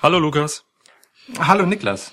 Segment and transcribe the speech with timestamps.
[0.00, 0.64] Hallo Lukas.
[1.40, 2.12] Hallo Niklas.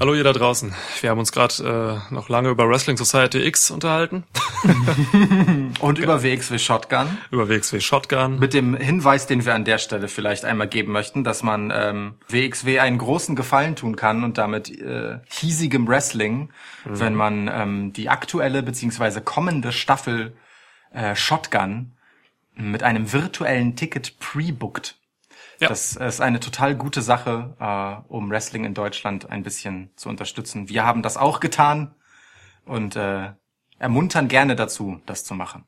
[0.00, 0.74] Hallo ihr da draußen.
[1.02, 4.24] Wir haben uns gerade äh, noch lange über Wrestling Society X unterhalten.
[5.80, 7.18] Und über WXW Shotgun.
[7.30, 8.38] Über WXW Shotgun.
[8.38, 12.14] Mit dem Hinweis, den wir an der Stelle vielleicht einmal geben möchten, dass man ähm,
[12.28, 16.50] WXW einen großen Gefallen tun kann und damit äh, hiesigem Wrestling,
[16.86, 17.00] mhm.
[17.00, 20.34] wenn man ähm, die aktuelle beziehungsweise kommende Staffel
[20.90, 21.92] äh, Shotgun
[22.54, 24.96] mit einem virtuellen Ticket pre-bookt.
[25.58, 25.68] Ja.
[25.68, 30.68] Das ist eine total gute Sache, äh, um Wrestling in Deutschland ein bisschen zu unterstützen.
[30.68, 31.94] Wir haben das auch getan
[32.66, 33.30] und äh,
[33.78, 35.64] ermuntern gerne dazu, das zu machen.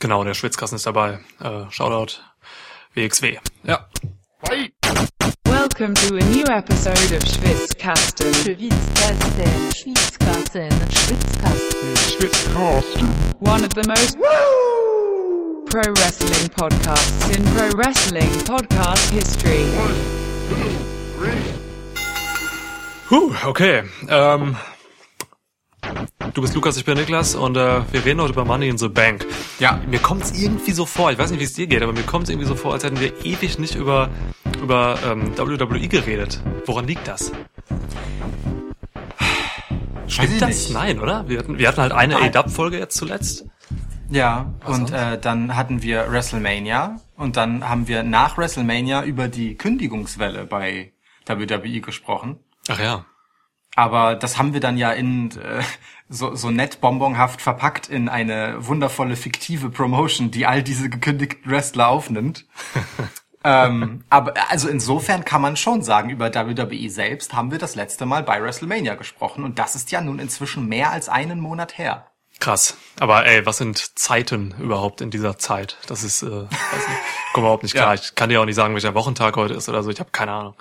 [0.00, 1.20] Genau, der Schwitzkasten ist dabei.
[1.40, 2.20] Äh, Shoutout
[2.94, 3.38] WXW.
[3.62, 3.88] Ja.
[4.42, 4.72] Bye.
[5.44, 8.34] Welcome to a new episode of Schwitzkasten.
[8.34, 9.72] Schwitzkasten.
[9.74, 10.70] Schwitzkasten.
[10.90, 11.96] Schwitzkasten.
[11.96, 13.08] Schwitzkasten.
[13.40, 14.85] One of the most Woo!
[15.66, 19.64] Pro wrestling podcasts in pro wrestling podcast history.
[23.10, 23.82] Huh, okay.
[24.08, 24.56] Ähm,
[26.34, 28.88] du bist Lukas, ich bin Niklas und äh, wir reden heute über Money in the
[28.88, 29.26] Bank.
[29.58, 31.92] Ja, mir kommt es irgendwie so vor, ich weiß nicht, wie es dir geht, aber
[31.92, 34.08] mir kommt es irgendwie so vor, als hätten wir ewig nicht über,
[34.62, 36.40] über ähm, WWE geredet.
[36.64, 37.32] Woran liegt das?
[40.06, 40.48] Stimmt das?
[40.48, 40.72] Nicht.
[40.72, 41.28] Nein, oder?
[41.28, 43.46] Wir hatten, wir hatten halt eine A-Dub-Folge jetzt zuletzt.
[44.08, 49.28] Ja, Was und äh, dann hatten wir WrestleMania und dann haben wir nach WrestleMania über
[49.28, 50.92] die Kündigungswelle bei
[51.26, 52.38] WWE gesprochen.
[52.68, 53.04] Ach ja.
[53.74, 55.62] Aber das haben wir dann ja in äh,
[56.08, 61.88] so, so nett bonbonhaft verpackt in eine wundervolle fiktive Promotion, die all diese gekündigten Wrestler
[61.88, 62.46] aufnimmt.
[63.44, 68.06] ähm, aber also insofern kann man schon sagen, über WWE selbst haben wir das letzte
[68.06, 72.06] Mal bei WrestleMania gesprochen und das ist ja nun inzwischen mehr als einen Monat her.
[72.46, 72.76] Krass.
[73.00, 75.78] Aber ey, was sind Zeiten überhaupt in dieser Zeit?
[75.88, 77.00] Das ist, äh, weiß nicht,
[77.32, 77.92] komm überhaupt nicht klar.
[77.92, 78.00] Ja.
[78.00, 79.90] Ich kann dir auch nicht sagen, welcher Wochentag heute ist oder so.
[79.90, 80.54] Ich habe keine Ahnung.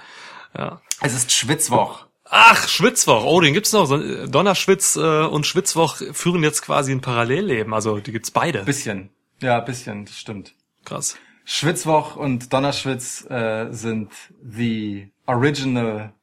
[0.57, 0.81] Ja.
[1.01, 2.07] Es ist Schwitzwoch.
[2.27, 3.23] Ach, Schwitzwoch.
[3.25, 3.87] Oh, den gibt's noch.
[3.87, 7.71] Donnerschwitz äh, und Schwitzwoch führen jetzt quasi ein Parallelleben.
[7.71, 8.63] Also die gibt's beide.
[8.63, 9.11] Bisschen.
[9.39, 10.05] Ja, bisschen.
[10.05, 10.55] Das stimmt.
[10.85, 11.17] Krass.
[11.43, 14.11] Schwitzwoch und Donnerschwitz äh, sind
[14.43, 16.13] the original,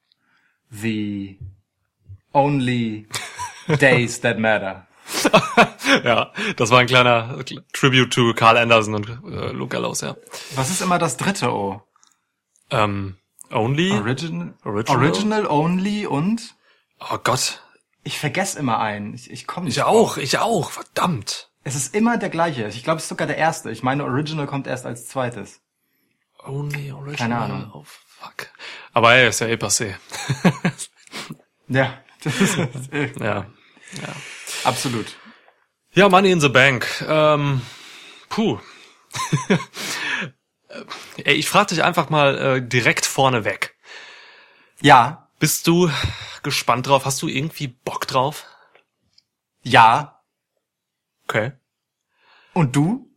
[0.69, 1.39] the
[2.33, 3.07] only
[3.79, 4.87] days that matter.
[6.03, 7.43] ja, das war ein kleiner
[7.73, 10.15] Tribute to Carl Anderson und äh, Luke Gallows, ja.
[10.55, 11.81] Was ist immer das dritte O?
[12.71, 13.17] Ähm,
[13.51, 13.91] only?
[13.91, 14.97] Original, Original?
[14.97, 16.55] Original, Only und?
[16.99, 17.61] Oh Gott.
[18.03, 19.13] Ich vergesse immer einen.
[19.13, 19.77] Ich, ich komme nicht.
[19.77, 21.49] Ich auch, ich auch, verdammt.
[21.63, 22.67] Es ist immer der gleiche.
[22.67, 23.71] Ich glaube, es ist sogar der erste.
[23.71, 25.61] Ich meine, Original kommt erst als zweites.
[26.45, 27.15] Only Original.
[27.15, 27.71] Keine Ahnung.
[27.73, 28.49] Oh, fuck.
[28.91, 29.95] Aber ey, ist ja eh passé.
[31.69, 31.93] ja.
[33.19, 33.45] ja.
[34.01, 34.15] Ja.
[34.63, 35.15] Absolut.
[35.93, 36.87] Ja, Money in the Bank.
[37.07, 37.61] Ähm,
[38.29, 38.59] puh.
[41.23, 43.75] Ey, ich frage dich einfach mal äh, direkt vorneweg.
[44.81, 45.29] Ja.
[45.39, 45.91] Bist du
[46.41, 47.05] gespannt drauf?
[47.05, 48.45] Hast du irgendwie Bock drauf?
[49.61, 50.23] Ja.
[51.27, 51.51] Okay.
[52.53, 53.09] Und du?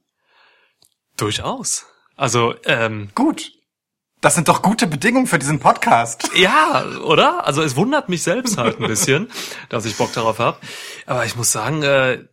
[1.16, 1.86] Durchaus.
[2.16, 3.10] Also, ähm.
[3.14, 3.52] Gut.
[4.20, 6.30] Das sind doch gute Bedingungen für diesen Podcast.
[6.36, 7.46] Ja, oder?
[7.46, 9.30] Also es wundert mich selbst halt ein bisschen,
[9.68, 10.58] dass ich Bock darauf habe.
[11.06, 12.24] Aber ich muss sagen, äh,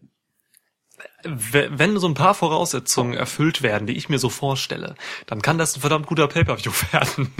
[1.23, 4.95] wenn so ein paar Voraussetzungen erfüllt werden, die ich mir so vorstelle,
[5.25, 7.33] dann kann das ein verdammt guter Pay-per-View werden.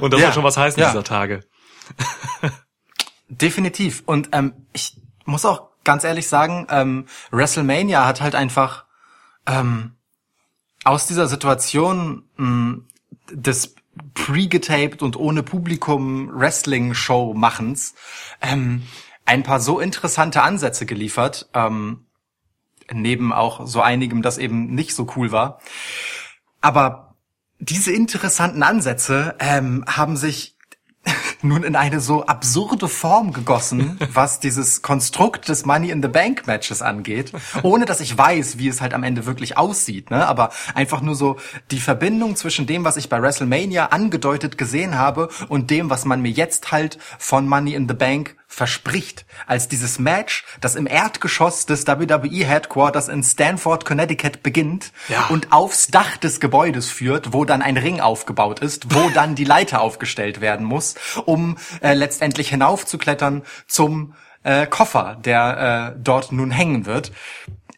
[0.00, 0.88] Und das ja, soll schon was heißen ja.
[0.88, 1.40] dieser Tage.
[3.28, 4.02] Definitiv.
[4.06, 8.84] Und ähm, ich muss auch ganz ehrlich sagen, ähm, WrestleMania hat halt einfach
[9.46, 9.92] ähm,
[10.84, 12.88] aus dieser Situation mh, hm,
[13.30, 13.74] des
[14.14, 17.94] pre-getaped und ohne Publikum Wrestling-Show-Machens
[18.42, 18.82] ähm,
[19.24, 22.06] ein paar so interessante Ansätze geliefert, ähm,
[22.92, 25.60] neben auch so einigem, das eben nicht so cool war.
[26.60, 27.14] Aber
[27.58, 30.53] diese interessanten Ansätze ähm, haben sich
[31.44, 36.46] nun in eine so absurde Form gegossen, was dieses Konstrukt des Money in the Bank
[36.46, 37.32] Matches angeht,
[37.62, 40.26] ohne dass ich weiß, wie es halt am Ende wirklich aussieht, ne?
[40.26, 41.36] Aber einfach nur so
[41.70, 46.20] die Verbindung zwischen dem, was ich bei WrestleMania angedeutet gesehen habe und dem, was man
[46.20, 51.66] mir jetzt halt von Money in the Bank verspricht, als dieses Match, das im Erdgeschoss
[51.66, 55.26] des WWE Headquarters in Stanford, Connecticut beginnt ja.
[55.26, 59.44] und aufs Dach des Gebäudes führt, wo dann ein Ring aufgebaut ist, wo dann die
[59.44, 64.14] Leiter aufgestellt werden muss, um äh, letztendlich hinaufzuklettern zum
[64.44, 67.12] äh, Koffer, der äh, dort nun hängen wird.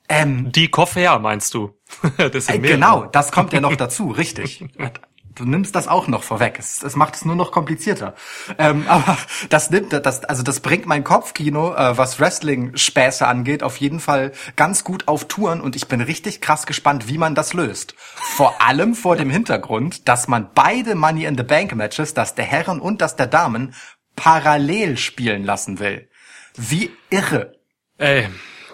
[0.08, 1.74] Ähm, die Koffer, meinst du?
[2.16, 4.64] das äh, genau, das kommt ja noch dazu, richtig
[5.36, 6.56] du nimmst das auch noch vorweg.
[6.58, 8.14] Es, es macht es nur noch komplizierter.
[8.58, 9.16] Ähm, aber
[9.48, 14.32] das nimmt, das, also das bringt mein Kopfkino, äh, was Wrestling-Späße angeht, auf jeden Fall
[14.56, 17.94] ganz gut auf Touren und ich bin richtig krass gespannt, wie man das löst.
[17.96, 22.44] Vor allem vor dem Hintergrund, dass man beide Money in the Bank Matches, das der
[22.44, 23.74] Herren und das der Damen,
[24.16, 26.08] parallel spielen lassen will.
[26.56, 27.52] Wie irre.
[27.98, 28.28] Ey,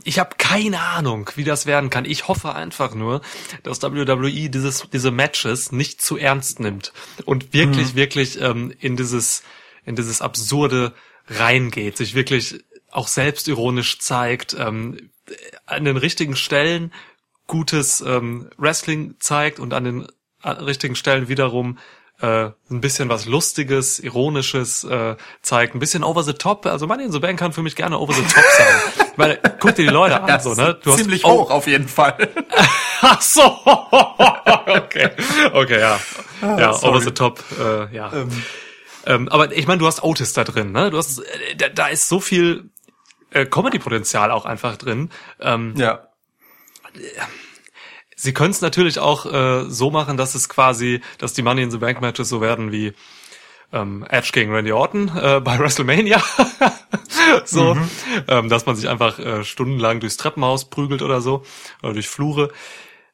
[0.05, 2.05] ich habe keine Ahnung, wie das werden kann.
[2.05, 3.21] Ich hoffe einfach nur,
[3.63, 6.93] dass WWE dieses, diese Matches nicht zu ernst nimmt
[7.25, 7.97] und wirklich, mhm.
[7.97, 9.43] wirklich ähm, in dieses,
[9.85, 10.93] in dieses absurde
[11.29, 15.11] reingeht, sich wirklich auch selbstironisch zeigt, ähm,
[15.67, 16.93] an den richtigen Stellen
[17.47, 20.07] gutes ähm, Wrestling zeigt und an den
[20.45, 21.79] richtigen Stellen wiederum
[22.23, 26.67] äh, ein bisschen was Lustiges, Ironisches äh, zeigt, ein bisschen over the top.
[26.67, 29.09] Also Money in the Bank kann für mich gerne over the top sein.
[29.17, 30.79] Weil, guck dir die Leute an, so, ne?
[30.83, 32.17] Du ziemlich hast, hoch auf jeden Fall.
[33.01, 33.43] Ach so.
[34.67, 35.11] okay.
[35.53, 36.01] Okay, ja.
[36.41, 36.97] Ah, ja, sorry.
[36.97, 38.13] over the top, äh, ja.
[38.13, 38.29] Ähm.
[39.05, 40.91] Ähm, aber ich meine, du hast Otis da drin, ne?
[40.91, 42.71] Du hast, äh, da, da ist so viel
[43.31, 45.11] äh, Comedy-Potenzial auch einfach drin.
[45.41, 46.07] Ähm, ja.
[48.23, 51.73] Sie können es natürlich auch äh, so machen, dass es quasi, dass die Money in
[51.73, 52.93] the Bank Matches so werden wie
[53.73, 56.23] ähm, Edge gegen Randy Orton äh, bei WrestleMania.
[57.45, 57.91] so, mhm.
[58.29, 61.43] ähm, dass man sich einfach äh, stundenlang durchs Treppenhaus prügelt oder so,
[61.83, 62.53] oder durch Flure.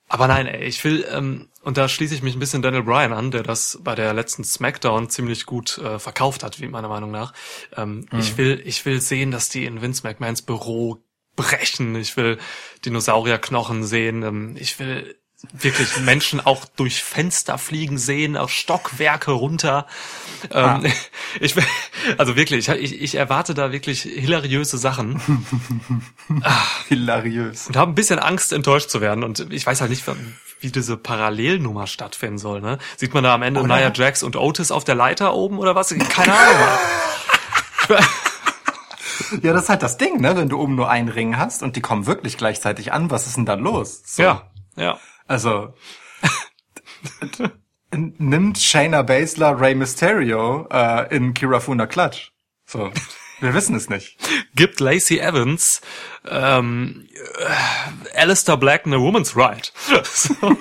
[0.09, 3.15] Aber nein, ey, ich will, ähm, und da schließe ich mich ein bisschen Daniel Bryan
[3.15, 7.11] an, der das bei der letzten SmackDown ziemlich gut äh, verkauft hat, wie meiner Meinung
[7.11, 7.33] nach.
[7.75, 8.19] Ähm, mhm.
[8.19, 11.03] Ich will, ich will sehen, dass die in Vince McMahons Büro
[11.39, 11.95] brechen.
[11.97, 12.39] Ich will
[12.85, 14.23] Dinosaurierknochen sehen.
[14.23, 15.17] Ähm, ich will
[15.53, 19.87] wirklich Menschen auch durch Fenster fliegen sehen, auch Stockwerke runter.
[20.51, 20.81] Ähm, ah.
[21.41, 21.65] Ich will,
[22.17, 25.21] also wirklich, ich, ich erwarte da wirklich hilariöse Sachen.
[26.43, 26.63] ah.
[26.89, 27.67] Hilariös.
[27.69, 29.23] Und habe ein bisschen Angst, enttäuscht zu werden.
[29.23, 30.05] Und ich weiß halt nicht,
[30.61, 32.63] wie diese Parallelnummer stattfinden soll.
[32.63, 32.79] Ne?
[32.97, 33.77] Sieht man da am Ende oder?
[33.77, 35.91] Nia Jax und Otis auf der Leiter oben oder was?
[35.91, 36.79] Keine Ahnung.
[39.43, 40.37] Ja, das ist halt das Ding, ne?
[40.37, 43.37] Wenn du oben nur einen Ring hast und die kommen wirklich gleichzeitig an, was ist
[43.37, 44.03] denn da los?
[44.05, 44.23] So.
[44.23, 44.99] Ja, ja.
[45.27, 45.75] Also
[47.91, 52.33] nimmt Shayna Baszler Rey Mysterio äh, in Kirafuna Clutch.
[52.65, 52.91] So,
[53.41, 54.19] wir wissen es nicht.
[54.55, 55.81] Gibt Lacey Evans
[56.29, 59.73] ähm, äh, Alistair Black eine Woman's Right.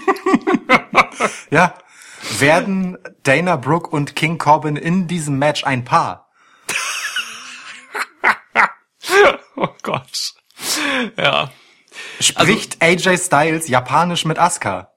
[1.50, 1.74] ja,
[2.40, 6.30] werden Dana Brooke und King Corbin in diesem Match ein Paar?
[9.56, 10.34] oh Gott.
[11.18, 11.52] Ja.
[12.20, 14.92] Spricht also, AJ Styles Japanisch mit Asuka?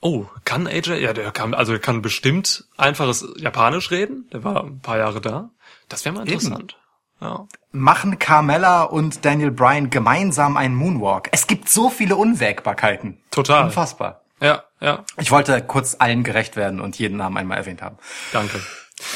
[0.00, 1.00] Oh, kann AJ?
[1.00, 4.28] Ja, der kann, also der kann bestimmt einfaches Japanisch reden.
[4.32, 5.50] Der war ein paar Jahre da.
[5.88, 6.76] Das wäre mal interessant.
[7.20, 7.46] Ja.
[7.72, 11.28] Machen Carmella und Daniel Bryan gemeinsam einen Moonwalk?
[11.32, 13.22] Es gibt so viele Unwägbarkeiten.
[13.30, 13.64] Total.
[13.64, 14.22] Unfassbar.
[14.40, 15.04] Ja, ja.
[15.18, 17.96] Ich wollte kurz allen gerecht werden und jeden Namen einmal erwähnt haben.
[18.32, 18.60] Danke.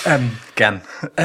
[0.06, 0.80] Ähm, gern.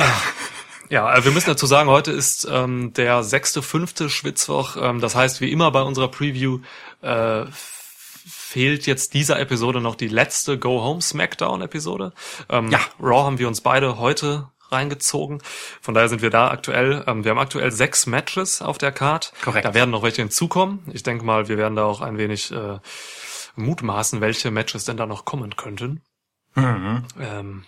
[0.90, 4.78] ja, äh, wir müssen dazu sagen, heute ist ähm, der sechste, fünfte Schwitzwoch.
[4.80, 6.60] Ähm, das heißt, wie immer bei unserer Preview
[7.02, 12.14] äh, fehlt jetzt dieser Episode noch die letzte Go Home Smackdown Episode.
[12.50, 12.80] Ähm, ja.
[13.00, 15.42] Raw haben wir uns beide heute reingezogen.
[15.82, 17.04] Von daher sind wir da aktuell.
[17.08, 19.34] Ähm, wir haben aktuell sechs Matches auf der Card.
[19.44, 19.66] Korrekt.
[19.66, 20.80] Da werden noch welche hinzukommen.
[20.92, 22.80] Ich denke mal, wir werden da auch ein wenig äh,
[23.56, 26.02] mutmaßen, welche Matches denn da noch kommen könnten.
[26.56, 27.04] Mhm.
[27.20, 27.64] Ähm,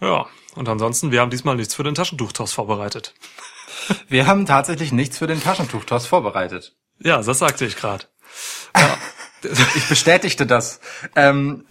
[0.00, 3.14] ja, und ansonsten, wir haben diesmal nichts für den Taschentuchtoss vorbereitet.
[4.08, 6.76] Wir haben tatsächlich nichts für den Taschentuchtoss vorbereitet.
[7.00, 8.06] Ja, das sagte ich gerade.
[8.76, 8.96] Ja.
[9.74, 10.80] ich bestätigte das.
[11.16, 11.66] Ähm,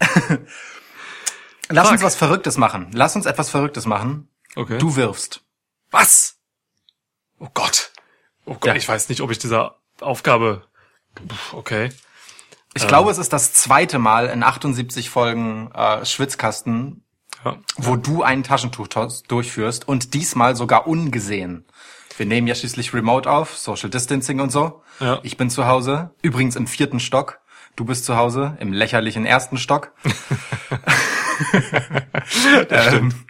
[1.68, 1.92] lass Fuck.
[1.92, 2.90] uns was Verrücktes machen.
[2.92, 4.28] Lass uns etwas Verrücktes machen.
[4.54, 4.78] Okay.
[4.78, 5.42] Du wirfst.
[5.90, 6.36] Was?
[7.38, 7.92] Oh Gott.
[8.44, 8.74] Oh Gott, ja.
[8.74, 10.66] ich weiß nicht, ob ich dieser Aufgabe.
[11.52, 11.90] Okay.
[12.74, 12.88] Ich ähm.
[12.88, 17.03] glaube, es ist das zweite Mal in 78 Folgen äh, Schwitzkasten,
[17.44, 17.56] ja.
[17.76, 18.88] wo du ein Taschentuch
[19.28, 21.64] durchführst und diesmal sogar ungesehen.
[22.16, 24.82] Wir nehmen ja schließlich remote auf, Social Distancing und so.
[25.00, 25.18] Ja.
[25.22, 27.40] Ich bin zu Hause, übrigens im vierten Stock.
[27.76, 29.92] Du bist zu Hause im lächerlichen ersten Stock.
[32.68, 33.14] das stimmt.
[33.14, 33.24] Ähm,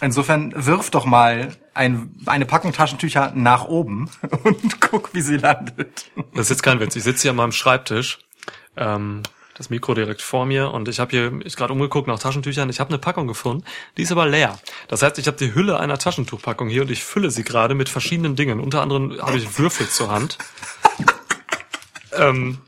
[0.00, 4.10] insofern wirf doch mal ein, eine Packung Taschentücher nach oben
[4.42, 6.10] und guck, wie sie landet.
[6.32, 6.96] Das ist jetzt kein Witz.
[6.96, 8.18] Ich sitze hier an meinem Schreibtisch.
[8.76, 9.22] Ähm,
[9.62, 12.68] das Mikro direkt vor mir und ich habe hier ich gerade umgeguckt nach Taschentüchern.
[12.68, 13.64] Ich habe eine Packung gefunden,
[13.96, 14.58] die ist aber leer.
[14.88, 17.88] Das heißt, ich habe die Hülle einer Taschentuchpackung hier und ich fülle sie gerade mit
[17.88, 18.58] verschiedenen Dingen.
[18.58, 20.38] Unter anderem habe ich Würfel zur Hand.
[22.12, 22.58] ähm,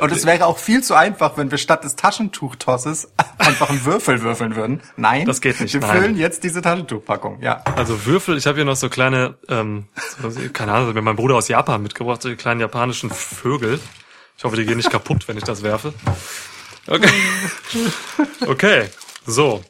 [0.00, 4.22] und es wäre auch viel zu einfach, wenn wir statt des Taschentuchtosses einfach einen Würfel
[4.22, 4.82] würfeln würden.
[4.96, 5.72] Nein, das geht nicht.
[5.72, 5.96] Wir nein.
[5.96, 7.40] füllen jetzt diese Taschentuchpackung.
[7.40, 7.62] Ja.
[7.76, 8.36] Also Würfel.
[8.36, 9.84] Ich habe hier noch so kleine, ähm,
[10.20, 13.78] so, keine Ahnung, mir mein Bruder aus Japan mitgebracht, so die kleinen japanischen Vögel.
[14.36, 15.94] Ich hoffe, die gehen nicht kaputt, wenn ich das werfe.
[16.86, 17.10] Okay.
[18.46, 18.88] Okay,
[19.26, 19.64] so.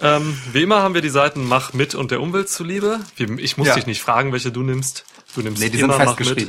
[0.00, 3.00] Ähm, wie immer haben wir die Seiten Mach mit und der Umwelt zuliebe.
[3.16, 3.74] Ich muss ja.
[3.74, 5.04] dich nicht fragen, welche du nimmst.
[5.34, 6.06] Du nimmst nee, die immer sind.
[6.06, 6.48] Mach mit.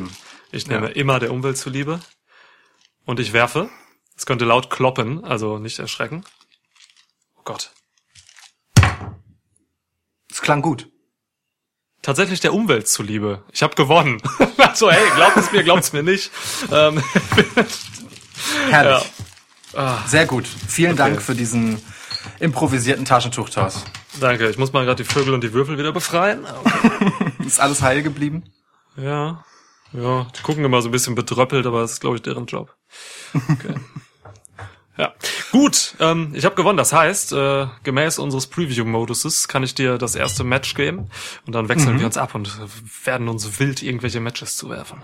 [0.52, 0.94] Ich nehme ja.
[0.94, 2.00] immer der Umwelt zuliebe.
[3.06, 3.70] Und ich werfe.
[4.16, 6.26] Es könnte laut kloppen, also nicht erschrecken.
[7.36, 7.72] Oh Gott.
[10.30, 10.90] Es klang gut.
[12.08, 13.44] Tatsächlich der Umwelt zuliebe.
[13.52, 14.22] Ich habe gewonnen.
[14.58, 16.32] also hey, glaubt es mir, glaubt es mir nicht.
[16.72, 17.04] Ähm,
[18.70, 19.12] Herrlich.
[19.74, 19.80] Ja.
[19.80, 20.08] Ah.
[20.08, 20.48] Sehr gut.
[20.48, 21.00] Vielen okay.
[21.00, 21.82] Dank für diesen
[22.40, 23.84] improvisierten Taschentuchtoss.
[24.22, 24.50] Danke.
[24.50, 26.46] Ich muss mal gerade die Vögel und die Würfel wieder befreien.
[26.46, 27.12] Okay.
[27.46, 28.54] ist alles heil geblieben?
[28.96, 29.44] Ja.
[29.92, 32.74] Ja, die gucken immer so ein bisschen bedröppelt, aber das ist, glaube ich, deren Job.
[33.34, 33.76] Okay.
[34.98, 35.14] Ja,
[35.52, 35.96] gut.
[36.00, 36.78] Ähm, ich habe gewonnen.
[36.78, 41.10] Das heißt, äh, gemäß unseres Preview-Moduses kann ich dir das erste Match geben
[41.46, 42.00] und dann wechseln mhm.
[42.00, 42.52] wir uns ab und
[43.06, 45.04] werden uns wild irgendwelche Matches zuwerfen.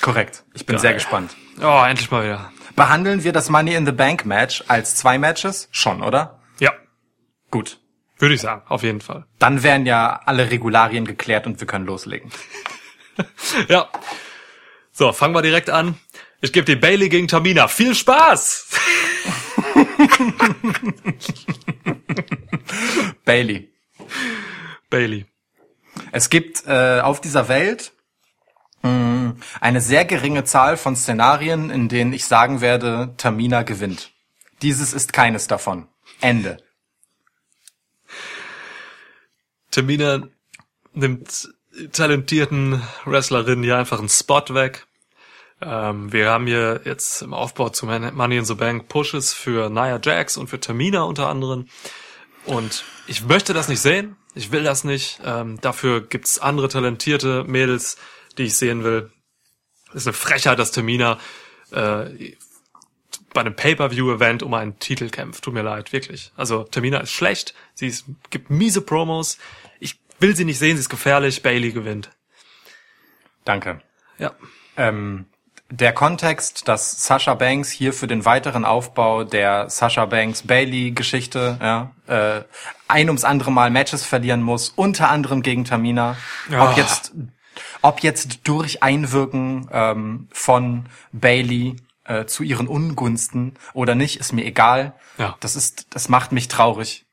[0.00, 0.42] Korrekt.
[0.54, 0.80] Ich bin Geil.
[0.80, 1.36] sehr gespannt.
[1.60, 2.52] Oh, endlich mal wieder.
[2.74, 5.68] Behandeln wir das Money in the Bank Match als zwei Matches?
[5.70, 6.40] Schon, oder?
[6.58, 6.72] Ja.
[7.50, 7.78] Gut.
[8.18, 9.26] Würde ich sagen, auf jeden Fall.
[9.38, 12.30] Dann wären ja alle Regularien geklärt und wir können loslegen.
[13.68, 13.88] ja.
[14.90, 15.96] So, fangen wir direkt an.
[16.40, 17.68] Ich gebe dir Bailey gegen Tamina.
[17.68, 18.68] Viel Spaß!
[23.24, 23.72] Bailey.
[24.90, 25.26] Bailey.
[26.10, 27.92] Es gibt äh, auf dieser Welt
[28.82, 34.12] mh, mm, eine sehr geringe Zahl von Szenarien, in denen ich sagen werde, Tamina gewinnt.
[34.62, 35.88] Dieses ist keines davon.
[36.20, 36.58] Ende.
[39.70, 40.22] Tamina
[40.92, 41.48] nimmt
[41.92, 44.86] talentierten Wrestlerinnen hier einfach einen Spot weg.
[45.62, 50.00] Ähm, wir haben hier jetzt im Aufbau zu Money in the Bank Pushes für Nia
[50.02, 51.66] Jax und für Tamina unter anderem.
[52.44, 54.16] Und ich möchte das nicht sehen.
[54.34, 55.20] Ich will das nicht.
[55.24, 57.96] Ähm, dafür gibt's andere talentierte Mädels,
[58.38, 59.10] die ich sehen will.
[59.90, 61.18] Es ist eine Frechheit, dass Tamina
[61.70, 62.34] äh,
[63.34, 65.44] bei einem Pay-Per-View-Event um einen Titel kämpft.
[65.44, 66.32] Tut mir leid, wirklich.
[66.36, 67.54] Also Tamina ist schlecht.
[67.74, 69.38] Sie ist, gibt miese Promos
[70.22, 72.10] will sie nicht sehen, sie ist gefährlich, Bailey gewinnt.
[73.44, 73.82] Danke.
[74.18, 74.34] Ja.
[74.76, 75.26] Ähm,
[75.72, 81.58] der Kontext, dass Sasha Banks hier für den weiteren Aufbau der Sasha Banks Bailey Geschichte
[81.60, 82.42] ja, äh,
[82.88, 86.16] ein ums andere Mal Matches verlieren muss, unter anderem gegen Tamina.
[86.50, 86.68] Ja.
[86.68, 87.12] Ob jetzt
[87.80, 94.44] ob jetzt durch Einwirken ähm, von Bailey äh, zu ihren Ungunsten oder nicht, ist mir
[94.44, 94.94] egal.
[95.18, 95.36] Ja.
[95.40, 97.06] Das ist, das macht mich traurig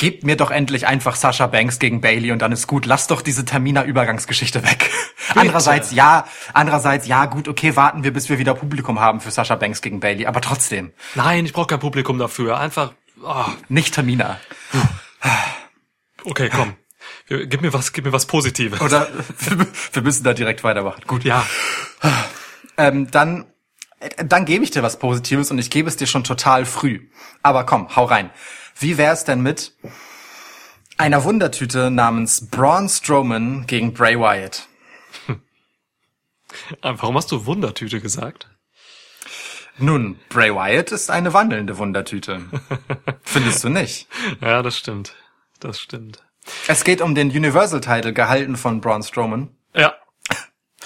[0.00, 2.86] gebt mir doch endlich einfach Sasha Banks gegen Bailey und dann ist gut.
[2.86, 4.90] Lass doch diese Termina-Übergangsgeschichte weg.
[5.28, 5.40] Bitte.
[5.40, 9.56] Andererseits, ja, andererseits, ja, gut, okay, warten wir, bis wir wieder Publikum haben für Sasha
[9.56, 10.92] Banks gegen Bailey, aber trotzdem.
[11.14, 12.58] Nein, ich brauche kein Publikum dafür.
[12.58, 13.44] Einfach, oh.
[13.68, 14.40] Nicht Termina.
[16.24, 16.72] Okay, komm.
[17.28, 18.80] Gib mir was, gib mir was Positives.
[18.80, 19.06] Oder
[19.92, 21.02] wir müssen da direkt weitermachen.
[21.06, 21.24] Gut.
[21.24, 21.46] Ja.
[22.78, 23.44] Ähm, dann,
[24.16, 27.08] dann gebe ich dir was Positives und ich gebe es dir schon total früh.
[27.42, 28.30] Aber komm, hau rein.
[28.80, 29.74] Wie wär's denn mit
[30.96, 34.68] einer Wundertüte namens Braun Strowman gegen Bray Wyatt?
[36.82, 38.48] Warum hast du Wundertüte gesagt?
[39.76, 42.40] Nun, Bray Wyatt ist eine wandelnde Wundertüte.
[43.22, 44.08] Findest du nicht?
[44.40, 45.14] Ja, das stimmt.
[45.58, 46.24] Das stimmt.
[46.66, 49.54] Es geht um den Universal Title, gehalten von Braun Strowman.
[49.74, 49.94] Ja.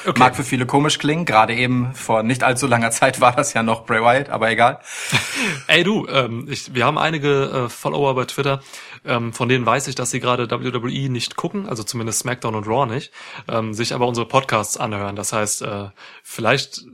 [0.06, 0.18] Okay.
[0.18, 3.62] Mag für viele komisch klingen, gerade eben vor nicht allzu langer Zeit war das ja
[3.62, 4.80] noch Bray Wyatt, aber egal.
[5.66, 8.62] Ey du, ähm, ich, wir haben einige äh, Follower bei Twitter,
[9.04, 12.66] ähm, von denen weiß ich, dass sie gerade WWE nicht gucken, also zumindest SmackDown und
[12.66, 13.12] Raw nicht,
[13.48, 15.16] ähm, sich aber unsere Podcasts anhören.
[15.16, 15.88] Das heißt, äh,
[16.22, 16.84] vielleicht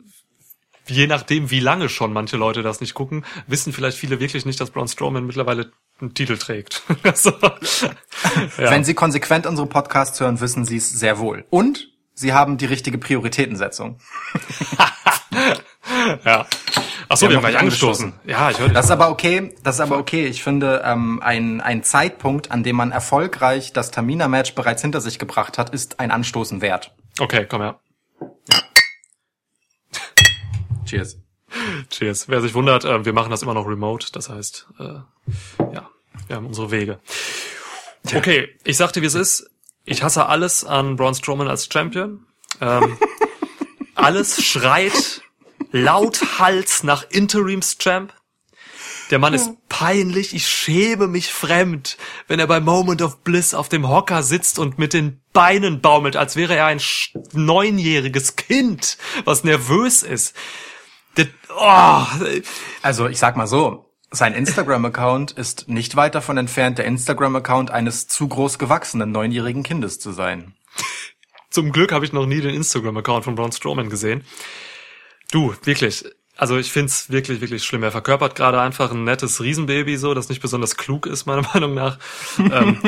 [0.87, 4.61] je nachdem, wie lange schon manche Leute das nicht gucken, wissen vielleicht viele wirklich nicht,
[4.61, 6.83] dass Braun Strowman mittlerweile einen Titel trägt.
[7.14, 7.31] so.
[7.40, 7.50] ja.
[8.57, 11.45] Wenn sie konsequent unsere Podcasts hören, wissen sie es sehr wohl.
[11.50, 11.89] Und
[12.21, 13.99] sie haben die richtige Prioritätensetzung.
[16.25, 16.47] ja.
[17.09, 18.12] Ach so, wir, wir haben gleich angestoßen.
[18.12, 18.31] angestoßen.
[18.31, 18.69] Ja, ich höre.
[18.69, 19.55] Das ist aber okay.
[19.65, 20.27] Das ist aber okay.
[20.27, 25.19] Ich finde, ähm, ein, ein Zeitpunkt, an dem man erfolgreich das Tamina-Match bereits hinter sich
[25.19, 26.95] gebracht hat, ist ein Anstoßen wert.
[27.19, 27.81] Okay, komm her.
[28.53, 28.59] Ja.
[30.85, 31.19] Cheers.
[31.89, 32.29] Cheers.
[32.29, 34.09] Wer sich wundert, äh, wir machen das immer noch remote.
[34.12, 34.85] Das heißt, äh,
[35.73, 35.91] ja,
[36.29, 37.00] wir haben unsere Wege.
[38.15, 39.50] Okay, ich sagte, wie es ist.
[39.84, 42.26] Ich hasse alles an Braun Strowman als Champion.
[42.60, 42.99] Ähm,
[43.94, 45.22] alles schreit
[45.72, 48.12] lauthals nach Interims-Champ.
[49.10, 51.96] Der Mann ist peinlich, ich schäme mich fremd,
[52.28, 56.14] wenn er bei Moment of Bliss auf dem Hocker sitzt und mit den Beinen baumelt,
[56.14, 56.80] als wäre er ein
[57.32, 60.37] neunjähriges Kind, was nervös ist.
[61.16, 62.06] Das, oh.
[62.82, 68.09] Also ich sag mal so, sein Instagram-Account ist nicht weit davon entfernt, der Instagram-Account eines
[68.09, 70.55] zu groß gewachsenen neunjährigen Kindes zu sein.
[71.50, 74.25] Zum Glück habe ich noch nie den Instagram-Account von Braun Strowman gesehen.
[75.31, 76.05] Du, wirklich.
[76.37, 77.83] also ich find's wirklich, wirklich schlimm.
[77.83, 81.75] Er verkörpert gerade einfach ein nettes Riesenbaby, so, das nicht besonders klug ist, meiner Meinung
[81.75, 81.99] nach.
[82.38, 82.81] ähm,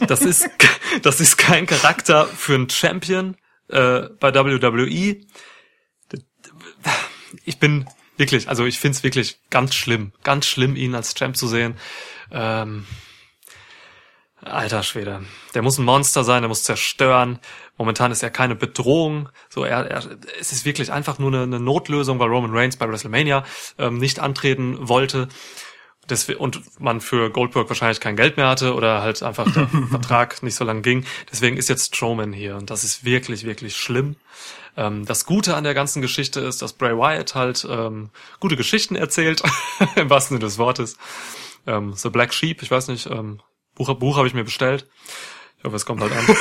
[0.00, 0.48] das ist,
[1.02, 3.36] das ist kein Charakter für einen Champion
[3.68, 5.20] äh, bei WWE.
[7.44, 11.48] Ich bin wirklich, also ich find's wirklich ganz schlimm, ganz schlimm, ihn als Champ zu
[11.48, 11.76] sehen.
[12.30, 12.86] Ähm,
[14.44, 15.24] Alter Schwede.
[15.54, 17.38] Der muss ein Monster sein, der muss zerstören.
[17.78, 19.30] Momentan ist er keine Bedrohung.
[19.48, 20.02] So, er, er
[20.38, 23.44] es ist wirklich einfach nur eine, eine Notlösung, weil Roman Reigns bei WrestleMania
[23.78, 25.28] ähm, nicht antreten wollte.
[26.08, 30.42] Deswegen, und man für Goldberg wahrscheinlich kein Geld mehr hatte oder halt einfach der Vertrag
[30.42, 31.06] nicht so lang ging.
[31.32, 34.16] Deswegen ist jetzt Strowman hier und das ist wirklich, wirklich schlimm.
[34.76, 38.96] Ähm, das Gute an der ganzen Geschichte ist, dass Bray Wyatt halt ähm, gute Geschichten
[38.96, 39.42] erzählt,
[39.96, 40.96] im wahrsten Sinne des Wortes.
[41.66, 43.40] Ähm, The Black Sheep, ich weiß nicht, ähm,
[43.74, 44.86] Buch, Buch habe ich mir bestellt.
[45.58, 46.36] Ich hoffe, es kommt halt an.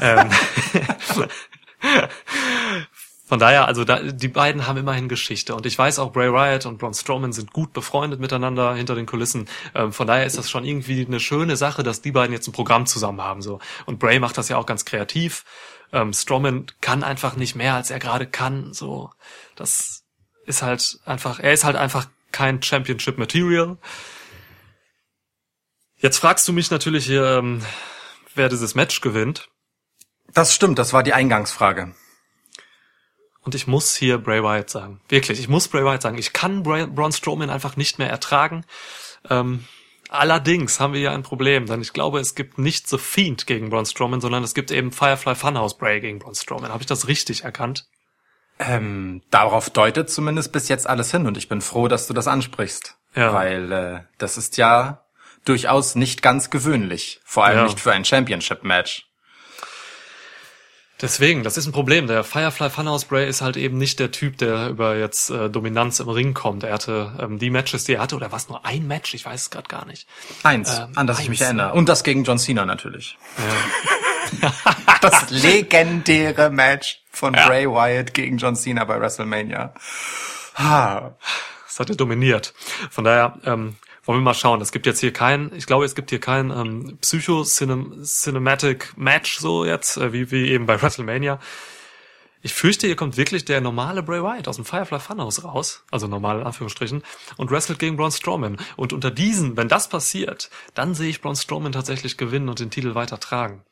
[0.30, 0.30] ähm,
[3.34, 6.66] von daher, also da, die beiden haben immerhin Geschichte und ich weiß auch, Bray Wyatt
[6.66, 9.48] und Braun Strowman sind gut befreundet miteinander hinter den Kulissen.
[9.74, 12.52] Ähm, von daher ist das schon irgendwie eine schöne Sache, dass die beiden jetzt ein
[12.52, 13.58] Programm zusammen haben so.
[13.86, 15.44] Und Bray macht das ja auch ganz kreativ.
[15.92, 18.72] Ähm, Strowman kann einfach nicht mehr, als er gerade kann.
[18.72, 19.10] So,
[19.56, 20.04] das
[20.46, 23.78] ist halt einfach, er ist halt einfach kein Championship Material.
[25.96, 27.64] Jetzt fragst du mich natürlich, ähm,
[28.36, 29.48] wer dieses Match gewinnt.
[30.32, 31.96] Das stimmt, das war die Eingangsfrage.
[33.44, 35.00] Und ich muss hier Bray Wyatt sagen.
[35.08, 36.18] Wirklich, ich muss Bray Wyatt sagen.
[36.18, 38.64] Ich kann Bray, Braun Strowman einfach nicht mehr ertragen.
[39.28, 39.64] Ähm,
[40.08, 43.68] allerdings haben wir ja ein Problem, denn ich glaube, es gibt nicht The Fiend gegen
[43.68, 46.70] Braun Strowman, sondern es gibt eben Firefly Funhouse Bray gegen Braun Strowman.
[46.70, 47.86] Habe ich das richtig erkannt?
[48.58, 52.28] Ähm, darauf deutet zumindest bis jetzt alles hin und ich bin froh, dass du das
[52.28, 52.96] ansprichst.
[53.14, 53.32] Ja.
[53.34, 55.04] Weil äh, das ist ja
[55.44, 57.20] durchaus nicht ganz gewöhnlich.
[57.24, 57.64] Vor allem ja.
[57.64, 59.06] nicht für ein Championship-Match.
[61.04, 62.06] Deswegen, das ist ein Problem.
[62.06, 66.00] Der Firefly Funhouse Bray ist halt eben nicht der Typ, der über jetzt äh, Dominanz
[66.00, 66.62] im Ring kommt.
[66.62, 69.12] Er hatte ähm, die Matches, die er hatte, oder was nur ein Match?
[69.12, 70.08] Ich weiß es gerade gar nicht.
[70.44, 71.24] Eins, ähm, an das eins.
[71.24, 71.74] ich mich erinnere.
[71.74, 73.18] Und das gegen John Cena natürlich.
[74.40, 74.50] Ja.
[75.02, 77.48] das legendäre Match von ja.
[77.48, 79.74] Bray Wyatt gegen John Cena bei WrestleMania.
[80.54, 81.18] Ha.
[81.66, 82.54] Das hat er dominiert.
[82.90, 84.60] Von daher, ähm, wollen wir mal schauen.
[84.60, 89.64] Es gibt jetzt hier kein, ich glaube, es gibt hier kein ähm, Psycho-Cinematic Match so
[89.64, 91.40] jetzt, äh, wie, wie eben bei WrestleMania.
[92.42, 96.06] Ich fürchte, hier kommt wirklich der normale Bray Wyatt aus dem Firefly Funhouse raus, also
[96.08, 97.02] normal in Anführungsstrichen,
[97.38, 98.58] und wrestelt gegen Braun Strowman.
[98.76, 102.70] Und unter diesen, wenn das passiert, dann sehe ich Braun Strowman tatsächlich gewinnen und den
[102.70, 103.64] Titel weiter tragen.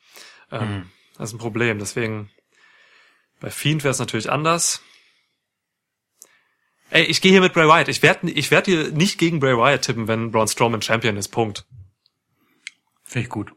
[0.51, 0.90] Ähm, mhm.
[1.18, 1.79] Das ist ein Problem.
[1.81, 2.31] Deswegen,
[3.40, 4.81] bei Fiend wäre es natürlich anders.
[6.93, 7.89] Ey, ich gehe hier mit Bray Wyatt.
[7.89, 11.29] Ich werde ich werd hier nicht gegen Bray Wyatt tippen, wenn Braun Strowman Champion ist.
[11.29, 11.65] Punkt.
[13.03, 13.53] Finde ich gut.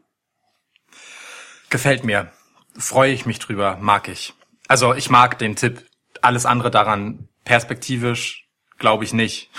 [1.68, 2.32] Gefällt mir.
[2.78, 3.76] Freue ich mich drüber.
[3.78, 4.32] Mag ich.
[4.68, 5.84] Also ich mag den Tipp.
[6.22, 9.50] Alles andere daran perspektivisch glaube ich nicht.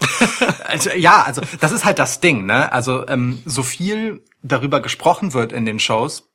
[0.64, 2.72] also, ja, also das ist halt das Ding, ne?
[2.72, 6.27] Also ähm, so viel darüber gesprochen wird in den Shows,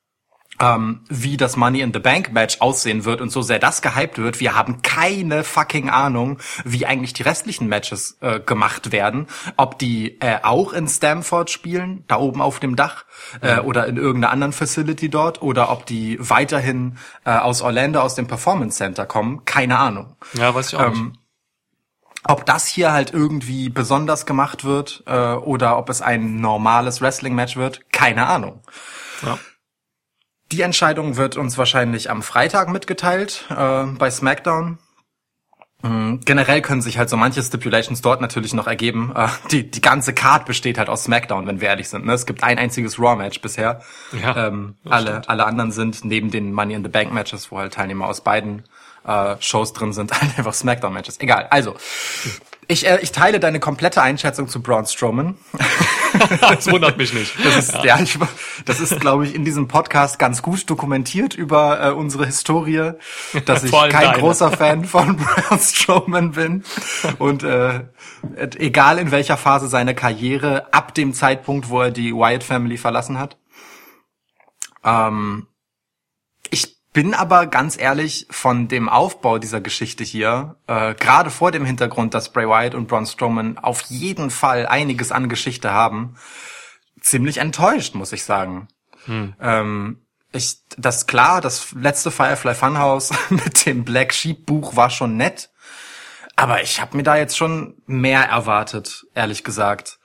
[0.63, 4.17] ähm, wie das Money in the Bank Match aussehen wird und so sehr das gehypt
[4.17, 4.39] wird.
[4.39, 9.27] Wir haben keine fucking Ahnung, wie eigentlich die restlichen Matches äh, gemacht werden.
[9.57, 13.05] Ob die äh, auch in Stamford spielen, da oben auf dem Dach,
[13.41, 18.15] äh, oder in irgendeiner anderen Facility dort, oder ob die weiterhin äh, aus Orlando aus
[18.15, 19.43] dem Performance Center kommen.
[19.45, 20.15] Keine Ahnung.
[20.33, 21.19] Ja, weiß ich auch ähm, nicht.
[22.25, 27.57] Ob das hier halt irgendwie besonders gemacht wird äh, oder ob es ein normales Wrestling-Match
[27.57, 28.61] wird, keine Ahnung.
[29.25, 29.37] Ja.
[30.53, 34.77] Die Entscheidung wird uns wahrscheinlich am Freitag mitgeteilt äh, bei SmackDown.
[35.81, 36.19] Mhm.
[36.25, 39.11] Generell können sich halt so manche Stipulations dort natürlich noch ergeben.
[39.15, 42.05] Äh, die, die ganze Card besteht halt aus SmackDown, wenn wir ehrlich sind.
[42.05, 42.13] Ne?
[42.13, 43.81] Es gibt ein einziges Raw-Match bisher.
[44.21, 47.73] Ja, ähm, alle, alle anderen sind neben den Money in the Bank Matches, wo halt
[47.73, 48.61] Teilnehmer aus beiden
[49.07, 51.19] äh, Shows drin sind, halt einfach Smackdown-Matches.
[51.19, 51.47] Egal.
[51.49, 51.75] Also,
[52.67, 55.37] ich, äh, ich teile deine komplette Einschätzung zu Braun Strowman.
[56.41, 57.33] das wundert mich nicht.
[57.43, 57.97] Das ist, ja.
[57.97, 58.17] ja ich,
[58.65, 62.91] das ist, glaube ich, in diesem Podcast ganz gut dokumentiert über äh, unsere Historie,
[63.45, 64.19] dass ich kein deine.
[64.19, 66.63] großer Fan von Braun Strowman bin.
[67.19, 67.85] Und äh,
[68.57, 73.19] egal in welcher Phase seiner Karriere, ab dem Zeitpunkt, wo er die Wyatt Family verlassen
[73.19, 73.37] hat.
[74.83, 75.47] Ähm,
[76.93, 82.13] bin aber ganz ehrlich von dem Aufbau dieser Geschichte hier, äh, gerade vor dem Hintergrund,
[82.13, 86.15] dass Bray Wyatt und Braun Strowman auf jeden Fall einiges an Geschichte haben,
[87.01, 88.67] ziemlich enttäuscht, muss ich sagen.
[89.05, 89.33] Hm.
[89.41, 95.17] Ähm, ich, das klar, das letzte Firefly Funhouse mit dem Black Sheep Buch war schon
[95.17, 95.49] nett,
[96.35, 99.99] aber ich habe mir da jetzt schon mehr erwartet, ehrlich gesagt.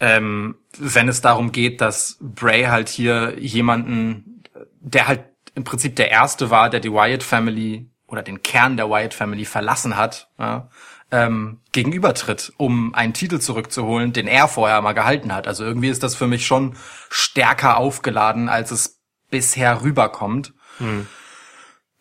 [0.00, 4.42] Ähm, wenn es darum geht, dass Bray halt hier jemanden,
[4.80, 8.90] der halt im Prinzip der erste war, der die Wyatt Family oder den Kern der
[8.90, 10.68] Wyatt Family verlassen hat, ja,
[11.10, 15.46] ähm, gegenübertritt, um einen Titel zurückzuholen, den er vorher mal gehalten hat.
[15.46, 16.76] Also irgendwie ist das für mich schon
[17.08, 20.54] stärker aufgeladen, als es bisher rüberkommt.
[20.78, 21.06] Hm.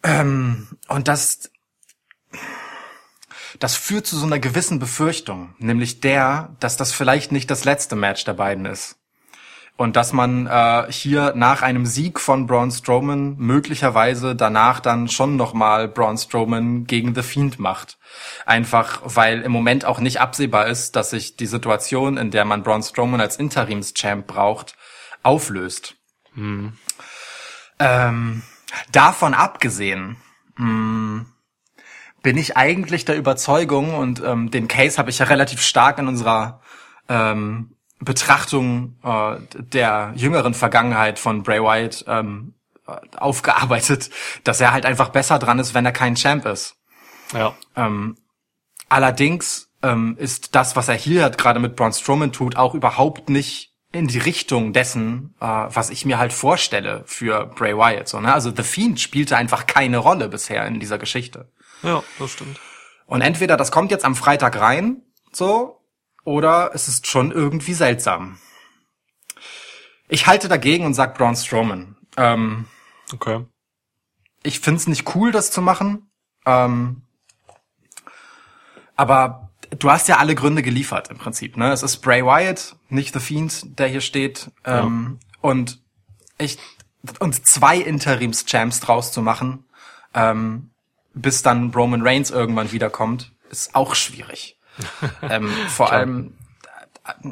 [0.04, 1.52] Ähm, und das,
[3.60, 7.96] das führt zu so einer gewissen Befürchtung, nämlich der, dass das vielleicht nicht das letzte
[7.96, 8.98] Match der beiden ist.
[9.76, 15.36] Und dass man äh, hier nach einem Sieg von Braun Strowman möglicherweise danach dann schon
[15.36, 17.98] nochmal Braun Strowman gegen The Fiend macht.
[18.46, 22.62] Einfach weil im Moment auch nicht absehbar ist, dass sich die Situation, in der man
[22.62, 24.76] Braun Strowman als Interimschamp braucht,
[25.24, 25.96] auflöst.
[26.36, 26.74] Hm.
[27.80, 28.44] Ähm,
[28.92, 30.18] davon abgesehen,
[30.56, 31.26] mh, hm,
[32.22, 36.08] bin ich eigentlich der Überzeugung, und ähm, den Case habe ich ja relativ stark in
[36.08, 36.62] unserer
[37.10, 42.54] ähm, Betrachtung äh, der jüngeren Vergangenheit von Bray Wyatt ähm,
[43.16, 44.10] aufgearbeitet,
[44.44, 46.76] dass er halt einfach besser dran ist, wenn er kein Champ ist.
[47.34, 47.56] Ja.
[47.76, 48.18] Ähm,
[48.89, 53.30] allerdings ähm, ist das, was er hier hat, gerade mit Braun Strowman tut, auch überhaupt
[53.30, 58.08] nicht in die Richtung dessen, äh, was ich mir halt vorstelle für Bray Wyatt.
[58.08, 58.34] So, ne?
[58.34, 61.52] Also The Fiend spielte einfach keine Rolle bisher in dieser Geschichte.
[61.84, 62.60] Ja, das stimmt.
[63.06, 65.83] Und entweder das kommt jetzt am Freitag rein, so,
[66.24, 68.38] oder es ist schon irgendwie seltsam.
[70.08, 71.96] Ich halte dagegen und sag Braun Strowman.
[72.18, 72.66] Ähm,
[73.12, 73.46] okay.
[74.44, 76.12] Ich find's nicht cool, das zu machen.
[76.46, 77.04] Ähm,
[78.96, 81.58] aber du hast ja alle Gründe geliefert im Prinzip.
[81.58, 81.72] Ne?
[81.72, 84.52] Es ist Bray Wyatt, nicht The Fiend, der hier steht.
[84.66, 85.50] Ähm, ja.
[85.50, 85.82] Und
[86.38, 86.58] ich
[87.20, 89.66] und zwei Interims-Champs draus zu machen,
[90.14, 90.72] ähm,
[91.14, 94.58] bis dann Roman Reigns irgendwann wiederkommt, ist auch schwierig.
[95.30, 96.34] ähm, vor allem,
[97.06, 97.30] äh,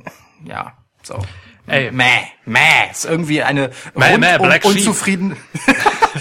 [0.49, 0.73] ja,
[1.03, 1.19] so.
[1.67, 1.91] Ey.
[1.91, 5.37] Mäh, mäh, ist irgendwie eine mäh, mäh, Black unzufrieden.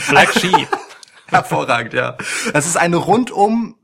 [0.09, 0.69] Black Sheep.
[1.27, 2.17] Hervorragend, ja.
[2.53, 3.77] Es ist eine rundum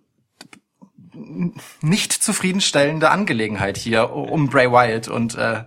[1.81, 5.65] nicht zufriedenstellende Angelegenheit hier um Bray Wyatt und äh,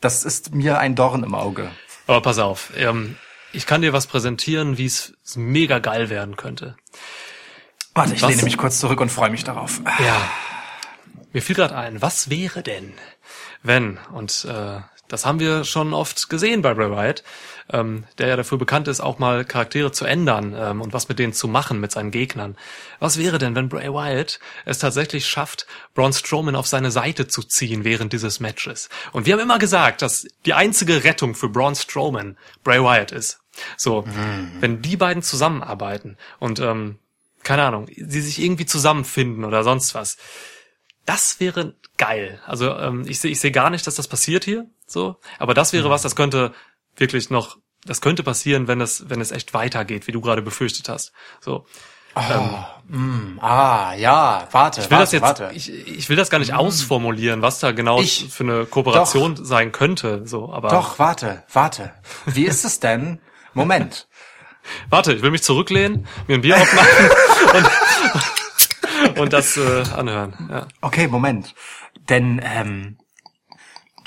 [0.00, 1.70] das ist mir ein Dorn im Auge.
[2.06, 3.16] Aber pass auf, ähm,
[3.52, 6.76] ich kann dir was präsentieren, wie es mega geil werden könnte.
[7.94, 8.30] Warte, ich was?
[8.30, 9.80] lehne mich kurz zurück und freue mich darauf.
[9.98, 10.30] Ja.
[11.36, 12.94] Mir fiel gerade ein, was wäre denn,
[13.62, 17.24] wenn, und äh, das haben wir schon oft gesehen bei Bray Wyatt,
[17.70, 21.18] ähm, der ja dafür bekannt ist, auch mal Charaktere zu ändern ähm, und was mit
[21.18, 22.56] denen zu machen, mit seinen Gegnern.
[23.00, 27.42] Was wäre denn, wenn Bray Wyatt es tatsächlich schafft, Braun Strowman auf seine Seite zu
[27.42, 28.88] ziehen während dieses Matches?
[29.12, 33.40] Und wir haben immer gesagt, dass die einzige Rettung für Braun Strowman Bray Wyatt ist.
[33.76, 34.52] So, mhm.
[34.60, 36.98] wenn die beiden zusammenarbeiten und ähm,
[37.42, 40.16] keine Ahnung, sie sich irgendwie zusammenfinden oder sonst was,
[41.06, 42.40] das wäre geil.
[42.46, 45.72] Also ähm, ich sehe ich seh gar nicht, dass das passiert hier, so, aber das
[45.72, 45.92] wäre mhm.
[45.92, 46.52] was, das könnte
[46.96, 50.88] wirklich noch, das könnte passieren, wenn es, wenn es echt weitergeht, wie du gerade befürchtet
[50.88, 51.12] hast.
[51.40, 51.66] So.
[52.18, 52.20] Oh,
[52.88, 54.80] ähm, mm, ah, ja, warte.
[54.80, 55.50] Ich will warte, das jetzt, warte.
[55.54, 56.56] Ich, ich will das gar nicht mm.
[56.56, 60.70] ausformulieren, was da genau ich, für eine Kooperation doch, sein könnte, so, aber.
[60.70, 61.92] Doch, warte, warte.
[62.24, 63.20] Wie ist es denn?
[63.52, 64.08] Moment.
[64.90, 67.10] warte, ich will mich zurücklehnen, mir ein Bier aufmachen
[67.54, 67.70] und,
[69.18, 70.66] und das äh, anhören, ja.
[70.80, 71.54] Okay, Moment.
[72.08, 72.98] Denn, ähm,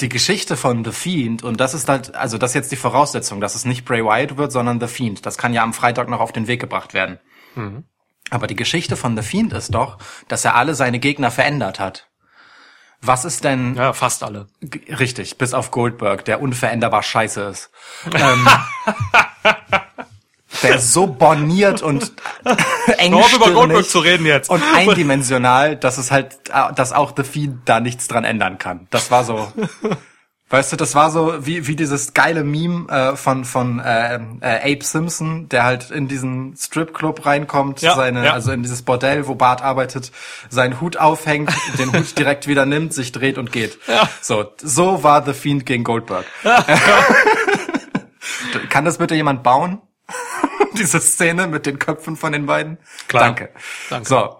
[0.01, 3.41] die Geschichte von The Fiend, und das ist halt, also das ist jetzt die Voraussetzung,
[3.41, 5.25] dass es nicht Bray Wyatt wird, sondern The Fiend.
[5.25, 7.19] Das kann ja am Freitag noch auf den Weg gebracht werden.
[7.55, 7.83] Mhm.
[8.29, 12.07] Aber die Geschichte von The Fiend ist doch, dass er alle seine Gegner verändert hat.
[13.01, 13.75] Was ist denn?
[13.75, 14.47] Ja, fast alle.
[14.87, 17.71] Richtig, bis auf Goldberg, der unveränderbar scheiße ist.
[18.13, 18.47] ähm,
[20.63, 22.11] der ist so borniert und
[22.97, 24.49] engstirnig über Goldberg zu reden jetzt.
[24.49, 26.37] und eindimensional, dass es halt,
[26.75, 28.87] dass auch The Fiend da nichts dran ändern kann.
[28.89, 29.51] Das war so,
[30.49, 34.73] weißt du, das war so wie wie dieses geile Meme äh, von von äh, äh,
[34.73, 38.33] Abe Simpson, der halt in diesen Stripclub reinkommt, ja, seine ja.
[38.33, 40.11] also in dieses Bordell, wo Bart arbeitet,
[40.49, 43.77] seinen Hut aufhängt, den Hut direkt wieder nimmt, sich dreht und geht.
[43.87, 44.09] Ja.
[44.21, 46.25] So, so war The Fiend gegen Goldberg.
[48.69, 49.81] Kann das bitte jemand bauen?
[50.79, 52.77] Diese Szene mit den Köpfen von den beiden.
[53.07, 53.25] Klar.
[53.25, 53.49] Danke.
[53.89, 54.07] Danke.
[54.07, 54.39] So.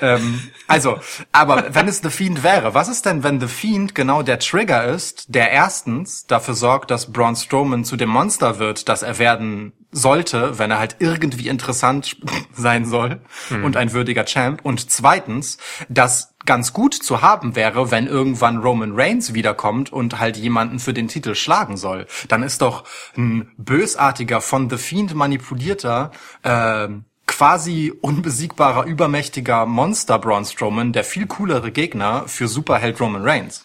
[0.00, 0.98] Ähm, also,
[1.32, 4.84] aber wenn es The Fiend wäre, was ist denn, wenn The Fiend genau der Trigger
[4.84, 9.72] ist, der erstens dafür sorgt, dass Braun Strowman zu dem Monster wird, das er werden
[9.92, 12.16] sollte, wenn er halt irgendwie interessant
[12.52, 13.64] sein soll hm.
[13.64, 14.60] und ein würdiger Champ.
[14.62, 15.58] Und zweitens,
[15.88, 20.94] dass ganz gut zu haben wäre, wenn irgendwann Roman Reigns wiederkommt und halt jemanden für
[20.94, 22.06] den Titel schlagen soll.
[22.28, 22.84] Dann ist doch
[23.16, 26.88] ein bösartiger, von The Fiend manipulierter, äh,
[27.30, 33.64] quasi unbesiegbarer, übermächtiger Monster Braun Strowman der viel coolere Gegner für Superheld Roman Reigns.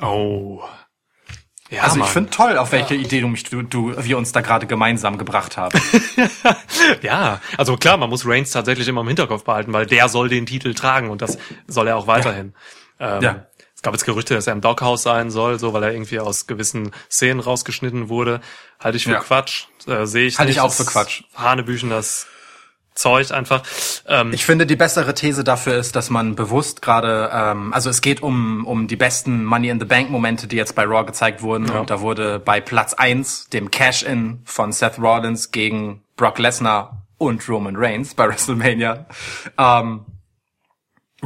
[0.00, 0.62] Oh.
[1.68, 3.00] Ja, also ich finde toll, auf welche ja.
[3.02, 5.78] Idee du mich, du, du, wir uns da gerade gemeinsam gebracht haben.
[7.02, 10.46] ja, also klar, man muss Reigns tatsächlich immer im Hinterkopf behalten, weil der soll den
[10.46, 12.54] Titel tragen und das soll er auch weiterhin.
[12.98, 13.16] Ja.
[13.16, 13.46] Ähm, ja.
[13.74, 16.46] Es gab jetzt Gerüchte, dass er im Doghouse sein soll, so weil er irgendwie aus
[16.46, 18.40] gewissen Szenen rausgeschnitten wurde.
[18.80, 19.20] Halte ich für ja.
[19.20, 19.66] Quatsch.
[19.86, 21.24] Äh, Sehe ich Halte ich auch für Quatsch.
[21.34, 22.26] Hanebüchen, das
[22.96, 23.62] Zeug einfach.
[24.06, 28.00] Ähm, ich finde, die bessere These dafür ist, dass man bewusst gerade, ähm, also es
[28.00, 31.42] geht um, um die besten Money in the Bank Momente, die jetzt bei Raw gezeigt
[31.42, 31.66] wurden.
[31.66, 31.80] Ja.
[31.80, 37.48] Und da wurde bei Platz eins dem Cash-In von Seth Rollins gegen Brock Lesnar und
[37.48, 39.06] Roman Reigns bei WrestleMania,
[39.58, 40.04] ähm,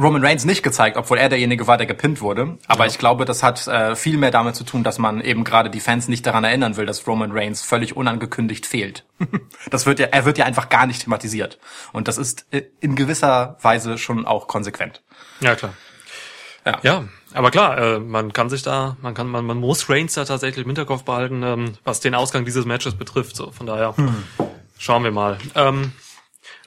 [0.01, 2.57] Roman Reigns nicht gezeigt, obwohl er derjenige war, der gepinnt wurde.
[2.67, 2.91] Aber ja.
[2.91, 5.79] ich glaube, das hat äh, viel mehr damit zu tun, dass man eben gerade die
[5.79, 9.05] Fans nicht daran erinnern will, dass Roman Reigns völlig unangekündigt fehlt.
[9.69, 11.59] das wird ja, er wird ja einfach gar nicht thematisiert.
[11.91, 15.01] Und das ist äh, in gewisser Weise schon auch konsequent.
[15.39, 15.73] Ja, klar.
[16.65, 20.13] Ja, ja aber klar, äh, man kann sich da, man kann, man, man muss Reigns
[20.13, 23.35] da tatsächlich im Hinterkopf behalten, ähm, was den Ausgang dieses Matches betrifft.
[23.35, 24.23] So, von daher hm.
[24.77, 25.37] schauen wir mal.
[25.55, 25.93] Ähm,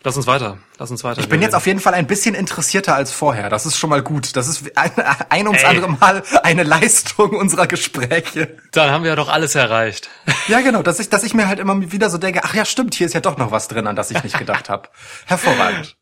[0.03, 0.59] Lass uns weiter.
[0.79, 1.21] Lass uns weiter.
[1.21, 3.49] Ich bin jetzt auf jeden Fall ein bisschen interessierter als vorher.
[3.49, 4.37] Das ist schon mal gut.
[4.37, 4.91] Das ist ein,
[5.31, 5.69] ein ums Ey.
[5.69, 8.59] andere Mal eine Leistung unserer Gespräche.
[8.73, 10.11] Dann haben wir ja doch alles erreicht.
[10.47, 10.83] Ja, genau.
[10.83, 13.15] Dass ich, dass ich mir halt immer wieder so denke, ach ja, stimmt, hier ist
[13.15, 14.91] ja doch noch was drin, an das ich nicht gedacht habe.
[15.25, 15.97] Hervorragend.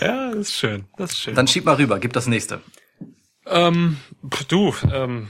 [0.00, 0.84] Ja, das ist schön.
[0.96, 1.34] Das ist schön.
[1.34, 1.98] Dann schieb mal rüber.
[1.98, 2.60] Gib das nächste.
[3.46, 3.98] Ähm,
[4.46, 5.28] du, ähm,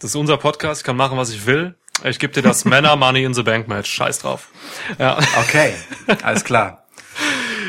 [0.00, 0.80] das ist unser Podcast.
[0.80, 1.76] Ich kann machen, was ich will.
[2.04, 3.90] Ich gebe dir das Männer Money in the Bank Match.
[3.90, 4.48] Scheiß drauf.
[4.98, 5.18] Ja.
[5.40, 5.74] Okay,
[6.22, 6.86] alles klar.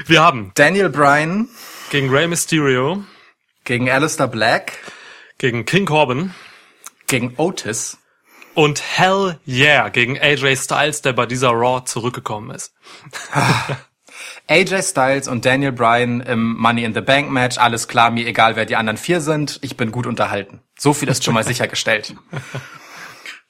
[0.05, 1.49] Wir haben Daniel Bryan
[1.89, 3.03] gegen Rey Mysterio,
[3.63, 4.73] gegen Alistair Black,
[5.37, 6.33] gegen King Corbin,
[7.07, 7.97] gegen Otis
[8.57, 12.73] und Hell Yeah gegen AJ Styles, der bei dieser Raw zurückgekommen ist.
[14.47, 18.55] AJ Styles und Daniel Bryan im Money in the Bank Match, alles klar, mir egal
[18.55, 20.61] wer die anderen vier sind, ich bin gut unterhalten.
[20.77, 22.15] So viel ist schon mal sichergestellt.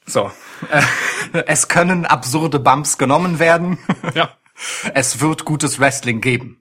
[0.07, 0.31] So.
[1.45, 3.77] es können absurde Bumps genommen werden.
[4.15, 4.29] Ja.
[4.95, 6.59] Es wird gutes Wrestling geben.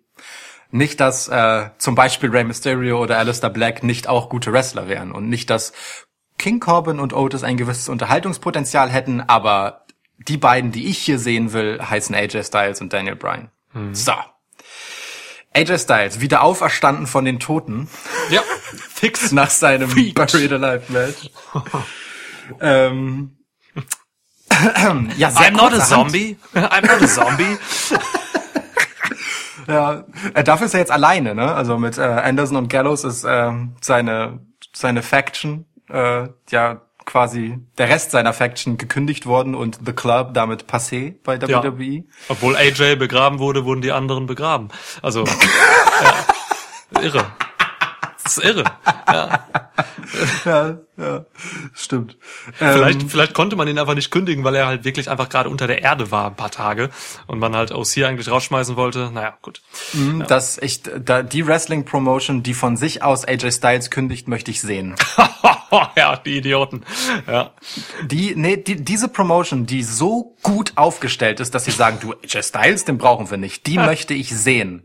[0.71, 5.13] Nicht, dass äh, zum Beispiel Rey Mysterio oder Alistair Black nicht auch gute Wrestler wären
[5.13, 5.73] und nicht, dass
[6.39, 9.87] King Corbin und Otis ein gewisses Unterhaltungspotenzial hätten, aber
[10.19, 13.51] die beiden, die ich hier sehen will, heißen AJ Styles und Daniel Bryan.
[13.73, 13.95] Mhm.
[13.95, 14.13] So.
[15.55, 17.89] AJ Styles, wieder auferstanden von den Toten.
[18.31, 18.43] Ja,
[18.91, 19.33] fix.
[19.33, 20.15] Nach seinem Feet.
[20.15, 21.31] Buried Alive Match.
[22.61, 23.36] ähm,
[25.17, 26.37] ja, sehr I'm not a zombie.
[26.55, 27.59] I'm not a zombie.
[29.69, 31.55] ja, äh, dafür ist er jetzt alleine, ne?
[31.55, 34.41] Also mit äh, Anderson und Gallows ist äh, seine
[34.73, 40.65] seine Faction äh, ja quasi der Rest seiner Faction gekündigt worden und The Club damit
[40.65, 41.85] passé bei WWE.
[41.85, 42.03] Ja.
[42.29, 44.69] Obwohl AJ begraben wurde, wurden die anderen begraben.
[45.03, 45.25] Also
[46.95, 47.25] ja, irre.
[48.27, 48.65] Das ist irre.
[49.07, 49.47] Ja.
[50.45, 51.25] ja, ja,
[51.75, 52.17] stimmt.
[52.55, 55.49] Vielleicht, ähm, vielleicht konnte man ihn einfach nicht kündigen, weil er halt wirklich einfach gerade
[55.49, 56.91] unter der Erde war ein paar Tage
[57.29, 59.13] und man halt aus hier eigentlich rausschmeißen wollte.
[59.13, 59.63] Naja, gut.
[59.93, 60.27] Mhm, ja.
[60.27, 64.61] Das ich, da, die Wrestling Promotion, die von sich aus AJ Styles kündigt, möchte ich
[64.61, 64.97] sehen.
[65.97, 66.83] ja, die Idioten.
[67.29, 67.53] Ja.
[68.03, 72.43] Die, nee, die, diese Promotion, die so gut aufgestellt ist, dass sie sagen, du AJ
[72.43, 73.67] Styles, den brauchen wir nicht.
[73.69, 74.83] Die möchte ich sehen.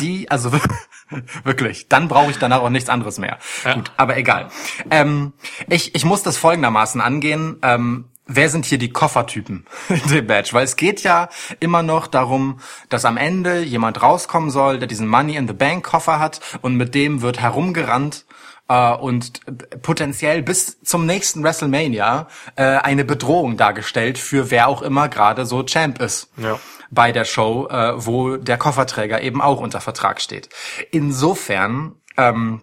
[0.00, 0.52] Die, also
[1.44, 3.38] wirklich, dann brauche ich danach auch nichts anderes mehr.
[3.64, 3.74] Ja.
[3.74, 4.50] Gut, aber egal.
[4.90, 5.32] Ähm,
[5.68, 7.58] ich, ich muss das folgendermaßen angehen.
[7.62, 10.50] Ähm, wer sind hier die Koffertypen in dem Badge?
[10.52, 11.28] Weil es geht ja
[11.60, 15.84] immer noch darum, dass am Ende jemand rauskommen soll, der diesen Money in the Bank
[15.84, 18.26] Koffer hat und mit dem wird herumgerannt
[18.68, 19.40] äh, und
[19.82, 25.62] potenziell bis zum nächsten WrestleMania äh, eine Bedrohung dargestellt für wer auch immer gerade so
[25.62, 26.30] Champ ist.
[26.36, 26.60] Ja
[26.90, 30.48] bei der Show, äh, wo der Kofferträger eben auch unter Vertrag steht.
[30.90, 32.62] Insofern ähm,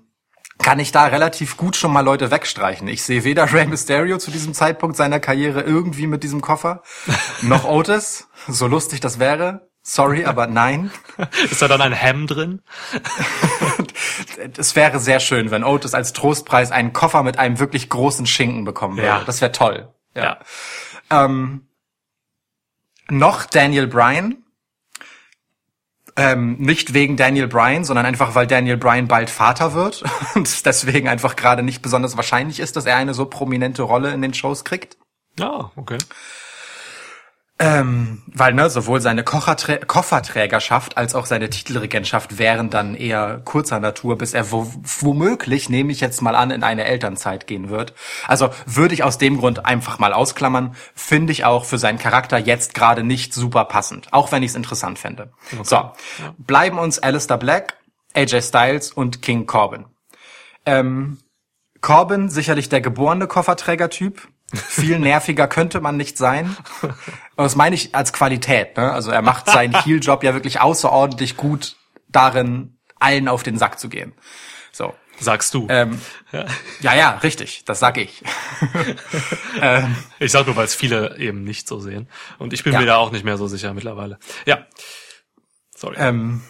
[0.60, 2.88] kann ich da relativ gut schon mal Leute wegstreichen.
[2.88, 6.82] Ich sehe weder Rey Mysterio zu diesem Zeitpunkt seiner Karriere irgendwie mit diesem Koffer,
[7.42, 9.70] noch Otis, so lustig das wäre.
[9.88, 10.90] Sorry, aber nein.
[11.52, 12.64] Ist da dann ein Hem drin?
[14.58, 18.64] es wäre sehr schön, wenn Otis als Trostpreis einen Koffer mit einem wirklich großen Schinken
[18.64, 19.08] bekommen würde.
[19.08, 19.24] Ja.
[19.24, 19.94] Das wäre toll.
[20.16, 20.24] Ja.
[20.24, 21.26] ja.
[21.26, 21.68] Ähm,
[23.10, 24.38] noch Daniel Bryan.
[26.18, 30.04] Ähm, nicht wegen Daniel Bryan, sondern einfach, weil Daniel Bryan bald Vater wird
[30.36, 34.22] und deswegen einfach gerade nicht besonders wahrscheinlich ist, dass er eine so prominente Rolle in
[34.22, 34.98] den Shows kriegt.
[35.40, 35.98] Ah, okay.
[37.58, 43.80] Ähm, weil ne, sowohl seine Kocherträ Kofferträgerschaft als auch seine Titelregentschaft wären dann eher kurzer
[43.80, 47.94] Natur, bis er wo womöglich, nehme ich jetzt mal an, in eine Elternzeit gehen wird.
[48.28, 52.38] Also würde ich aus dem Grund einfach mal ausklammern, finde ich auch für seinen Charakter
[52.38, 55.32] jetzt gerade nicht super passend, auch wenn ich es interessant fände.
[55.54, 55.64] Okay.
[55.64, 55.92] So,
[56.38, 57.76] bleiben uns Alistair Black,
[58.14, 59.86] AJ Styles und King Corbin.
[60.66, 61.20] Ähm,
[61.80, 66.56] Corbin sicherlich der geborene Kofferträgertyp, Viel nerviger könnte man nicht sein.
[66.82, 66.96] Und
[67.44, 68.78] das meine ich als Qualität.
[68.78, 68.92] Ne?
[68.92, 71.76] Also er macht seinen Heel-Job ja wirklich außerordentlich gut
[72.08, 74.14] darin, allen auf den Sack zu gehen.
[74.72, 74.94] So.
[75.18, 75.68] Sagst du.
[75.70, 76.02] Ähm,
[76.34, 76.46] ja.
[76.82, 77.64] ja, ja, richtig.
[77.66, 78.22] Das sag ich.
[79.62, 82.10] ähm, ich sag nur, weil es viele eben nicht so sehen.
[82.38, 82.80] Und ich bin ja.
[82.80, 84.20] mir da auch nicht mehr so sicher mittlerweile.
[84.46, 84.66] Ja.
[85.74, 85.96] Sorry.
[85.98, 86.42] Ähm,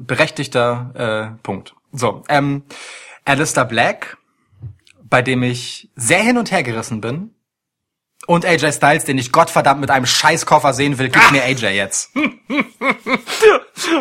[0.00, 1.74] berechtigter äh, Punkt.
[1.92, 2.64] So, ähm,
[3.24, 4.16] Alistair Black,
[5.10, 7.34] bei dem ich sehr hin und her gerissen bin,
[8.26, 11.32] und AJ Styles, den ich Gottverdammt mit einem Scheißkoffer sehen will, gib ah.
[11.32, 12.10] mir AJ jetzt.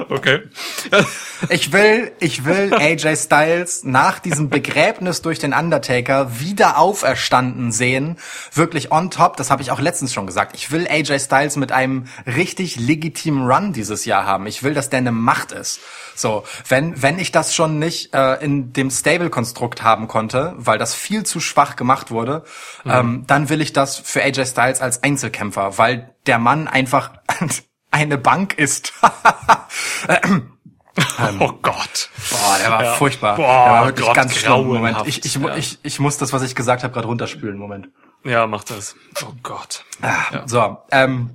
[0.09, 0.41] Okay.
[1.49, 8.17] ich will, ich will AJ Styles nach diesem Begräbnis durch den Undertaker wieder auferstanden sehen.
[8.53, 9.37] Wirklich on top.
[9.37, 10.53] Das habe ich auch letztens schon gesagt.
[10.55, 14.47] Ich will AJ Styles mit einem richtig legitimen Run dieses Jahr haben.
[14.47, 15.79] Ich will, dass der eine Macht ist.
[16.19, 20.93] So, wenn, wenn ich das schon nicht äh, in dem Stable-Konstrukt haben konnte, weil das
[20.93, 22.43] viel zu schwach gemacht wurde,
[22.83, 22.91] mhm.
[22.91, 27.11] ähm, dann will ich das für AJ Styles als Einzelkämpfer, weil der Mann einfach
[27.91, 28.91] eine Bank ist.
[30.09, 30.51] ähm,
[31.39, 32.09] oh Gott.
[32.29, 32.93] Boah, der war ja.
[32.95, 33.35] furchtbar.
[33.37, 34.67] Boah, der war wirklich Gott, ganz schlimm.
[34.67, 35.55] Moment, ich, ich, ja.
[35.55, 37.57] ich, ich muss das, was ich gesagt habe, gerade runterspülen.
[37.57, 37.87] Moment.
[38.25, 38.95] Ja, mach das.
[39.23, 39.85] Oh Gott.
[40.01, 40.43] Ah, ja.
[40.45, 41.29] So, ähm,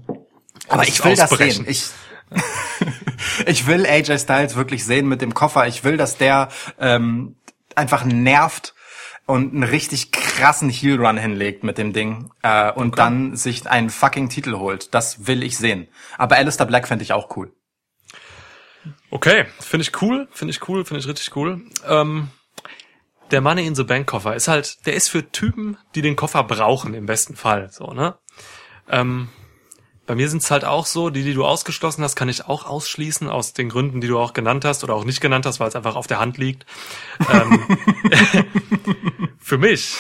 [0.69, 1.65] aber ich will das sehen.
[1.67, 1.87] Ich,
[3.47, 5.67] ich will AJ Styles wirklich sehen mit dem Koffer.
[5.67, 7.37] Ich will, dass der ähm,
[7.75, 8.75] einfach nervt
[9.27, 12.97] und einen richtig krassen Heel Run hinlegt mit dem Ding äh, und okay.
[12.97, 14.95] dann sich einen fucking Titel holt.
[14.95, 15.89] Das will ich sehen.
[16.19, 17.53] Aber Alistair Black fände ich auch cool.
[19.11, 21.63] Okay, finde ich cool, finde ich cool, finde ich richtig cool.
[21.87, 22.29] Ähm,
[23.31, 26.45] der Money in the Bank Koffer ist halt, der ist für Typen, die den Koffer
[26.45, 28.19] brauchen im besten Fall, so ne.
[28.91, 29.29] Ähm,
[30.07, 32.67] bei mir sind es halt auch so, die, die du ausgeschlossen hast, kann ich auch
[32.67, 35.69] ausschließen, aus den Gründen, die du auch genannt hast oder auch nicht genannt hast, weil
[35.69, 36.67] es einfach auf der Hand liegt.
[37.33, 37.79] ähm,
[39.39, 39.97] für mich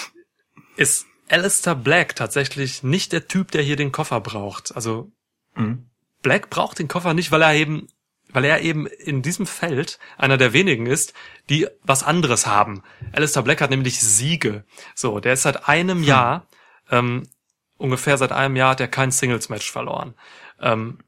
[0.76, 4.74] ist Alistair Black tatsächlich nicht der Typ, der hier den Koffer braucht.
[4.76, 5.10] Also
[5.54, 5.86] mhm.
[6.22, 7.88] Black braucht den Koffer nicht, weil er eben,
[8.30, 11.14] weil er eben in diesem Feld einer der wenigen ist,
[11.48, 12.82] die was anderes haben.
[13.12, 14.64] Alistair Black hat nämlich Siege.
[14.94, 16.04] So, der ist seit einem hm.
[16.04, 16.46] Jahr
[16.90, 17.28] ähm,
[17.78, 20.14] ungefähr seit einem Jahr hat er kein Singles-Match verloren.
[20.60, 20.98] Ähm,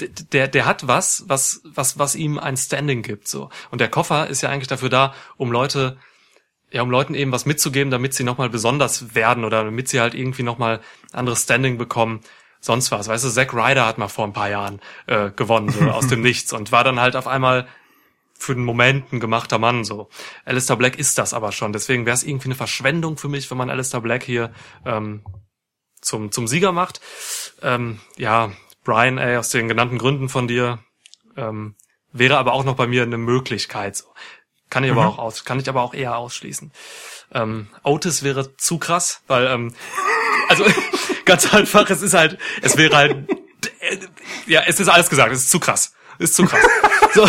[0.00, 3.48] der, der hat was, was, was, was ihm ein Standing gibt, so.
[3.70, 5.96] Und der Koffer ist ja eigentlich dafür da, um Leute,
[6.70, 10.14] ja, um Leuten eben was mitzugeben, damit sie nochmal besonders werden oder damit sie halt
[10.14, 10.80] irgendwie nochmal
[11.12, 12.20] anderes Standing bekommen,
[12.60, 13.08] sonst was.
[13.08, 16.20] Weißt du, Zack Ryder hat mal vor ein paar Jahren äh, gewonnen, so aus dem
[16.26, 17.66] Nichts und war dann halt auf einmal
[18.38, 20.10] für den Moment ein gemachter Mann, so.
[20.44, 23.56] Alistair Black ist das aber schon, deswegen wäre es irgendwie eine Verschwendung für mich, wenn
[23.56, 24.52] man Alistair Black hier
[24.84, 25.22] ähm,
[26.06, 27.00] zum, zum Sieger macht.
[27.62, 28.52] Ähm, ja,
[28.84, 30.78] Brian, ey, aus den genannten Gründen von dir,
[31.36, 31.74] ähm,
[32.12, 34.04] wäre aber auch noch bei mir eine Möglichkeit.
[34.70, 34.98] Kann ich mhm.
[34.98, 36.72] aber auch aus, kann ich aber auch eher ausschließen.
[37.32, 39.74] Ähm, Otis wäre zu krass, weil, ähm,
[40.48, 40.64] also
[41.24, 43.28] ganz einfach, es ist halt, es wäre halt,
[43.80, 43.98] äh,
[44.46, 45.92] ja, es ist alles gesagt, es ist zu krass.
[46.18, 46.64] Ist zu krass.
[47.14, 47.28] so.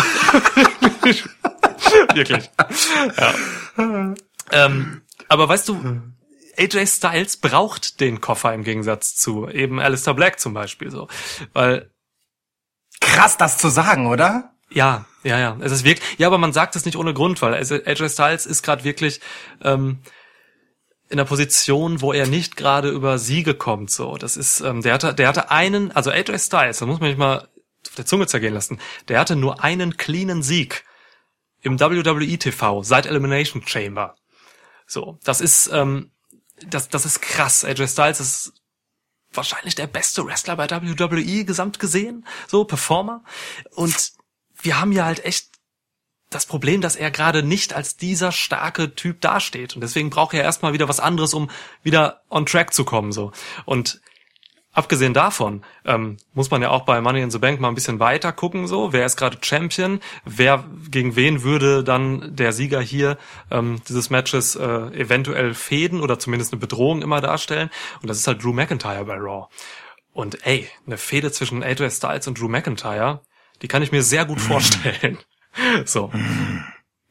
[2.14, 2.50] Wirklich.
[3.16, 3.34] Ja.
[4.50, 6.02] Ähm, aber weißt du,
[6.58, 11.08] AJ Styles braucht den Koffer im Gegensatz zu eben Alistair Black zum Beispiel so,
[11.52, 11.90] weil
[13.00, 14.52] krass das zu sagen, oder?
[14.70, 15.56] Ja, ja, ja.
[15.60, 18.62] Es ist wirklich, ja, aber man sagt es nicht ohne Grund, weil AJ Styles ist
[18.62, 19.20] gerade wirklich
[19.62, 20.00] ähm,
[21.08, 23.90] in der Position, wo er nicht gerade über Siege kommt.
[23.90, 27.10] So, das ist, ähm, der hatte, der hatte einen, also AJ Styles, da muss man
[27.10, 27.48] sich mal
[27.86, 28.78] auf der Zunge zergehen lassen.
[29.08, 30.84] Der hatte nur einen cleanen Sieg
[31.62, 34.16] im WWE TV seit Elimination Chamber.
[34.86, 36.10] So, das ist ähm,
[36.66, 37.64] das, das ist krass.
[37.64, 38.52] AJ Styles ist
[39.32, 43.22] wahrscheinlich der beste Wrestler bei WWE gesamt gesehen, so Performer.
[43.74, 44.12] Und
[44.60, 45.48] wir haben ja halt echt
[46.30, 49.74] das Problem, dass er gerade nicht als dieser starke Typ dasteht.
[49.74, 51.50] Und deswegen braucht er erstmal wieder was anderes, um
[51.82, 53.32] wieder on track zu kommen, so.
[53.64, 54.00] Und
[54.78, 57.98] Abgesehen davon ähm, muss man ja auch bei Money in the Bank mal ein bisschen
[57.98, 63.18] weiter gucken, so wer ist gerade Champion, wer gegen wen würde dann der Sieger hier
[63.50, 67.70] ähm, dieses Matches äh, eventuell fäden oder zumindest eine Bedrohung immer darstellen.
[68.02, 69.48] Und das ist halt Drew McIntyre bei Raw.
[70.12, 73.22] Und ey, eine Fehde zwischen AJ Styles und Drew McIntyre,
[73.62, 75.18] die kann ich mir sehr gut vorstellen.
[75.86, 76.12] so.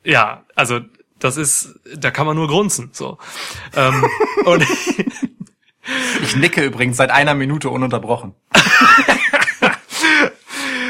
[0.05, 0.79] Ja, also
[1.19, 2.91] das ist, da kann man nur grunzen.
[2.93, 3.17] So.
[3.75, 4.05] ähm,
[4.45, 4.65] und
[6.21, 8.33] ich nicke übrigens seit einer Minute ununterbrochen.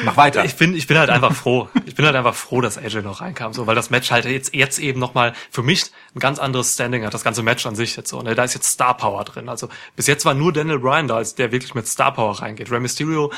[0.04, 0.46] Mach weiter.
[0.46, 1.70] Ich bin, ich bin halt einfach froh.
[1.86, 4.54] Ich bin halt einfach froh, dass AJ noch reinkam, so, weil das Match halt jetzt,
[4.54, 7.96] jetzt eben nochmal für mich ein ganz anderes Standing hat, das ganze Match an sich
[7.96, 8.22] jetzt so.
[8.22, 8.36] Ne?
[8.36, 9.50] Da ist jetzt Star Power drin.
[9.50, 12.72] Also bis jetzt war nur Daniel Bryan da, als der wirklich mit Star Power reingeht.
[12.72, 13.32] Rey Mysterio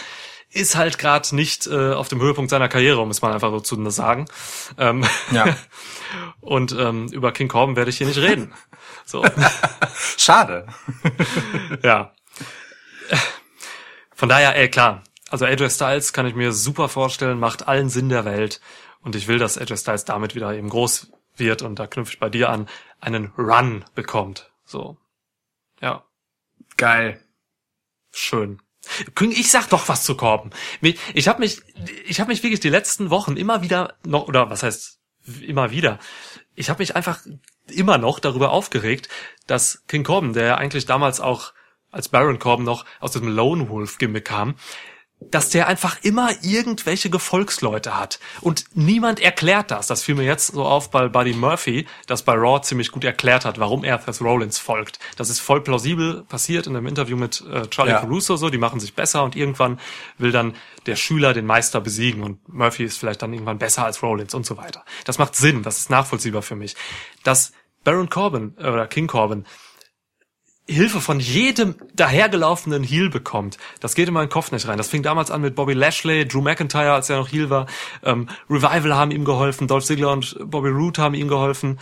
[0.52, 3.60] ist halt gerade nicht äh, auf dem Höhepunkt seiner Karriere, um es mal einfach so
[3.60, 4.26] zu sagen.
[4.78, 5.56] Ähm, ja.
[6.42, 8.54] und ähm, über King Corbin werde ich hier nicht reden.
[9.10, 9.26] So.
[10.18, 10.68] Schade.
[11.82, 12.14] ja.
[14.14, 15.04] Von daher, ey, klar.
[15.32, 18.62] Also AJ Styles kann ich mir super vorstellen, macht allen Sinn der Welt.
[19.02, 22.20] Und ich will, dass AJ Styles damit wieder eben groß wird und da knüpfe ich
[22.20, 24.52] bei dir an, einen Run bekommt.
[24.64, 24.98] So.
[25.82, 26.06] Ja.
[26.78, 27.20] Geil.
[28.12, 28.62] Schön.
[29.20, 30.52] Ich sag doch was zu Korben.
[31.14, 31.62] Ich habe mich,
[32.06, 35.00] ich habe mich wirklich die letzten Wochen immer wieder noch oder was heißt
[35.42, 35.98] immer wieder.
[36.56, 37.22] Ich habe mich einfach
[37.72, 39.10] immer noch darüber aufgeregt,
[39.48, 41.54] dass King Corbin, der ja eigentlich damals auch
[41.92, 44.56] als Baron Corbin noch aus dem Lone Wolf Gimmick kam,
[45.22, 48.20] dass der einfach immer irgendwelche Gefolgsleute hat.
[48.42, 49.88] Und niemand erklärt das.
[49.88, 53.44] Das fiel mir jetzt so auf bei Buddy Murphy, das bei Raw ziemlich gut erklärt
[53.44, 54.98] hat, warum er Seth Rollins folgt.
[55.18, 58.00] Das ist voll plausibel passiert in einem Interview mit äh, Charlie ja.
[58.00, 59.80] Caruso, so, die machen sich besser und irgendwann
[60.18, 60.56] will dann
[60.86, 64.46] der Schüler den Meister besiegen und Murphy ist vielleicht dann irgendwann besser als Rollins und
[64.46, 64.86] so weiter.
[65.04, 66.76] Das macht Sinn, das ist nachvollziehbar für mich.
[67.24, 67.52] Dass
[67.90, 69.46] Baron Corbin äh, oder King Corbin
[70.68, 73.58] Hilfe von jedem dahergelaufenen Heel bekommt.
[73.80, 74.78] Das geht in meinen Kopf nicht rein.
[74.78, 77.66] Das fing damals an mit Bobby Lashley, Drew McIntyre, als er noch Heel war.
[78.04, 81.80] Ähm, Revival haben ihm geholfen, Dolph Ziggler und Bobby Roode haben ihm geholfen.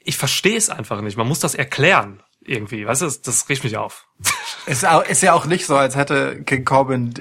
[0.00, 1.16] Ich verstehe es einfach nicht.
[1.16, 2.86] Man muss das erklären irgendwie.
[2.86, 4.06] Weißt du, das, das riecht mich auf.
[4.66, 7.14] Ist, auch, ist ja auch nicht so, als hätte King Corbin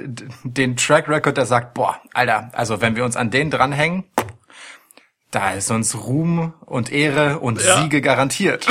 [0.44, 4.04] den Track Record, der sagt, boah, Alter, also wenn wir uns an den dranhängen,
[5.36, 7.82] da ist uns Ruhm und Ehre und ja.
[7.82, 8.68] Siege garantiert.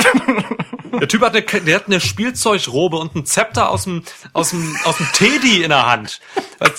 [0.99, 4.77] Der Typ hat eine, der hat eine Spielzeugrobe und ein Zepter aus dem, aus dem,
[4.85, 6.21] aus dem Teddy in der Hand.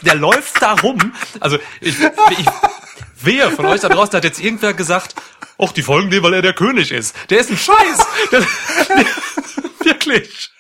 [0.03, 1.13] Der läuft da rum.
[1.39, 2.47] Also, ich, ich,
[3.21, 5.17] wehe von euch da draußen hat jetzt irgendwer gesagt,
[5.59, 7.15] ach, die folgen dem, weil er der König ist.
[7.29, 8.07] Der ist ein Scheiß.
[8.33, 9.07] Der, der,
[9.85, 10.51] wirklich.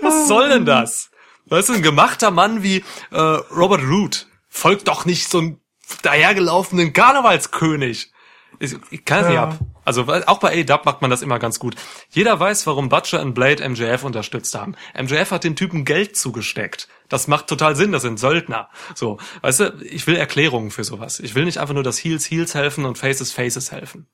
[0.00, 1.10] Was soll denn das?
[1.46, 5.60] Weißt du, ein gemachter Mann wie äh, Robert Root folgt doch nicht so einem
[6.02, 8.12] dahergelaufenen Karnevalskönig.
[8.58, 9.30] Ich, ich kann es ja.
[9.30, 9.58] nicht ab.
[9.84, 11.76] Also auch bei A-Dub macht man das immer ganz gut.
[12.10, 14.74] Jeder weiß, warum Butcher und Blade MJF unterstützt haben.
[15.00, 16.88] MJF hat den Typen Geld zugesteckt.
[17.08, 18.68] Das macht total Sinn, das sind Söldner.
[18.94, 21.20] So, weißt du, ich will Erklärungen für sowas.
[21.20, 24.08] Ich will nicht einfach nur, dass Heels Heels helfen und Faces Faces helfen.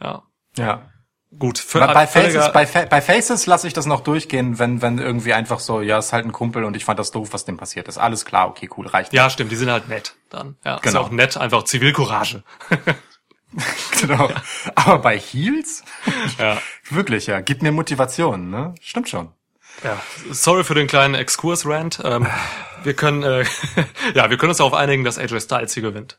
[0.00, 0.22] Ja.
[0.56, 0.88] Ja.
[1.38, 1.58] Gut.
[1.58, 5.32] Für bei, bei Faces, bei, bei Faces lasse ich das noch durchgehen, wenn, wenn irgendwie
[5.32, 7.88] einfach so, ja, ist halt ein Kumpel und ich fand das doof, was dem passiert
[7.88, 7.96] ist.
[7.96, 9.14] Alles klar, okay, cool, reicht.
[9.14, 10.56] Ja, stimmt, die sind halt nett dann.
[10.64, 11.00] Ja, genau.
[11.00, 12.42] ist auch nett, einfach Zivilcourage.
[14.00, 14.30] genau.
[14.74, 15.84] Aber bei Heels?
[16.38, 16.58] Ja.
[16.90, 17.40] Wirklich, ja.
[17.40, 18.74] Gib mir Motivation, ne?
[18.80, 19.32] Stimmt schon.
[19.82, 20.00] Ja,
[20.30, 22.00] sorry für den kleinen Exkurs-Rant.
[22.04, 22.26] Ähm,
[22.84, 23.44] wir können, äh,
[24.14, 26.18] ja, wir können uns darauf einigen, dass AJ Styles hier gewinnt.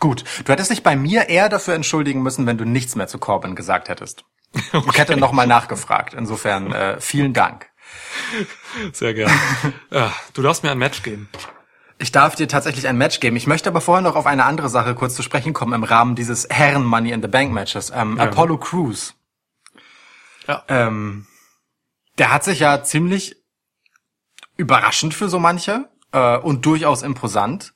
[0.00, 0.24] Gut.
[0.44, 3.54] Du hättest dich bei mir eher dafür entschuldigen müssen, wenn du nichts mehr zu Corbin
[3.54, 4.24] gesagt hättest.
[4.72, 4.88] Okay.
[4.92, 6.14] Ich hätte nochmal nachgefragt.
[6.14, 7.68] Insofern, äh, vielen Dank.
[8.92, 9.34] Sehr gerne.
[9.90, 11.28] ja, du darfst mir ein Match geben.
[11.98, 13.36] Ich darf dir tatsächlich ein Match geben.
[13.36, 16.14] Ich möchte aber vorher noch auf eine andere Sache kurz zu sprechen kommen im Rahmen
[16.14, 17.90] dieses Herren Money in the Bank Matches.
[17.94, 18.24] Ähm, ja.
[18.24, 19.14] Apollo Crews.
[20.46, 20.62] Ja.
[20.68, 21.26] Ähm,
[22.18, 23.36] der hat sich ja ziemlich
[24.56, 27.74] überraschend für so manche äh, und durchaus imposant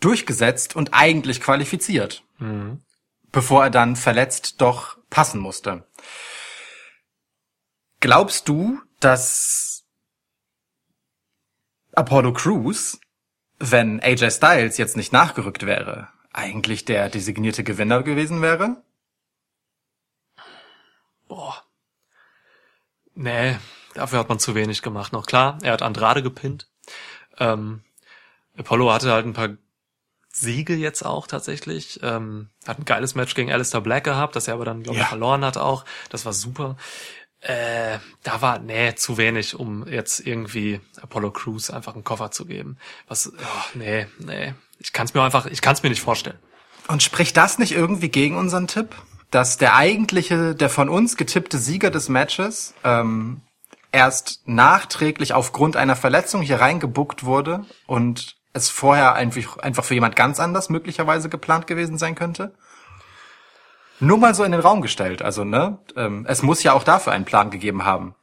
[0.00, 2.82] durchgesetzt und eigentlich qualifiziert, mhm.
[3.30, 5.86] bevor er dann verletzt doch passen musste.
[8.00, 9.84] Glaubst du, dass
[11.92, 12.98] Apollo Crews
[13.70, 18.82] wenn AJ Styles jetzt nicht nachgerückt wäre, eigentlich der designierte Gewinner gewesen wäre?
[21.28, 21.62] Boah.
[23.14, 23.56] Nee,
[23.94, 25.12] dafür hat man zu wenig gemacht.
[25.12, 26.68] Noch klar, er hat Andrade gepinnt.
[27.38, 27.82] Ähm,
[28.58, 29.50] Apollo hatte halt ein paar
[30.32, 32.00] Siege jetzt auch tatsächlich.
[32.02, 35.02] Ähm, hat ein geiles Match gegen Alistair Black gehabt, das er aber dann, glaube ich,
[35.02, 35.08] ja.
[35.08, 35.84] verloren hat auch.
[36.08, 36.76] Das war super.
[37.42, 42.46] Äh, da war, nee, zu wenig, um jetzt irgendwie Apollo Crews einfach einen Koffer zu
[42.46, 42.78] geben.
[43.08, 44.54] Was, oh, nee, nee.
[44.78, 46.38] Ich kann es mir einfach, ich kann es mir nicht vorstellen.
[46.86, 48.94] Und spricht das nicht irgendwie gegen unseren Tipp?
[49.32, 53.40] Dass der eigentliche, der von uns getippte Sieger des Matches ähm,
[53.90, 60.14] erst nachträglich aufgrund einer Verletzung hier reingebuckt wurde und es vorher einfach, einfach für jemand
[60.14, 62.54] ganz anders möglicherweise geplant gewesen sein könnte?
[64.02, 65.22] Nur mal so in den Raum gestellt.
[65.22, 65.78] Also, ne?
[65.94, 68.16] Ähm, es muss ja auch dafür einen Plan gegeben haben.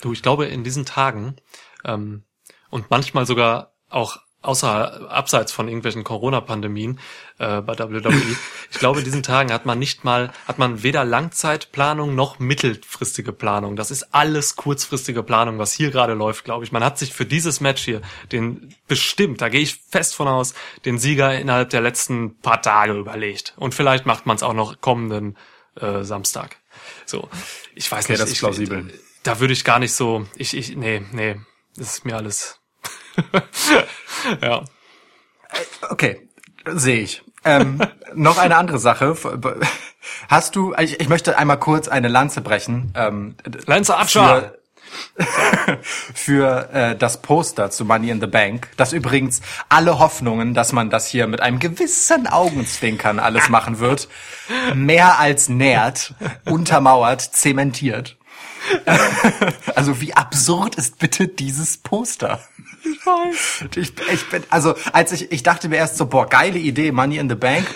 [0.00, 1.36] Du, ich glaube, in diesen Tagen
[1.84, 2.24] ähm,
[2.70, 7.00] und manchmal sogar auch außer abseits von irgendwelchen Corona-Pandemien
[7.38, 8.12] äh, bei WWE.
[8.70, 13.32] Ich glaube, in diesen Tagen hat man nicht mal, hat man weder Langzeitplanung noch mittelfristige
[13.32, 13.76] Planung.
[13.76, 16.72] Das ist alles kurzfristige Planung, was hier gerade läuft, glaube ich.
[16.72, 20.54] Man hat sich für dieses Match hier den bestimmt, da gehe ich fest von aus,
[20.84, 23.54] den Sieger innerhalb der letzten paar Tage überlegt.
[23.56, 25.36] Und vielleicht macht man es auch noch kommenden
[25.76, 26.56] äh, Samstag.
[27.06, 27.28] So,
[27.74, 28.22] ich weiß okay, nicht.
[28.22, 28.90] Das ist plausibel.
[28.92, 31.36] Ich, da würde ich gar nicht so, ich, ich, nee, nee,
[31.76, 32.60] das ist mir alles
[34.42, 34.62] ja.
[35.88, 36.28] Okay,
[36.66, 37.22] sehe ich.
[37.44, 37.80] ähm,
[38.14, 39.16] noch eine andere Sache.
[40.28, 42.92] Hast du, ich, ich möchte einmal kurz eine Lanze brechen.
[42.96, 44.52] Ähm, Lanze Atscha!
[46.14, 50.90] für äh, das Poster zu Money in the Bank, das übrigens alle Hoffnungen, dass man
[50.90, 54.08] das hier mit einem gewissen Augenzwinkern alles machen wird,
[54.74, 56.14] mehr als nährt,
[56.44, 58.16] untermauert, zementiert.
[59.74, 62.40] also wie absurd ist bitte dieses Poster?
[62.84, 63.64] Ich weiß.
[63.76, 67.18] Ich, ich bin, also als ich, ich dachte mir erst so, boah, geile Idee, Money
[67.18, 67.66] in the Bank,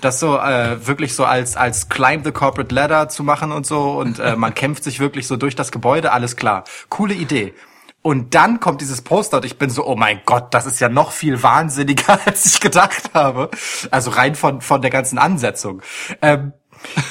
[0.00, 3.98] das so äh, wirklich so als als Climb the Corporate Ladder zu machen und so
[3.98, 7.54] und äh, man kämpft sich wirklich so durch das Gebäude, alles klar, coole Idee.
[8.02, 10.88] Und dann kommt dieses Poster und ich bin so, oh mein Gott, das ist ja
[10.88, 13.50] noch viel wahnsinniger, als ich gedacht habe.
[13.90, 15.82] Also rein von von der ganzen Ansetzung.
[16.22, 16.52] Ähm,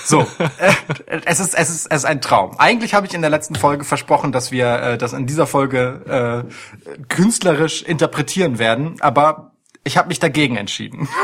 [0.05, 0.21] so,
[0.57, 2.57] äh, es ist es ist es ist ein Traum.
[2.59, 6.45] Eigentlich habe ich in der letzten Folge versprochen, dass wir äh, das in dieser Folge
[6.45, 9.51] äh, künstlerisch interpretieren werden, aber
[9.87, 11.07] ich habe mich dagegen entschieden.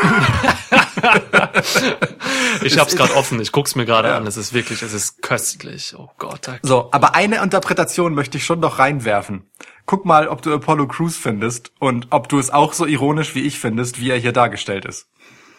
[2.61, 3.41] ich habe es gerade offen.
[3.41, 4.17] Ich guck's mir gerade ja.
[4.17, 4.27] an.
[4.27, 5.95] Es ist wirklich, es ist köstlich.
[5.97, 6.47] Oh Gott.
[6.47, 6.59] Okay.
[6.61, 9.49] So, aber eine Interpretation möchte ich schon noch reinwerfen.
[9.87, 13.41] Guck mal, ob du Apollo Crews findest und ob du es auch so ironisch wie
[13.41, 15.07] ich findest, wie er hier dargestellt ist.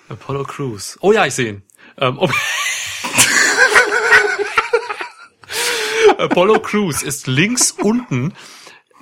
[0.09, 0.97] Apollo Crews.
[1.01, 1.63] Oh ja, ich sehe ihn.
[1.99, 2.29] Ähm, oh.
[6.19, 8.35] Apollo Crews ist links unten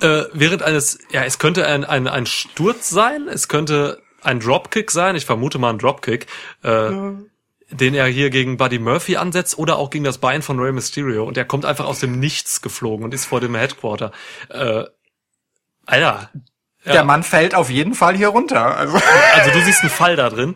[0.01, 4.91] äh, während eines, ja, es könnte ein, ein, ein Sturz sein, es könnte ein Dropkick
[4.91, 6.27] sein, ich vermute mal ein Dropkick,
[6.63, 7.13] äh, ja.
[7.69, 11.23] den er hier gegen Buddy Murphy ansetzt oder auch gegen das Bein von Rey Mysterio
[11.23, 14.11] und der kommt einfach aus dem Nichts geflogen und ist vor dem Headquarter.
[14.49, 14.85] Äh,
[15.85, 16.29] Alter.
[16.83, 16.93] Ja.
[16.93, 18.75] Der Mann fällt auf jeden Fall hier runter.
[18.75, 18.99] Also,
[19.35, 20.55] also du siehst einen Fall da drin.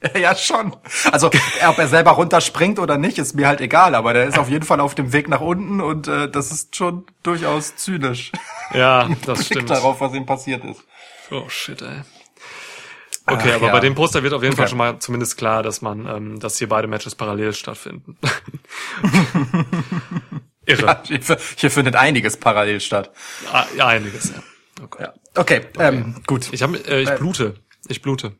[0.18, 0.76] Ja, schon.
[1.10, 1.28] Also,
[1.66, 4.64] ob er selber runterspringt oder nicht, ist mir halt egal, aber der ist auf jeden
[4.64, 8.32] Fall auf dem Weg nach unten und äh, das ist schon durchaus zynisch.
[8.72, 9.70] Ja, das stimmt.
[9.70, 10.82] darauf, was ihm passiert ist.
[11.30, 12.02] Oh shit, ey.
[13.26, 13.72] Okay, Ach, aber ja.
[13.72, 14.62] bei dem Poster wird auf jeden okay.
[14.62, 18.16] Fall schon mal zumindest klar, dass man, ähm, dass hier beide Matches parallel stattfinden.
[20.64, 20.86] Irre.
[20.86, 23.10] Ja, hier, hier, findet einiges parallel statt.
[23.52, 24.42] Ah, ja, einiges, ja.
[24.82, 25.12] Okay, ja.
[25.34, 25.88] okay, okay.
[25.88, 26.48] Ähm, gut.
[26.52, 27.56] Ich, hab, äh, ich blute.
[27.88, 28.32] Ich blute.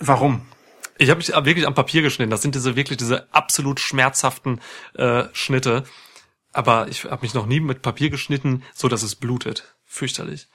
[0.00, 0.42] Warum?
[0.98, 2.30] Ich habe mich wirklich am Papier geschnitten.
[2.30, 4.60] Das sind diese wirklich diese absolut schmerzhaften
[4.94, 5.84] äh, Schnitte.
[6.52, 9.74] Aber ich habe mich noch nie mit Papier geschnitten, so dass es blutet.
[9.84, 10.48] Fürchterlich.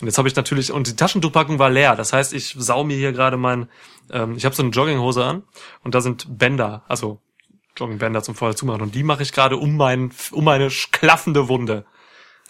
[0.00, 1.96] Und jetzt habe ich natürlich und die Taschentuchpackung war leer.
[1.96, 3.68] Das heißt, ich sau mir hier gerade mein.
[4.10, 5.42] Ähm, ich habe so eine Jogginghose an
[5.82, 7.20] und da sind Bänder, also
[7.76, 11.84] Joggingbänder zum vorher zumachen und die mache ich gerade um mein um meine klaffende Wunde.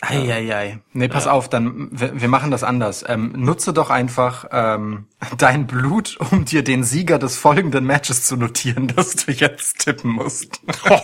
[0.03, 0.81] Eieiei.
[0.93, 1.33] Nee, pass ja.
[1.33, 3.05] auf, dann wir, wir, machen das anders.
[3.07, 8.37] Ähm, nutze doch einfach ähm, dein Blut, um dir den Sieger des folgenden Matches zu
[8.37, 10.61] notieren, das du jetzt tippen musst.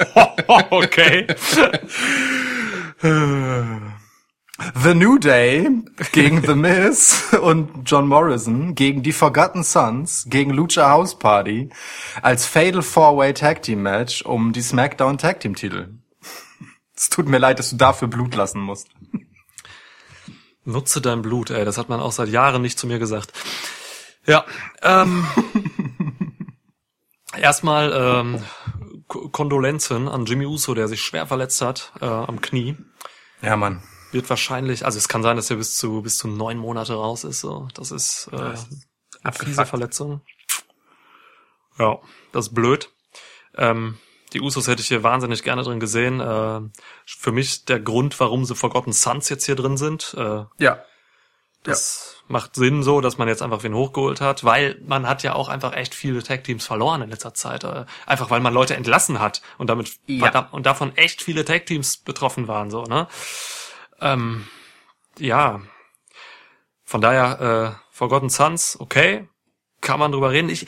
[0.71, 1.27] okay.
[4.75, 5.69] The New Day
[6.13, 11.69] gegen The Miz und John Morrison gegen die Forgotten Sons gegen Lucha House Party
[12.23, 15.91] als Fatal Four-Way Tag Team Match um die SmackDown Tag Team Titel.
[16.97, 18.89] Es tut mir leid, dass du dafür Blut lassen musst.
[20.65, 21.65] Nutze dein Blut, ey.
[21.65, 23.33] Das hat man auch seit Jahren nicht zu mir gesagt.
[24.27, 24.45] Ja.
[24.83, 25.27] Ähm,
[27.37, 28.43] erstmal ähm,
[29.07, 32.77] Kondolenzen an Jimmy Uso, der sich schwer verletzt hat äh, am Knie.
[33.43, 33.83] Ja, Mann.
[34.11, 37.25] Wird wahrscheinlich, also es kann sein, dass er bis zu bis zu neun Monate raus
[37.25, 37.41] ist.
[37.41, 38.55] So, das ist äh,
[39.23, 40.23] eine fiese Verletzung.
[41.79, 41.99] Ja,
[42.33, 42.91] das ist blöd.
[43.57, 43.99] Ähm,
[44.37, 46.20] die Usos hätte ich hier wahnsinnig gerne drin gesehen.
[46.20, 46.61] Äh,
[47.07, 50.14] für mich der Grund, warum sie Forgotten Sons jetzt hier drin sind.
[50.16, 50.84] Äh, ja.
[51.62, 52.24] Das ja.
[52.28, 55.49] macht Sinn so, dass man jetzt einfach wen hochgeholt hat, weil man hat ja auch
[55.49, 57.64] einfach echt viele Tag-Teams verloren in letzter Zeit.
[57.64, 60.49] Äh, einfach weil man Leute entlassen hat und damit ja.
[60.53, 62.70] und davon echt viele Tag-Teams betroffen waren.
[62.70, 63.09] so ne?
[64.01, 64.47] Ähm,
[65.18, 65.62] ja.
[66.84, 69.28] Von daher, äh, Forgotten Sons, okay,
[69.80, 70.51] kann man drüber reden.
[70.51, 70.66] Ich,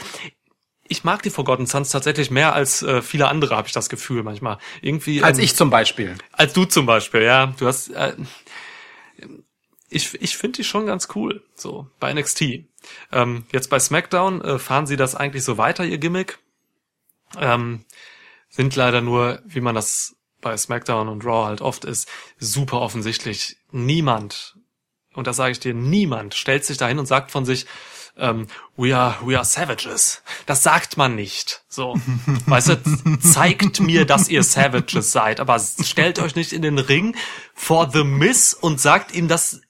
[0.88, 4.22] ich mag die Forgotten Sons tatsächlich mehr als äh, viele andere, habe ich das Gefühl
[4.22, 4.58] manchmal.
[4.80, 5.22] Irgendwie.
[5.22, 6.16] Als ähm, ich zum Beispiel.
[6.32, 7.54] Als du zum Beispiel, ja.
[7.58, 7.90] Du hast.
[7.90, 8.14] Äh,
[9.90, 12.64] ich ich finde die schon ganz cool, so bei NXT.
[13.12, 16.38] Ähm, jetzt bei SmackDown äh, fahren sie das eigentlich so weiter, ihr Gimmick.
[17.38, 17.84] Ähm,
[18.48, 22.08] sind leider nur, wie man das bei SmackDown und Raw halt oft ist,
[22.38, 23.56] super offensichtlich.
[23.70, 24.56] Niemand,
[25.14, 27.66] und das sage ich dir, niemand stellt sich dahin und sagt von sich,
[28.18, 28.46] ähm,
[28.76, 30.22] we are we are savages.
[30.46, 31.62] Das sagt man nicht.
[31.68, 31.94] So,
[32.46, 37.16] weißt du, zeigt mir, dass ihr Savages seid, aber stellt euch nicht in den Ring
[37.54, 39.60] vor The Miss und sagt ihm, dass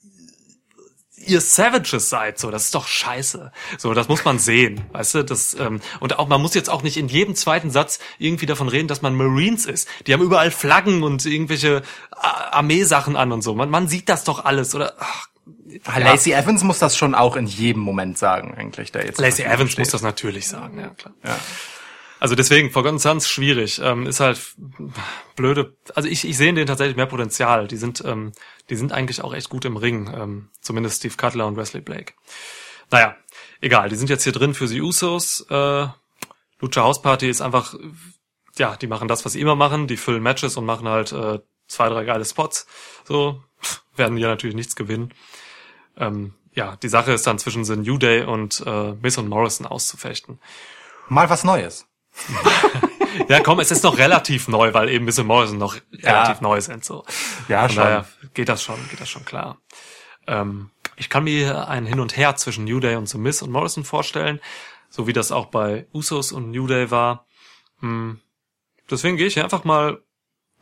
[1.28, 3.52] ihr Savages seid, so, das ist doch scheiße.
[3.76, 6.82] So, das muss man sehen, weißt du, das, ähm, und auch, man muss jetzt auch
[6.82, 9.88] nicht in jedem zweiten Satz irgendwie davon reden, dass man Marines ist.
[10.06, 13.54] Die haben überall Flaggen und irgendwelche Armeesachen an und so.
[13.54, 15.28] Man, man sieht das doch alles, oder, ach,
[15.66, 15.98] ja.
[15.98, 18.92] Lacey Evans muss das schon auch in jedem Moment sagen, eigentlich.
[18.92, 19.80] Der jetzt Lacey Evans steht.
[19.80, 21.14] muss das natürlich sagen, ja klar.
[21.24, 21.36] Ja.
[22.20, 23.80] Also deswegen, Forgotten Sons schwierig.
[23.82, 24.40] Ähm, ist halt
[25.36, 25.76] blöde.
[25.94, 27.68] Also ich, ich sehe in denen tatsächlich mehr Potenzial.
[27.68, 28.32] Die sind, ähm,
[28.70, 30.12] die sind eigentlich auch echt gut im Ring.
[30.12, 32.14] Ähm, zumindest Steve Cutler und Wesley Blake.
[32.90, 33.16] Naja,
[33.60, 33.88] egal.
[33.88, 35.46] Die sind jetzt hier drin für die Usos.
[35.48, 35.86] Äh,
[36.60, 37.74] Lucha House Party ist einfach,
[38.56, 39.86] ja, die machen das, was sie immer machen.
[39.86, 41.38] Die füllen Matches und machen halt äh,
[41.68, 42.66] zwei, drei geile Spots.
[43.04, 43.44] So
[43.94, 45.12] werden die ja natürlich nichts gewinnen.
[45.98, 49.66] Ähm, ja, die Sache ist dann zwischen The New Day und äh, Miss und Morrison
[49.66, 50.38] auszufechten.
[51.08, 51.86] Mal was Neues.
[53.28, 56.22] ja, komm, es ist noch relativ neu, weil eben Miss und Morrison noch ja.
[56.22, 56.84] relativ neu sind.
[56.84, 57.04] So.
[57.48, 57.84] Ja, Von schon.
[57.84, 59.58] Daher geht das schon, geht das schon klar.
[60.26, 63.50] Ähm, ich kann mir ein Hin und Her zwischen New Day und The Miss und
[63.50, 64.40] Morrison vorstellen,
[64.90, 67.26] so wie das auch bei Usos und New Day war.
[67.80, 68.20] Hm.
[68.90, 70.02] Deswegen gehe ich hier einfach mal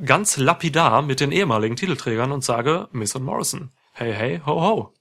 [0.04, 3.72] ganz lapidar mit den ehemaligen Titelträgern und sage Miss und Morrison.
[3.92, 4.95] Hey, hey, ho, ho.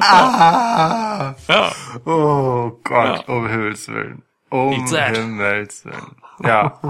[0.00, 1.34] Ah.
[1.48, 1.72] Ja.
[2.04, 3.34] Oh Gott, ja.
[3.34, 4.22] um Himmels Willen.
[4.50, 6.16] Um Himmels Willen.
[6.42, 6.80] Ja.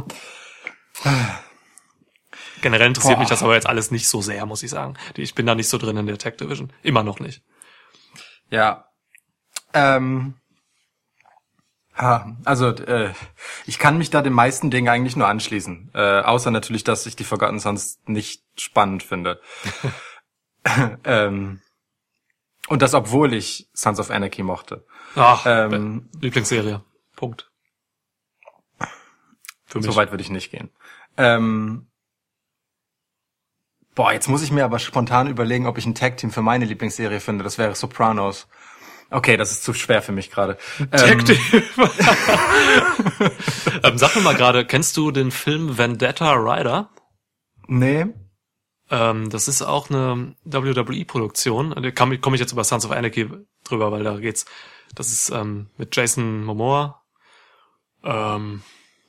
[2.62, 3.20] Generell interessiert Boah.
[3.20, 4.94] mich das aber jetzt alles nicht so sehr, muss ich sagen.
[5.16, 6.72] Ich bin da nicht so drin in der Tech Division.
[6.82, 7.42] Immer noch nicht.
[8.50, 8.86] Ja.
[9.72, 10.34] Ähm.
[11.96, 13.12] Ha, also äh,
[13.66, 15.90] ich kann mich da den meisten Dingen eigentlich nur anschließen.
[15.94, 19.40] Äh, außer natürlich, dass ich die Forgotten Sons nicht spannend finde.
[21.04, 21.60] ähm,
[22.68, 24.86] und das, obwohl ich Sons of Anarchy mochte.
[25.16, 26.82] Ach, ähm, Lieblingsserie.
[27.16, 27.50] Punkt.
[29.66, 29.86] Für mich.
[29.86, 30.70] So weit würde ich nicht gehen.
[31.16, 31.88] Ähm,
[33.94, 37.20] boah, jetzt muss ich mir aber spontan überlegen, ob ich ein Tag-Team für meine Lieblingsserie
[37.20, 37.44] finde.
[37.44, 38.48] Das wäre Sopranos.
[39.10, 40.56] Okay, das ist zu schwer für mich gerade.
[40.90, 41.38] Tag Team.
[43.82, 46.90] ähm, sag mir mal gerade, kennst du den Film Vendetta Rider?
[47.66, 48.06] Nee.
[48.90, 51.70] Ähm, das ist auch eine WWE-Produktion.
[51.70, 53.28] Da komme ich jetzt über Sons of Anarchy
[53.64, 54.44] drüber, weil da geht's.
[54.94, 57.02] Das ist ähm, mit Jason Momoa.
[58.04, 58.62] Ähm,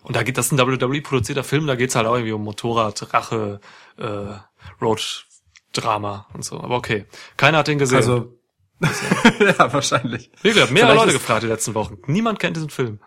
[0.03, 1.67] und da geht das ist ein WWE-produzierter Film.
[1.67, 3.59] Da geht's halt auch irgendwie um Motorrad, Rache,
[3.97, 6.59] äh, Road-Drama und so.
[6.59, 7.05] Aber okay,
[7.37, 7.97] keiner hat den gesehen.
[7.97, 8.35] Also
[9.39, 10.31] ja, wahrscheinlich.
[10.43, 11.97] Ich habe mehrere Leute gefragt die letzten Wochen.
[12.07, 12.99] Niemand kennt diesen Film.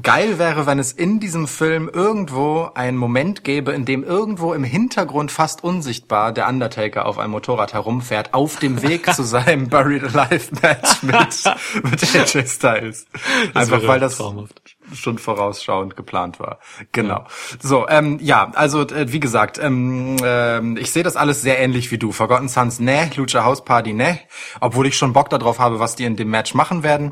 [0.00, 4.62] Geil wäre, wenn es in diesem Film irgendwo einen Moment gäbe, in dem irgendwo im
[4.62, 10.04] Hintergrund fast unsichtbar der Undertaker auf einem Motorrad herumfährt, auf dem Weg zu seinem Buried
[10.04, 13.06] Alive Match mit, mit AJ Styles.
[13.52, 14.62] Einfach weil das traumhaft.
[14.94, 16.60] schon vorausschauend geplant war.
[16.92, 17.08] Genau.
[17.14, 17.26] Ja.
[17.60, 21.90] So, ähm, ja, also äh, wie gesagt, ähm, äh, ich sehe das alles sehr ähnlich
[21.90, 22.12] wie du.
[22.12, 24.20] Forgotten Sons, ne, Lucha House Party, ne,
[24.60, 27.10] obwohl ich schon Bock darauf habe, was die in dem Match machen werden.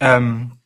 [0.00, 0.57] Ähm,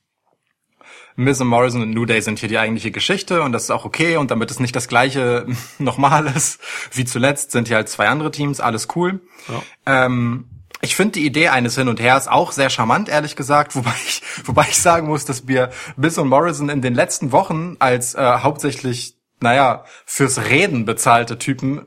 [1.16, 3.84] Miz und Morrison und New Day sind hier die eigentliche Geschichte und das ist auch
[3.84, 5.46] okay und damit es nicht das gleiche
[5.78, 6.60] nochmal ist
[6.92, 9.20] wie zuletzt, sind hier halt zwei andere Teams, alles cool.
[9.48, 10.04] Ja.
[10.04, 10.48] Ähm,
[10.80, 14.22] ich finde die Idee eines Hin und Hers auch sehr charmant, ehrlich gesagt, wobei ich,
[14.44, 18.38] wobei ich sagen muss, dass wir Miz und Morrison in den letzten Wochen als äh,
[18.38, 21.86] hauptsächlich, naja, fürs Reden bezahlte Typen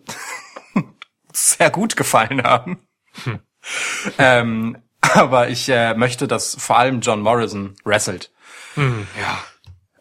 [1.33, 2.79] sehr gut gefallen haben.
[3.23, 3.39] Hm.
[4.17, 4.77] Ähm,
[5.13, 8.31] aber ich äh, möchte, dass vor allem John Morrison wrestelt.
[8.75, 9.37] Hm, ja.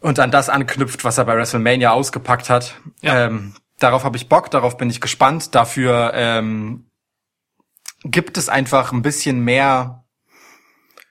[0.00, 2.74] Und an das anknüpft, was er bei WrestleMania ausgepackt hat.
[3.00, 3.26] Ja.
[3.26, 5.54] Ähm, darauf habe ich Bock, darauf bin ich gespannt.
[5.54, 6.90] Dafür ähm,
[8.04, 10.04] gibt es einfach ein bisschen mehr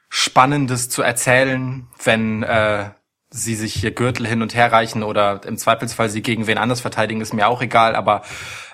[0.09, 2.91] Spannendes zu erzählen, wenn äh,
[3.31, 6.81] sie sich hier Gürtel hin und her reichen oder im Zweifelsfall sie gegen wen anders
[6.81, 7.95] verteidigen, ist mir auch egal.
[7.95, 8.21] Aber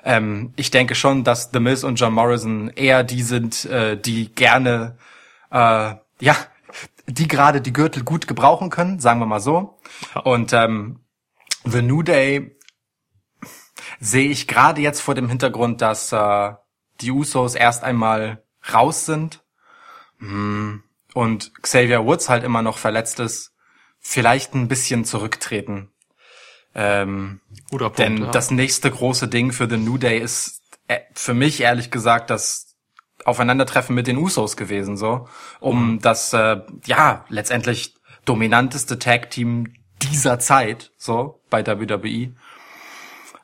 [0.03, 4.35] ähm, ich denke schon, dass The Miz und John Morrison eher die sind, äh, die
[4.35, 4.97] gerne
[5.49, 6.35] äh, ja
[7.09, 9.79] die gerade die Gürtel gut gebrauchen können, sagen wir mal so.
[10.23, 11.05] Und ähm,
[11.65, 12.57] The New Day
[13.99, 16.53] sehe ich gerade jetzt vor dem Hintergrund, dass äh,
[17.01, 18.43] die Usos erst einmal
[18.73, 19.43] raus sind
[20.19, 20.83] hm,
[21.13, 23.53] und Xavier Woods halt immer noch verletzt ist,
[23.99, 25.91] vielleicht ein bisschen zurücktreten.
[26.75, 27.41] Ähm,
[27.71, 28.31] Punkt, denn ja.
[28.31, 32.68] das nächste große Ding für The New Day ist äh, für mich ehrlich gesagt das
[33.29, 35.27] Aufeinandertreffen mit den Usos gewesen, so,
[35.59, 35.99] um mhm.
[36.01, 42.33] das äh, ja letztendlich dominanteste Tag Team dieser Zeit, so bei WWE.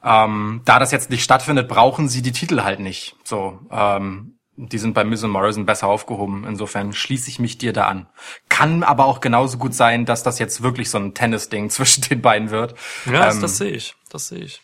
[0.04, 3.16] Ähm, da das jetzt nicht stattfindet, brauchen sie die Titel halt nicht.
[3.24, 6.46] So, ähm, die sind bei Miz und Morrison besser aufgehoben.
[6.48, 8.08] Insofern schließe ich mich dir da an.
[8.48, 12.22] Kann aber auch genauso gut sein, dass das jetzt wirklich so ein Tennis-Ding zwischen den
[12.22, 12.76] beiden wird.
[13.06, 13.96] Ja, ähm, das sehe ich.
[14.10, 14.62] Das sehe ich.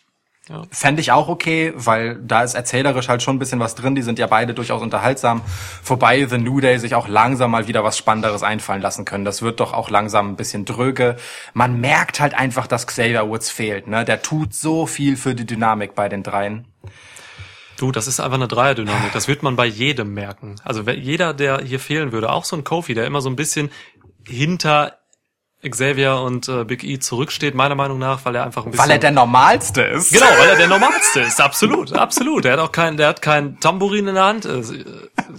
[0.48, 0.62] Ja.
[0.72, 3.94] Fände ich auch okay, weil da ist erzählerisch halt schon ein bisschen was drin.
[3.94, 5.40] Die sind ja beide durchaus unterhaltsam.
[5.82, 9.24] Vorbei The New Day sich auch langsam mal wieder was Spannenderes einfallen lassen können.
[9.24, 11.16] Das wird doch auch langsam ein bisschen dröge.
[11.54, 13.86] Man merkt halt einfach, dass Xavier Woods fehlt.
[13.86, 14.04] Ne?
[14.04, 16.66] Der tut so viel für die Dynamik bei den dreien.
[17.76, 19.12] Du, das ist einfach eine Dreierdynamik.
[19.12, 20.56] Das wird man bei jedem merken.
[20.64, 23.70] Also jeder, der hier fehlen würde, auch so ein Kofi, der immer so ein bisschen
[24.26, 24.98] hinter
[25.68, 28.84] Xavier und äh, Big E zurücksteht, meiner Meinung nach, weil er einfach ein bisschen...
[28.84, 30.12] Weil er der Normalste ist.
[30.12, 32.44] Genau, weil er der Normalste ist, absolut, absolut.
[32.44, 34.44] Der hat auch kein, der hat kein Tambourin in der Hand.
[34.44, 34.62] Äh,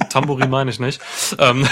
[0.09, 1.01] Tambourin meine ich nicht.
[1.39, 1.67] Ähm,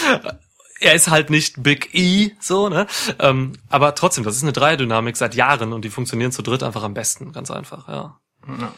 [0.80, 2.86] er ist halt nicht Big E, so, ne?
[3.18, 6.82] Ähm, aber trotzdem, das ist eine Dreierdynamik seit Jahren und die funktionieren zu dritt einfach
[6.82, 8.18] am besten, ganz einfach, ja.
[8.46, 8.72] ja.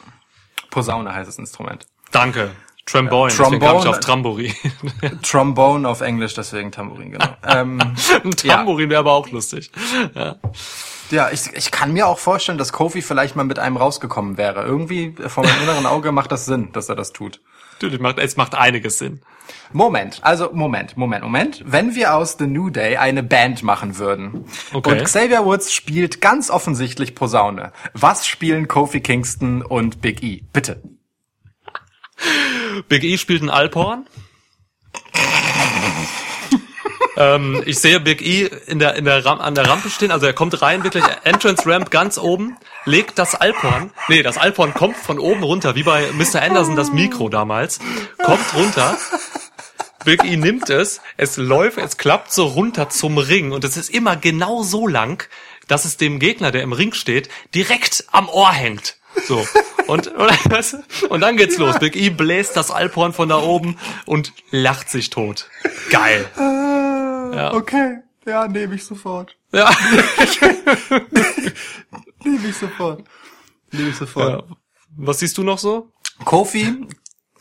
[0.71, 1.87] Posaune heißt das Instrument.
[2.11, 2.51] Danke.
[2.87, 4.53] Trombone, Trombone, ich auf Tramburin.
[5.23, 7.25] Trombone auf Englisch, deswegen Tambourin, genau.
[7.47, 8.91] ähm, Ein Tambourin ja.
[8.91, 9.71] wäre aber auch lustig.
[10.15, 10.37] Ja.
[11.11, 14.65] Ja, ich, ich kann mir auch vorstellen, dass Kofi vielleicht mal mit einem rausgekommen wäre.
[14.65, 17.41] Irgendwie vor meinem inneren Auge macht das Sinn, dass er das tut.
[17.75, 19.21] Natürlich macht, es macht einiges Sinn.
[19.73, 21.63] Moment, also Moment, Moment, Moment.
[21.67, 24.91] Wenn wir aus The New Day eine Band machen würden okay.
[24.91, 30.45] und Xavier Woods spielt ganz offensichtlich Posaune, was spielen Kofi Kingston und Big E?
[30.53, 30.81] Bitte.
[32.89, 34.07] Big E spielt ein Alphorn.
[37.17, 40.27] ähm, ich sehe Big E in der, in der Ram an der Rampe stehen, also
[40.27, 44.97] er kommt rein, wirklich Entrance Ramp ganz oben, legt das Alphorn, nee, das Alphorn kommt
[44.97, 46.43] von oben runter, wie bei Mr.
[46.43, 47.81] Anderson das Mikro damals,
[48.25, 48.97] kommt runter,
[50.05, 53.91] Big E nimmt es, es läuft, es klappt so runter zum Ring und es ist
[53.91, 55.29] immer genau so lang,
[55.69, 58.97] dass es dem Gegner, der im Ring steht, direkt am Ohr hängt.
[59.27, 59.47] So.
[59.87, 60.09] Und,
[61.09, 61.79] und dann geht's los.
[61.79, 65.49] Big E bläst das Alphorn von da oben und lacht sich tot.
[65.91, 66.27] Geil.
[66.37, 67.55] Äh, ja.
[67.55, 67.99] Okay.
[68.25, 69.37] Ja, nehme ich sofort.
[69.53, 69.71] Ja.
[72.25, 73.05] nehme ich sofort.
[73.73, 74.49] Nehme ich sofort.
[74.49, 74.57] Ja.
[74.97, 75.91] Was siehst du noch so?
[76.25, 76.87] Kofi.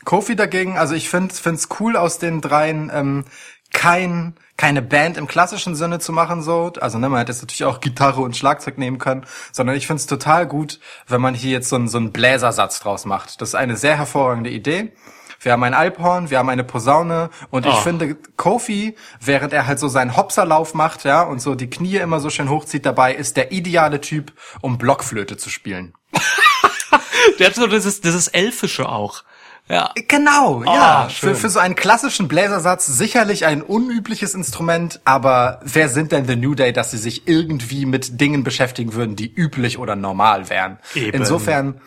[0.04, 3.24] Kofi dagegen, also ich finde es cool aus den dreien, ähm,
[3.72, 6.72] kein keine Band im klassischen Sinne zu machen, so.
[6.80, 10.00] Also, ne, man hätte jetzt natürlich auch Gitarre und Schlagzeug nehmen können, sondern ich finde
[10.00, 13.40] es total gut, wenn man hier jetzt so einen, so einen Bläsersatz draus macht.
[13.40, 14.92] Das ist eine sehr hervorragende Idee.
[15.40, 17.70] Wir haben ein Alphorn, wir haben eine Posaune und oh.
[17.70, 21.96] ich finde, Kofi, während er halt so seinen Hopserlauf macht, ja, und so die Knie
[21.96, 25.94] immer so schön hochzieht dabei, ist der ideale Typ, um Blockflöte zu spielen.
[27.40, 29.24] der hat so dieses, dieses Elfische auch.
[29.72, 29.90] Ja.
[30.06, 31.08] Genau, oh, ja.
[31.08, 36.36] Für, für so einen klassischen Bläsersatz sicherlich ein unübliches Instrument, aber wer sind denn The
[36.36, 40.78] New Day, dass sie sich irgendwie mit Dingen beschäftigen würden, die üblich oder normal wären?
[40.94, 41.16] Eben.
[41.16, 41.80] Insofern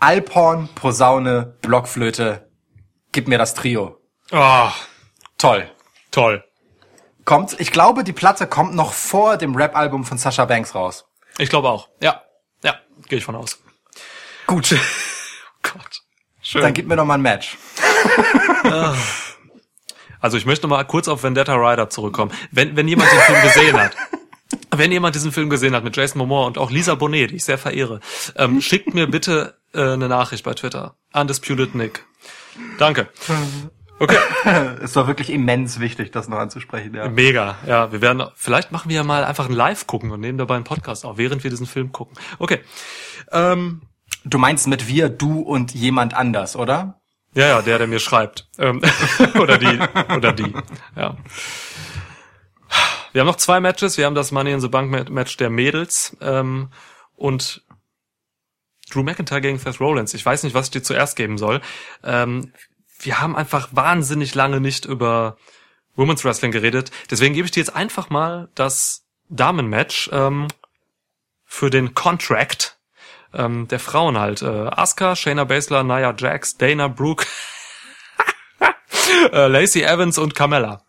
[0.00, 2.50] Alphorn, Posaune, Blockflöte,
[3.12, 4.00] gib mir das Trio.
[4.32, 4.70] Oh.
[5.38, 5.70] Toll.
[6.10, 6.42] Toll.
[7.24, 11.04] Kommt, ich glaube, die Platte kommt noch vor dem Rap-Album von Sasha Banks raus.
[11.38, 11.88] Ich glaube auch.
[12.02, 12.20] Ja.
[12.64, 12.74] Ja,
[13.08, 13.60] gehe ich von aus.
[14.48, 14.74] Gut.
[15.62, 16.02] Gott.
[16.48, 16.62] Schön.
[16.62, 17.58] Dann gib mir doch mal ein Match.
[20.18, 22.32] also ich möchte noch mal kurz auf Vendetta Rider zurückkommen.
[22.50, 23.94] Wenn, wenn jemand den Film gesehen hat,
[24.74, 27.44] wenn jemand diesen Film gesehen hat mit Jason Momoa und auch Lisa Bonet, die ich
[27.44, 28.00] sehr verehre,
[28.34, 30.96] ähm, schickt mir bitte äh, eine Nachricht bei Twitter.
[31.12, 32.06] Undisputed Nick.
[32.78, 33.08] Danke.
[34.00, 34.16] Okay.
[34.80, 37.08] es war wirklich immens wichtig, das noch anzusprechen, ja.
[37.08, 37.90] Mega, ja.
[37.90, 40.62] Wir werden, vielleicht machen wir ja mal einfach ein Live gucken und nehmen dabei einen
[40.62, 42.16] Podcast auf, während wir diesen Film gucken.
[42.38, 42.60] Okay.
[43.32, 43.82] Ähm,
[44.28, 47.00] Du meinst mit wir, du und jemand anders, oder?
[47.34, 48.48] Ja, ja, der, der mir schreibt.
[48.58, 48.82] Ähm,
[49.40, 49.78] oder die,
[50.14, 50.52] oder die.
[50.96, 51.16] Ja.
[53.12, 53.96] Wir haben noch zwei Matches.
[53.96, 56.70] Wir haben das Money in the Bank Match der Mädels ähm,
[57.16, 57.62] und
[58.90, 60.14] Drew McIntyre gegen Seth Rollins.
[60.14, 61.60] Ich weiß nicht, was ich dir zuerst geben soll.
[62.02, 62.52] Ähm,
[63.00, 65.36] wir haben einfach wahnsinnig lange nicht über
[65.96, 66.90] Women's Wrestling geredet.
[67.10, 70.48] Deswegen gebe ich dir jetzt einfach mal das Damenmatch ähm,
[71.44, 72.77] für den Contract
[73.34, 74.42] ähm, der Frauen halt.
[74.42, 77.26] Äh, Asuka, Shayna Baszler, Nia Jax, Dana Brooke,
[79.32, 80.82] äh, Lacey Evans und Carmella.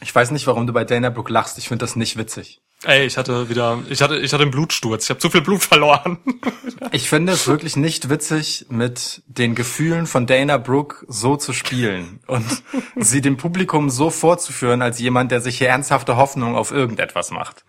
[0.00, 1.58] Ich weiß nicht, warum du bei Dana Brooke lachst.
[1.58, 2.60] Ich finde das nicht witzig.
[2.84, 5.04] Ey, ich hatte wieder, ich hatte, ich hatte einen Blutsturz.
[5.04, 6.18] Ich habe zu viel Blut verloren.
[6.92, 12.20] ich finde es wirklich nicht witzig, mit den Gefühlen von Dana Brooke so zu spielen
[12.28, 12.46] und
[12.96, 17.64] sie dem Publikum so vorzuführen als jemand, der sich hier ernsthafte Hoffnung auf irgendetwas macht.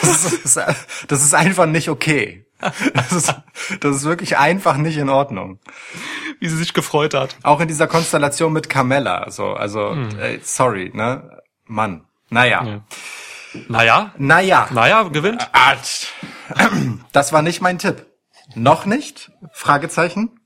[0.00, 0.56] Das ist,
[1.06, 2.45] das ist einfach nicht okay.
[2.94, 3.34] Das ist,
[3.80, 5.60] das ist wirklich einfach nicht in Ordnung.
[6.40, 7.36] Wie sie sich gefreut hat.
[7.42, 9.30] Auch in dieser Konstellation mit Carmella.
[9.30, 10.18] So, also, hm.
[10.18, 11.42] ey, sorry, ne?
[11.64, 12.04] Mann.
[12.30, 12.64] Naja.
[12.64, 12.80] Ja.
[13.68, 14.14] Naja?
[14.18, 14.68] Naja.
[14.70, 15.48] Naja, gewinnt?
[17.12, 18.06] Das war nicht mein Tipp.
[18.54, 19.32] Noch nicht?
[19.52, 20.40] Fragezeichen.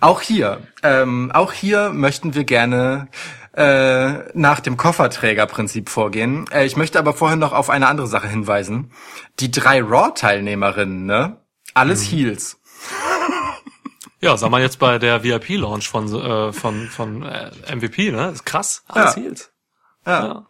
[0.00, 3.08] Auch hier, ähm, auch hier möchten wir gerne
[3.58, 6.46] äh, nach dem Kofferträgerprinzip vorgehen.
[6.52, 8.92] Äh, ich möchte aber vorhin noch auf eine andere Sache hinweisen.
[9.40, 11.38] Die drei Raw-Teilnehmerinnen, ne?
[11.74, 12.16] Alles mhm.
[12.16, 12.60] Heels.
[14.20, 18.30] Ja, sag mal jetzt bei der VIP-Launch von, äh, von, von äh, MVP, ne?
[18.30, 18.84] ist krass.
[18.86, 19.22] Alles ja.
[19.22, 19.52] Heels.
[20.06, 20.24] Ja.
[20.24, 20.46] ja.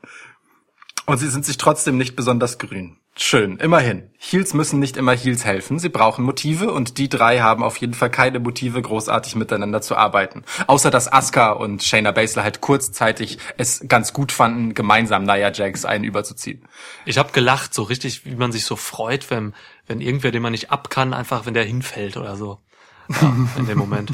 [1.07, 2.99] Und sie sind sich trotzdem nicht besonders grün.
[3.21, 4.11] Schön, immerhin.
[4.19, 7.95] Heels müssen nicht immer Heels helfen, sie brauchen Motive und die drei haben auf jeden
[7.95, 10.45] Fall keine Motive, großartig miteinander zu arbeiten.
[10.67, 15.85] Außer dass Asuka und Shayna Baszler halt kurzzeitig es ganz gut fanden, gemeinsam Nia Jax
[15.85, 16.67] einen überzuziehen.
[17.05, 19.55] Ich habe gelacht, so richtig, wie man sich so freut, wenn,
[19.87, 22.61] wenn irgendwer, den man nicht ab kann, einfach wenn der hinfällt oder so.
[23.09, 24.13] Ja, in dem Moment.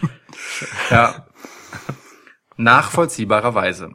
[0.90, 1.26] ja.
[2.56, 3.92] Nachvollziehbarerweise.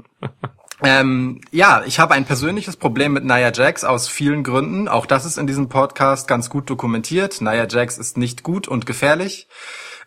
[0.84, 4.88] Ähm, ja, ich habe ein persönliches Problem mit Nia Jax aus vielen Gründen.
[4.88, 7.42] Auch das ist in diesem Podcast ganz gut dokumentiert.
[7.42, 9.48] Nia Jax ist nicht gut und gefährlich.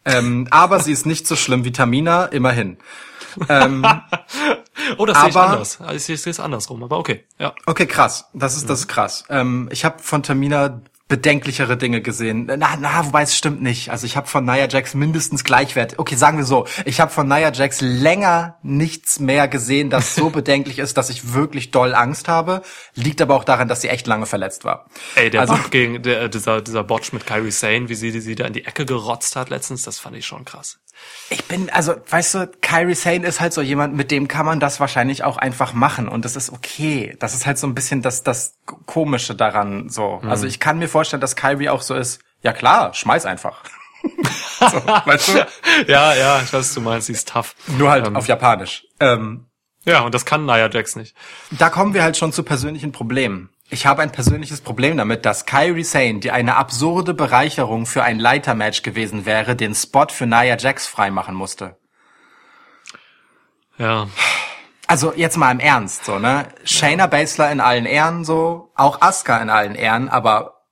[0.05, 2.77] Ähm, aber sie ist nicht so schlimm wie Tamina, immerhin.
[3.49, 3.85] Ähm,
[4.99, 5.79] oh, das sehe ich anders.
[5.93, 7.25] Ich sehe es andersrum, aber okay.
[7.39, 7.55] Ja.
[7.67, 8.27] Okay, krass.
[8.35, 9.25] Das ist das ist krass.
[9.31, 12.47] Ähm, ich habe von Tamina bedenklichere Dinge gesehen.
[12.47, 13.91] Na, na, wobei es stimmt nicht.
[13.91, 15.99] Also ich habe von Nia Jax mindestens gleichwert.
[15.99, 20.31] Okay, sagen wir so, ich habe von Nia Jax länger nichts mehr gesehen, das so
[20.31, 22.63] bedenklich ist, dass ich wirklich doll Angst habe.
[22.95, 24.87] Liegt aber auch daran, dass sie echt lange verletzt war.
[25.15, 28.35] Ey, der also, gegen der, dieser dieser Botch mit Kyrie Sane, wie sie die sie
[28.35, 30.79] da in die Ecke gerotzt hat letztens, das fand ich schon krass.
[31.31, 34.61] Ich bin, also, weißt du, Kyrie Sane ist halt so jemand, mit dem kann man
[34.61, 37.17] das wahrscheinlich auch einfach machen und das ist okay.
[37.19, 40.21] Das ist halt so ein bisschen das, das Komische daran, so.
[40.23, 40.31] Mhm.
[40.31, 43.63] Also ich kann mir vorstellen, dass Kyrie auch so ist, ja klar, schmeiß einfach.
[44.61, 45.47] so, weißt du?
[45.89, 47.55] Ja, ja, ich weiß, was du meinst, sie ist tough.
[47.67, 48.87] Nur halt ähm, auf Japanisch.
[49.01, 49.47] Ähm,
[49.85, 51.17] ja, und das kann Nia Jax nicht.
[51.51, 53.51] Da kommen wir halt schon zu persönlichen Problemen.
[53.75, 58.21] Ich habe ein persönliches Problem damit, dass Kyrie Sane, die eine absurde Bereicherung für ein
[58.21, 61.77] Leitermatch gewesen wäre, den Spot für Nia Jax freimachen musste.
[63.77, 64.07] Ja.
[64.87, 66.47] Also jetzt mal im Ernst, so, ne?
[66.63, 70.63] Shayna Baszler in allen Ehren, so, auch Asuka in allen Ehren, aber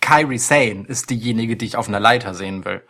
[0.00, 2.82] Kyrie Sane ist diejenige, die ich auf einer Leiter sehen will.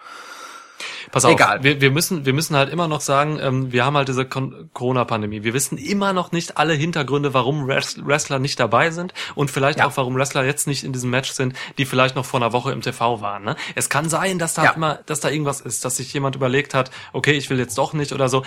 [1.11, 1.63] Pass auf, Egal.
[1.63, 5.43] Wir, wir, müssen, wir müssen halt immer noch sagen, ähm, wir haben halt diese Corona-Pandemie.
[5.43, 9.87] Wir wissen immer noch nicht alle Hintergründe, warum Wrestler nicht dabei sind und vielleicht ja.
[9.87, 12.73] auch, warum Wrestler jetzt nicht in diesem Match sind, die vielleicht noch vor einer Woche
[12.73, 13.45] im TV waren.
[13.45, 13.57] Ne?
[13.75, 14.71] Es kann sein, dass da ja.
[14.73, 17.93] immer, dass da irgendwas ist, dass sich jemand überlegt hat, okay, ich will jetzt doch
[17.93, 18.45] nicht oder so.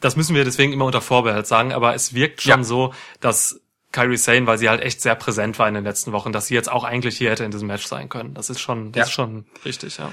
[0.00, 2.64] Das müssen wir deswegen immer unter Vorbehalt sagen, aber es wirkt schon ja.
[2.64, 6.32] so, dass Kyrie Sane, weil sie halt echt sehr präsent war in den letzten Wochen,
[6.32, 8.34] dass sie jetzt auch eigentlich hier hätte in diesem Match sein können.
[8.34, 10.12] Das ist schon, das ist schon richtig, ja.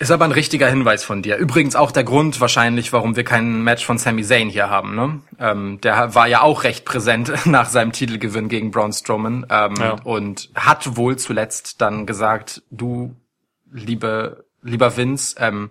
[0.00, 1.36] Ist aber ein richtiger Hinweis von dir.
[1.36, 4.94] Übrigens auch der Grund wahrscheinlich, warum wir kein Match von Sami Zayn hier haben.
[4.94, 5.20] Ne?
[5.38, 9.96] Ähm, der war ja auch recht präsent nach seinem Titelgewinn gegen Braun Strowman ähm, ja.
[10.02, 13.14] und hat wohl zuletzt dann gesagt, du,
[13.70, 15.70] liebe, lieber Vince, ähm,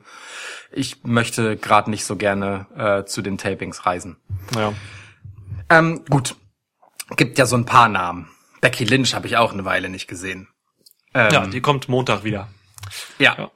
[0.72, 4.18] ich möchte gerade nicht so gerne äh, zu den Tapings reisen.
[4.56, 4.74] Ja.
[5.72, 6.36] Ähm, gut,
[7.18, 8.30] gibt ja so ein paar Namen.
[8.62, 10.50] Becky Lynch habe ich auch eine Weile nicht gesehen.
[11.16, 12.48] Ähm, ja, die kommt Montag wieder.
[13.18, 13.36] ja.
[13.36, 13.50] ja.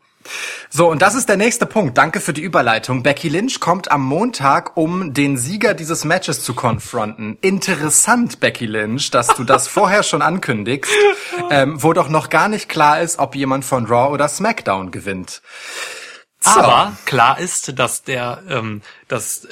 [0.70, 1.98] So, und das ist der nächste Punkt.
[1.98, 3.04] Danke für die Überleitung.
[3.04, 7.38] Becky Lynch kommt am Montag, um den Sieger dieses Matches zu konfronten.
[7.42, 10.92] Interessant, Becky Lynch, dass du das vorher schon ankündigst,
[11.50, 15.42] ähm, wo doch noch gar nicht klar ist, ob jemand von Raw oder SmackDown gewinnt.
[16.40, 16.60] So.
[16.60, 19.48] Aber klar ist, dass der, ähm, dass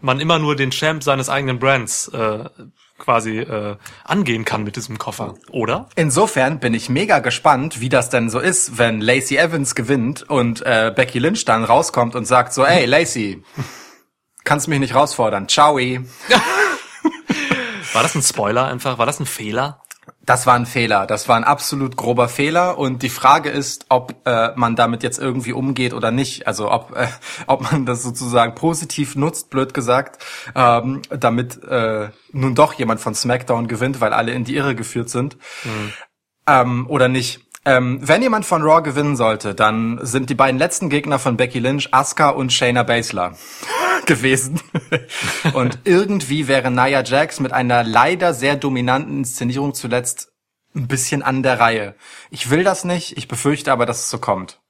[0.00, 2.44] man immer nur den Champ seines eigenen Brands äh,
[2.98, 5.88] quasi äh, angehen kann mit diesem Koffer, oder?
[5.94, 10.62] Insofern bin ich mega gespannt, wie das denn so ist, wenn Lacey Evans gewinnt und
[10.62, 13.42] äh, Becky Lynch dann rauskommt und sagt so, ey Lacey,
[14.44, 15.78] kannst mich nicht rausfordern, ciao.
[17.92, 18.98] War das ein Spoiler einfach?
[18.98, 19.82] War das ein Fehler?
[20.28, 21.06] Das war ein Fehler.
[21.06, 22.76] Das war ein absolut grober Fehler.
[22.76, 26.46] Und die Frage ist, ob äh, man damit jetzt irgendwie umgeht oder nicht.
[26.46, 27.06] Also ob, äh,
[27.46, 30.22] ob man das sozusagen positiv nutzt, blöd gesagt,
[30.54, 35.08] ähm, damit äh, nun doch jemand von SmackDown gewinnt, weil alle in die Irre geführt
[35.08, 35.38] sind.
[35.64, 35.92] Mhm.
[36.46, 37.47] Ähm, oder nicht.
[37.64, 41.58] Ähm, wenn jemand von Raw gewinnen sollte, dann sind die beiden letzten Gegner von Becky
[41.58, 43.36] Lynch Asuka und Shayna Baszler
[44.06, 44.60] gewesen.
[45.52, 50.32] und irgendwie wäre Nia Jax mit einer leider sehr dominanten Inszenierung zuletzt
[50.74, 51.94] ein bisschen an der Reihe.
[52.30, 54.60] Ich will das nicht, ich befürchte aber, dass es so kommt.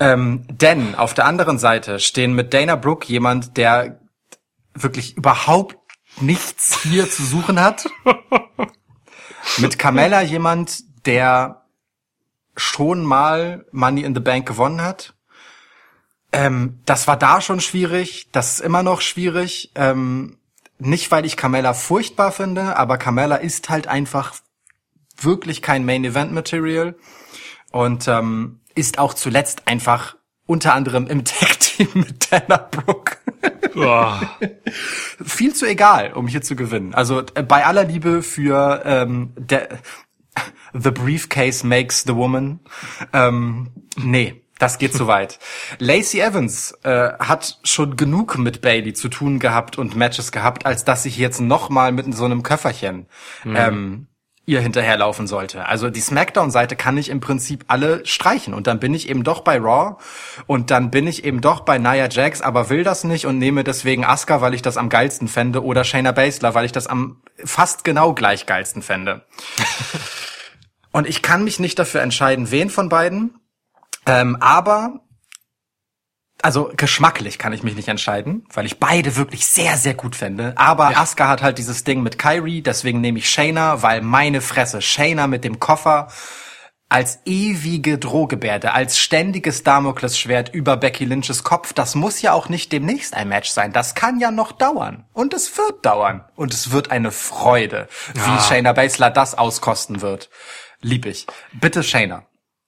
[0.00, 4.00] Ähm, denn auf der anderen Seite stehen mit Dana Brooke jemand, der
[4.74, 5.76] wirklich überhaupt
[6.20, 7.86] nichts hier zu suchen hat.
[9.58, 11.62] mit Carmella jemand, der
[12.54, 15.14] schon mal Money in the Bank gewonnen hat.
[16.32, 19.72] Ähm, das war da schon schwierig, das ist immer noch schwierig.
[19.74, 20.36] Ähm,
[20.78, 24.34] nicht, weil ich Carmella furchtbar finde, aber Carmella ist halt einfach
[25.16, 26.94] wirklich kein Main Event Material
[27.72, 33.16] und ähm, ist auch zuletzt einfach unter anderem im Tag Team mit Dana Brooke.
[35.24, 36.94] Viel zu egal, um hier zu gewinnen.
[36.94, 39.68] Also äh, bei aller Liebe für ähm, der,
[40.72, 42.60] The Briefcase Makes the Woman.
[43.12, 45.38] Ähm, nee, das geht zu weit.
[45.78, 50.84] Lacey Evans äh, hat schon genug mit Bailey zu tun gehabt und Matches gehabt, als
[50.84, 53.06] dass sich jetzt noch mal mit so einem Köfferchen
[53.44, 53.56] mhm.
[53.56, 54.06] ähm,
[54.48, 55.66] ihr hinterherlaufen sollte.
[55.66, 59.42] Also die SmackDown-Seite kann ich im Prinzip alle streichen und dann bin ich eben doch
[59.42, 59.96] bei Raw
[60.46, 63.62] und dann bin ich eben doch bei Nia Jax, aber will das nicht und nehme
[63.62, 67.20] deswegen Asuka, weil ich das am geilsten fände oder Shayna Baszler, weil ich das am
[67.44, 69.22] fast genau gleich geilsten fände.
[70.98, 73.38] und ich kann mich nicht dafür entscheiden, wen von beiden,
[74.04, 74.98] ähm, aber
[76.42, 80.54] also geschmacklich kann ich mich nicht entscheiden, weil ich beide wirklich sehr, sehr gut fände.
[80.56, 80.98] Aber ja.
[80.98, 85.28] Asuka hat halt dieses Ding mit Kyrie, deswegen nehme ich Shayna, weil meine Fresse, Shayna
[85.28, 86.08] mit dem Koffer
[86.88, 92.72] als ewige Drohgebärde, als ständiges Damoklesschwert über Becky Lynches Kopf, das muss ja auch nicht
[92.72, 93.72] demnächst ein Match sein.
[93.72, 95.04] Das kann ja noch dauern.
[95.12, 96.24] Und es wird dauern.
[96.34, 98.26] Und es wird eine Freude, ja.
[98.26, 100.30] wie Shayna Baszler das auskosten wird.
[100.80, 101.26] Lieb ich.
[101.52, 102.26] Bitte Shayna.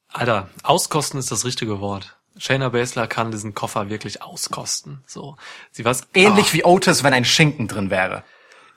[0.09, 2.19] Alter, auskosten ist das richtige Wort.
[2.37, 5.03] Shayna Baszler kann diesen Koffer wirklich auskosten.
[5.07, 5.37] So,
[5.71, 6.53] sie was ähnlich oh.
[6.55, 8.25] wie Otis, wenn ein Schinken drin wäre.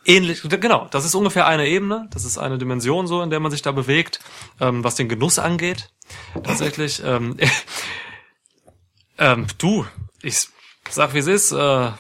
[0.05, 0.87] Ähnlich, genau.
[0.91, 2.07] Das ist ungefähr eine Ebene.
[2.11, 4.19] Das ist eine Dimension so, in der man sich da bewegt,
[4.59, 5.91] ähm, was den Genuss angeht.
[6.43, 7.01] Tatsächlich.
[7.05, 7.37] Ähm,
[9.17, 9.85] ähm, du,
[10.21, 10.47] ich
[10.89, 11.51] sag wie es ist.
[11.53, 11.91] Äh,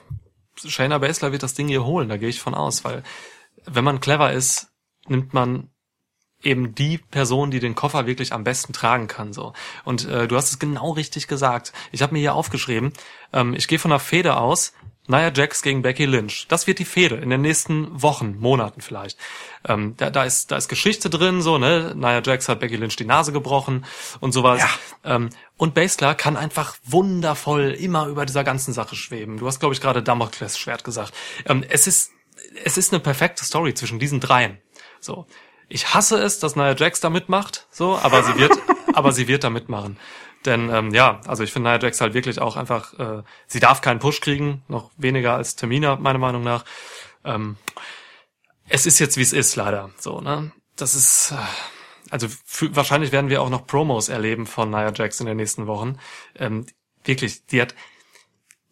[0.65, 2.09] Shayna Baszler wird das Ding hier holen.
[2.09, 3.03] Da gehe ich von aus, weil
[3.65, 4.67] wenn man clever ist,
[5.07, 5.69] nimmt man
[6.43, 9.33] eben die Person, die den Koffer wirklich am besten tragen kann.
[9.33, 9.53] So
[9.85, 11.73] und äh, du hast es genau richtig gesagt.
[11.91, 12.93] Ich habe mir hier aufgeschrieben.
[13.31, 14.73] Ähm, ich gehe von einer Fehde aus.
[15.05, 16.47] Nia Jax gegen Becky Lynch.
[16.47, 19.17] Das wird die Fehde in den nächsten Wochen, Monaten vielleicht.
[19.67, 21.93] Ähm, da, da ist da ist Geschichte drin, so ne.
[21.93, 23.85] Nia Jax hat Becky Lynch die Nase gebrochen
[24.21, 24.61] und sowas.
[24.61, 25.15] Ja.
[25.15, 29.37] Ähm, und Basler kann einfach wundervoll immer über dieser ganzen Sache schweben.
[29.39, 31.13] Du hast glaube ich gerade Damokles Schwert gesagt.
[31.45, 32.11] Ähm, es ist
[32.63, 34.57] es ist eine perfekte Story zwischen diesen dreien.
[35.01, 35.27] So
[35.73, 38.51] ich hasse es, dass Nia Jax da mitmacht, so, aber sie wird,
[38.93, 39.97] aber sie wird da mitmachen.
[40.45, 43.81] Denn ähm, ja, also ich finde Nia Jax halt wirklich auch einfach, äh, sie darf
[43.81, 46.63] keinen Push kriegen, noch weniger als Termina, meiner Meinung nach.
[47.25, 47.57] Ähm,
[48.69, 49.89] es ist jetzt, wie es ist, leider.
[49.97, 50.51] So, ne?
[50.75, 55.19] Das ist, äh, also für, wahrscheinlich werden wir auch noch Promos erleben von Nia Jax
[55.21, 55.97] in den nächsten Wochen.
[56.35, 56.67] Ähm,
[57.03, 57.73] wirklich, die hat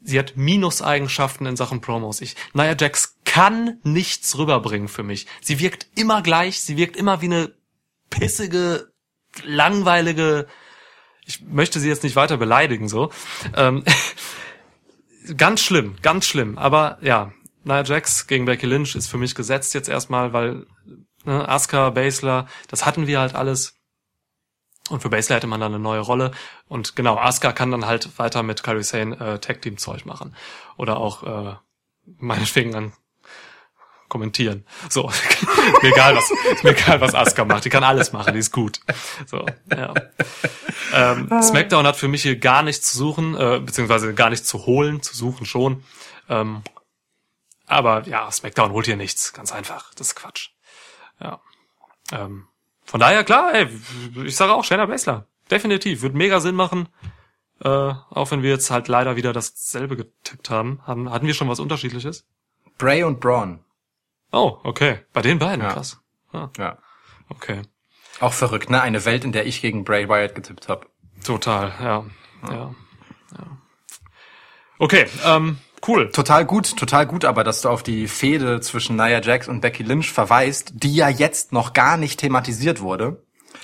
[0.03, 2.21] sie hat Minuseigenschaften in Sachen Promos.
[2.21, 5.25] Ich, Nia Jax kann nichts rüberbringen für mich.
[5.39, 7.53] Sie wirkt immer gleich, sie wirkt immer wie eine
[8.09, 8.91] pissige,
[9.45, 10.47] langweilige,
[11.25, 13.09] ich möchte sie jetzt nicht weiter beleidigen, so.
[13.55, 13.85] Ähm,
[15.37, 16.57] ganz schlimm, ganz schlimm.
[16.57, 17.31] Aber ja,
[17.63, 20.65] Nia Jax gegen Becky Lynch ist für mich gesetzt jetzt erstmal, weil
[21.23, 23.77] ne, Asuka, Baszler, das hatten wir halt alles.
[24.89, 26.31] Und für Basler hätte man dann eine neue Rolle.
[26.67, 30.35] Und genau, Asuka kann dann halt weiter mit Kairi Sane äh, Tag Team Zeug machen.
[30.75, 31.55] Oder auch äh,
[32.17, 32.91] meinetwegen dann
[34.11, 34.65] kommentieren.
[34.89, 35.09] So,
[35.81, 36.31] mir egal was,
[36.63, 37.65] mir egal was Asuka macht.
[37.65, 38.81] Die kann alles machen, die ist gut.
[39.25, 39.45] So,
[39.75, 39.93] ja.
[40.93, 44.65] Ähm, SmackDown hat für mich hier gar nichts zu suchen, äh, beziehungsweise gar nichts zu
[44.65, 45.83] holen, zu suchen schon.
[46.29, 46.61] Ähm,
[47.65, 49.93] aber ja, SmackDown holt hier nichts, ganz einfach.
[49.95, 50.49] Das ist Quatsch.
[51.21, 51.39] Ja.
[52.11, 52.47] Ähm,
[52.83, 53.69] von daher, klar, ey,
[54.25, 55.25] ich sage auch, Shayna Baszler.
[55.49, 56.01] Definitiv.
[56.01, 56.89] Wird mega Sinn machen.
[57.63, 60.81] Äh, auch wenn wir jetzt halt leider wieder dasselbe getippt haben.
[60.85, 61.09] haben.
[61.09, 62.25] Hatten wir schon was unterschiedliches?
[62.77, 63.63] Bray und Braun.
[64.31, 64.99] Oh, okay.
[65.13, 65.73] Bei den beiden, ja.
[65.73, 65.99] krass.
[66.31, 66.49] Ah.
[66.57, 66.77] Ja.
[67.29, 67.61] Okay.
[68.19, 68.81] Auch verrückt, ne?
[68.81, 70.87] Eine Welt, in der ich gegen Bray Wyatt getippt habe.
[71.23, 72.05] Total, ja.
[72.47, 72.53] ja.
[72.53, 72.75] ja.
[73.37, 73.57] ja.
[74.79, 76.11] Okay, ähm, Cool.
[76.11, 79.81] Total gut, total gut, aber dass du auf die Fehde zwischen Nia Jax und Becky
[79.81, 83.23] Lynch verweist, die ja jetzt noch gar nicht thematisiert wurde.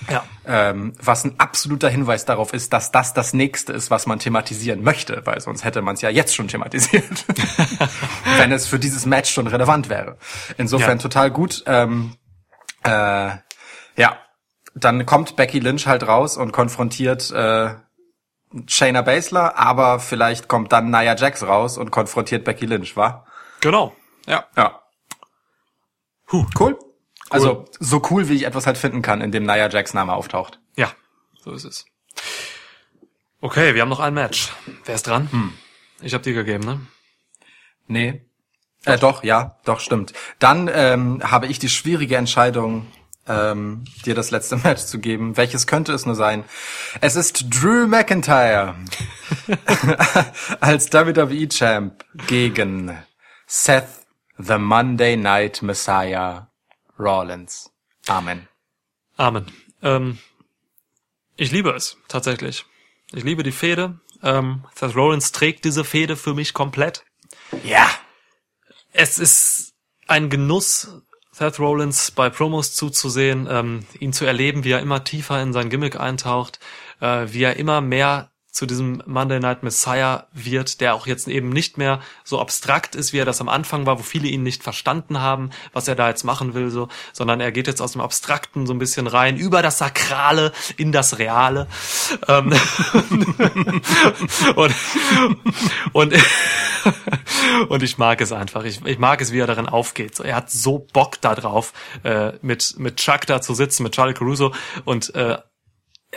[0.09, 0.23] Ja.
[0.45, 4.83] Ähm, was ein absoluter Hinweis darauf ist, dass das das nächste ist, was man thematisieren
[4.83, 7.25] möchte, weil sonst hätte man es ja jetzt schon thematisiert,
[8.38, 10.17] wenn es für dieses Match schon relevant wäre.
[10.57, 11.01] Insofern ja.
[11.01, 11.63] total gut.
[11.65, 12.15] Ähm,
[12.83, 13.31] äh,
[13.97, 14.17] ja,
[14.75, 17.75] dann kommt Becky Lynch halt raus und konfrontiert äh,
[18.67, 23.25] Shayna Baszler, aber vielleicht kommt dann Nia Jax raus und konfrontiert Becky Lynch, wa?
[23.59, 23.93] Genau.
[24.25, 24.45] Ja.
[24.55, 24.81] Ja.
[26.31, 26.45] Huh.
[26.57, 26.77] Cool.
[27.30, 30.59] Also so cool, wie ich etwas halt finden kann, in dem Nia Jax Name auftaucht.
[30.75, 30.91] Ja,
[31.43, 31.86] so ist es.
[33.41, 34.51] Okay, wir haben noch ein Match.
[34.86, 35.32] Wer ist dran?
[35.32, 35.53] Hm.
[36.01, 36.80] Ich habe dir gegeben, ne?
[37.88, 38.21] Nee.
[38.86, 38.93] Doch.
[38.93, 40.13] Äh, doch, ja, doch, stimmt.
[40.39, 42.88] Dann ähm, habe ich die schwierige Entscheidung
[43.28, 45.38] ähm, dir das letzte Match zu geben.
[45.38, 46.43] Welches könnte es nur sein?
[47.01, 48.75] Es ist Drew McIntyre
[50.59, 52.97] als WWE Champ gegen
[53.45, 53.88] Seth
[54.38, 56.47] the Monday Night Messiah
[57.00, 57.72] Rollins.
[58.08, 58.48] Amen.
[59.16, 59.45] Amen.
[59.82, 60.20] Ähm,
[61.36, 62.66] ich liebe es tatsächlich.
[63.14, 64.00] Ich liebe die Fehde.
[64.24, 67.04] Ähm, Seth Rollins trägt diese Fehde für mich komplett.
[67.64, 67.89] Ja.
[68.91, 69.74] Es ist
[70.08, 70.89] ein Genuss,
[71.32, 75.70] Seth Rollins bei Promos zuzusehen, ähm, ihn zu erleben, wie er immer tiefer in sein
[75.70, 76.60] Gimmick eintaucht,
[77.00, 81.49] äh, wie er immer mehr zu diesem Monday Night Messiah wird, der auch jetzt eben
[81.49, 84.64] nicht mehr so abstrakt ist, wie er das am Anfang war, wo viele ihn nicht
[84.64, 88.01] verstanden haben, was er da jetzt machen will, so, sondern er geht jetzt aus dem
[88.01, 91.68] Abstrakten so ein bisschen rein, über das Sakrale in das Reale.
[92.28, 92.51] Ähm,
[94.55, 94.76] und,
[95.93, 96.14] und,
[97.70, 98.64] und ich mag es einfach.
[98.64, 100.16] Ich, ich mag es, wie er darin aufgeht.
[100.16, 103.93] So, er hat so Bock da drauf, äh, mit, mit Chuck da zu sitzen, mit
[103.93, 104.51] Charlie Caruso
[104.84, 105.38] und äh,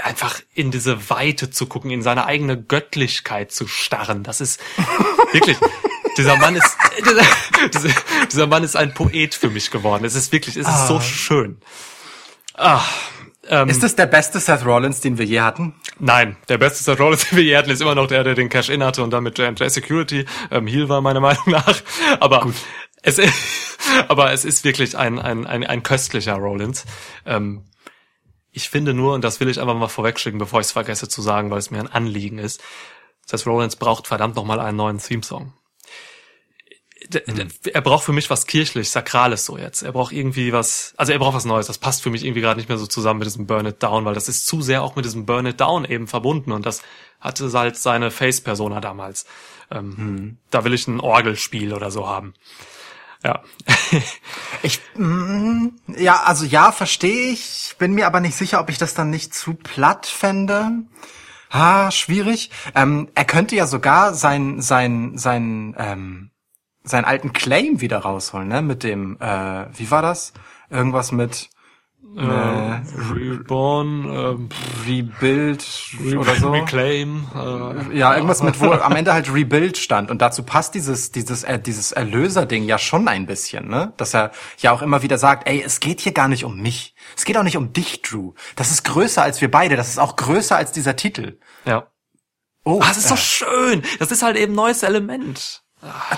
[0.03, 4.23] einfach in diese Weite zu gucken, in seine eigene Göttlichkeit zu starren.
[4.23, 4.61] Das ist
[5.33, 5.57] wirklich,
[6.17, 6.77] dieser Mann ist,
[7.73, 7.93] dieser,
[8.31, 10.05] dieser, Mann ist ein Poet für mich geworden.
[10.05, 10.87] Es ist wirklich, es ist ah.
[10.87, 11.61] so schön.
[12.55, 12.83] Ah,
[13.49, 15.75] ähm, ist das der beste Seth Rollins, den wir je hatten?
[15.99, 18.49] Nein, der beste Seth Rollins, den wir je hatten, ist immer noch der, der den
[18.49, 21.83] Cash-In hatte und damit der Security ähm, Heal war, meiner Meinung nach.
[22.21, 22.55] Aber Gut.
[23.03, 23.33] es ist,
[24.09, 26.85] aber es ist wirklich ein, ein, ein, ein köstlicher Rollins.
[27.27, 27.65] Ähm,
[28.53, 31.23] ich finde nur, und das will ich einfach mal vorwegschicken, bevor ich es vergesse zu
[31.23, 32.63] sagen, weil es mir ein Anliegen ist,
[33.27, 35.53] Seth Rollins braucht verdammt nochmal einen neuen Theme-Song.
[37.27, 37.49] Mhm.
[37.73, 39.83] Er braucht für mich was kirchlich, sakrales so jetzt.
[39.83, 41.67] Er braucht irgendwie was, also er braucht was Neues.
[41.67, 44.05] Das passt für mich irgendwie gerade nicht mehr so zusammen mit diesem Burn It Down,
[44.05, 46.83] weil das ist zu sehr auch mit diesem Burn It Down eben verbunden und das
[47.21, 49.27] hatte halt seine Face-Persona damals.
[49.71, 50.39] Ähm, mhm.
[50.51, 52.35] Da will ich ein Orgelspiel oder so haben.
[53.23, 53.43] Ja.
[54.63, 57.75] ich, mm, ja, also ja, verstehe ich.
[57.79, 60.85] Bin mir aber nicht sicher, ob ich das dann nicht zu platt fände.
[61.53, 62.51] Ha, schwierig.
[62.75, 66.31] Ähm, er könnte ja sogar sein, sein, sein, ähm,
[66.83, 68.63] seinen alten Claim wieder rausholen, ne?
[68.63, 70.33] Mit dem, äh, wie war das?
[70.71, 71.51] Irgendwas mit
[72.17, 72.81] äh,
[73.13, 75.65] Reborn, äh, Rebuild
[76.05, 76.51] Re oder so.
[76.51, 77.27] Reclaim.
[77.35, 80.11] Äh, ja, irgendwas mit, wo am Ende halt Rebuild stand.
[80.11, 83.93] Und dazu passt dieses, dieses, äh, dieses Erlöser-Ding ja schon ein bisschen, ne?
[83.97, 86.95] Dass er ja auch immer wieder sagt, ey, es geht hier gar nicht um mich.
[87.17, 88.33] Es geht auch nicht um dich, Drew.
[88.57, 89.77] Das ist größer als wir beide.
[89.77, 91.39] Das ist auch größer als dieser Titel.
[91.65, 91.87] Ja.
[92.65, 93.09] Oh, ah, das ist äh.
[93.09, 93.83] so schön.
[93.99, 95.63] Das ist halt eben neues Element.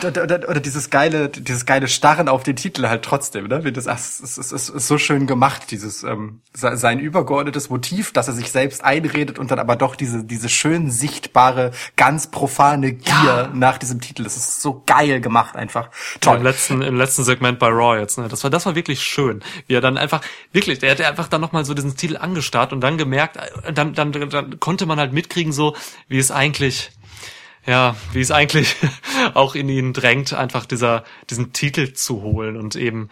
[0.05, 3.63] Oder, oder, oder dieses geile, dieses geile Starren auf den Titel halt trotzdem, ne?
[3.63, 8.13] Wie das, ach, es, ist, es ist so schön gemacht, dieses ähm, sein übergeordnetes Motiv,
[8.13, 12.93] dass er sich selbst einredet und dann aber doch diese diese schön sichtbare, ganz profane
[12.95, 13.51] Gier ja.
[13.55, 14.25] nach diesem Titel.
[14.25, 15.91] Das ist so geil gemacht einfach.
[16.21, 16.39] Toll.
[16.39, 18.27] Im letzten im letzten Segment bei Raw jetzt, ne?
[18.27, 21.41] Das war das war wirklich schön, wie er dann einfach wirklich, der hat einfach dann
[21.41, 24.99] noch mal so diesen Titel angestarrt und dann gemerkt, äh, dann, dann dann konnte man
[24.99, 25.77] halt mitkriegen so,
[26.09, 26.91] wie es eigentlich
[27.67, 28.77] ja, wie es eigentlich
[29.35, 33.09] auch in ihn drängt, einfach dieser, diesen Titel zu holen und eben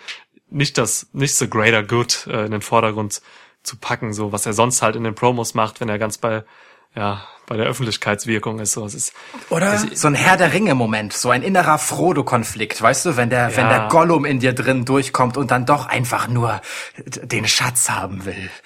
[0.49, 3.23] nicht das, nicht the greater good äh, in den Vordergrund
[3.63, 6.45] zu packen, so was er sonst halt in den Promos macht, wenn er ganz bei,
[6.95, 8.71] ja, bei der Öffentlichkeitswirkung ist.
[8.71, 9.13] So, es ist
[9.49, 13.51] Oder es, so ein Herr der Ringe-Moment, so ein innerer Frodo-Konflikt, weißt du, wenn der,
[13.51, 13.57] ja.
[13.57, 16.61] wenn der Gollum in dir drin durchkommt und dann doch einfach nur
[17.05, 18.51] den Schatz haben will.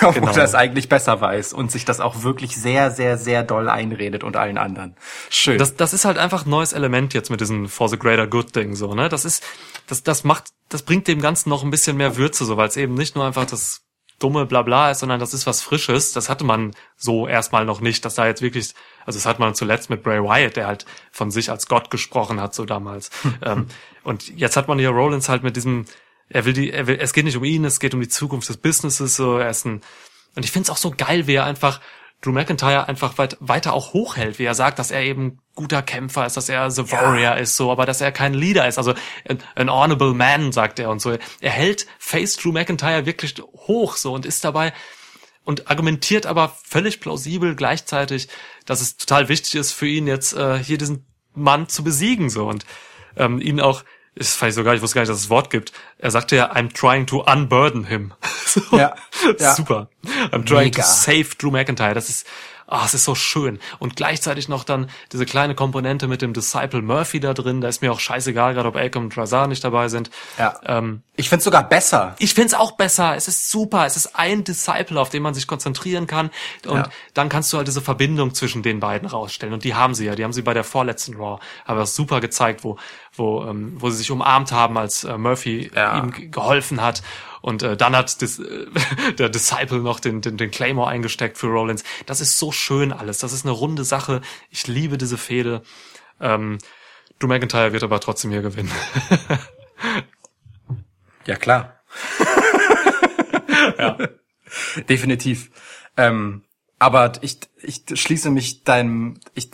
[0.00, 0.16] Genau.
[0.16, 3.68] Obwohl er es eigentlich besser weiß und sich das auch wirklich sehr, sehr, sehr doll
[3.68, 4.96] einredet und allen anderen.
[5.28, 5.58] Schön.
[5.58, 8.56] Das, das ist halt einfach ein neues Element jetzt mit diesem For the Greater Good
[8.56, 9.10] Ding, so, ne?
[9.10, 9.44] Das ist,
[9.88, 12.78] das, das macht, das bringt dem Ganzen noch ein bisschen mehr Würze, so, weil es
[12.78, 13.82] eben nicht nur einfach das
[14.20, 16.12] dumme Blabla ist, sondern das ist was Frisches.
[16.12, 19.54] Das hatte man so erstmal noch nicht, dass da jetzt wirklich, also das hat man
[19.54, 23.10] zuletzt mit Bray Wyatt, der halt von sich als Gott gesprochen hat, so damals.
[23.42, 23.66] ähm,
[24.04, 25.86] und jetzt hat man hier Rollins halt mit diesem,
[26.28, 28.48] er will die, er will, es geht nicht um ihn, es geht um die Zukunft
[28.48, 29.80] des Businesses, so, er ist ein,
[30.36, 31.80] und ich finde es auch so geil, wie er einfach
[32.20, 36.26] Drew McIntyre einfach weit, weiter auch hochhält, wie er sagt, dass er eben guter Kämpfer
[36.26, 37.34] ist, dass er The Warrior ja.
[37.34, 38.94] ist, so, aber dass er kein Leader ist, also
[39.54, 41.16] an honorable man, sagt er und so.
[41.40, 43.34] Er hält Face Drew McIntyre wirklich
[43.66, 44.72] hoch, so, und ist dabei
[45.44, 48.28] und argumentiert aber völlig plausibel gleichzeitig,
[48.66, 52.46] dass es total wichtig ist für ihn jetzt äh, hier diesen Mann zu besiegen, so,
[52.46, 52.66] und
[53.16, 53.82] ähm, ihn auch
[54.14, 55.72] ist vielleicht sogar, ich wusste gar nicht, dass es das Wort gibt.
[55.98, 58.12] Er sagte ja, I'm trying to unburden him.
[58.46, 58.94] so, ja,
[59.38, 59.54] ja.
[59.54, 59.88] Super.
[60.32, 60.82] I'm trying Mega.
[60.82, 61.94] to save Drew McIntyre.
[61.94, 62.26] Das ist,
[62.70, 63.58] ah, oh, es ist so schön.
[63.78, 67.60] Und gleichzeitig noch dann diese kleine Komponente mit dem Disciple Murphy da drin.
[67.60, 70.10] Da ist mir auch scheißegal, gerade ob Akam und Razar nicht dabei sind.
[70.38, 70.58] Ja.
[70.64, 72.14] Ähm, ich find's sogar besser.
[72.18, 73.16] Ich find's auch besser.
[73.16, 73.84] Es ist super.
[73.86, 76.30] Es ist ein Disciple, auf den man sich konzentrieren kann.
[76.66, 76.88] Und ja.
[77.12, 79.52] dann kannst du halt diese Verbindung zwischen den beiden rausstellen.
[79.52, 80.14] Und die haben sie ja.
[80.14, 81.40] Die haben sie bei der vorletzten Raw.
[81.64, 82.78] Aber das super gezeigt, wo,
[83.14, 85.98] wo, ähm, wo sie sich umarmt haben, als äh, Murphy ja.
[85.98, 87.02] ihm geholfen hat.
[87.40, 88.66] Und äh, dann hat das, äh,
[89.18, 91.84] der Disciple noch den, den, den Claymore eingesteckt für Rollins.
[92.06, 93.18] Das ist so schön alles.
[93.18, 94.20] Das ist eine runde Sache.
[94.50, 95.62] Ich liebe diese Fehde.
[96.20, 96.58] Ähm,
[97.18, 98.72] Drew McIntyre wird aber trotzdem hier gewinnen.
[101.26, 101.80] ja, klar.
[103.78, 103.98] ja.
[104.88, 105.50] Definitiv.
[105.96, 106.42] Ähm,
[106.78, 109.50] aber ich, ich schließe mich deinem, ich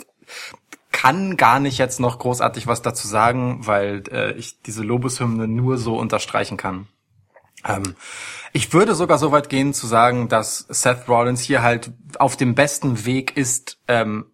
[0.91, 5.77] kann gar nicht jetzt noch großartig was dazu sagen, weil äh, ich diese Lobeshymne nur
[5.77, 6.87] so unterstreichen kann.
[7.65, 7.95] Ähm,
[8.53, 12.55] ich würde sogar so weit gehen zu sagen, dass Seth Rollins hier halt auf dem
[12.55, 14.25] besten Weg ist, ähm,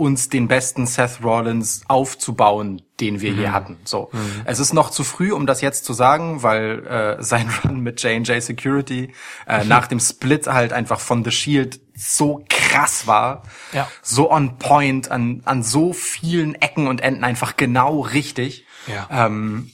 [0.00, 3.38] uns den besten Seth Rollins aufzubauen, den wir mhm.
[3.38, 3.76] je hatten.
[3.84, 4.42] So, mhm.
[4.46, 8.02] es ist noch zu früh, um das jetzt zu sagen, weil äh, sein Run mit
[8.02, 9.12] J&J Security
[9.46, 13.42] äh, nach dem Split halt einfach von The Shield so krass war,
[13.74, 13.86] ja.
[14.00, 18.64] so on point an an so vielen Ecken und Enden einfach genau richtig.
[18.86, 19.26] Ja.
[19.26, 19.70] Ähm,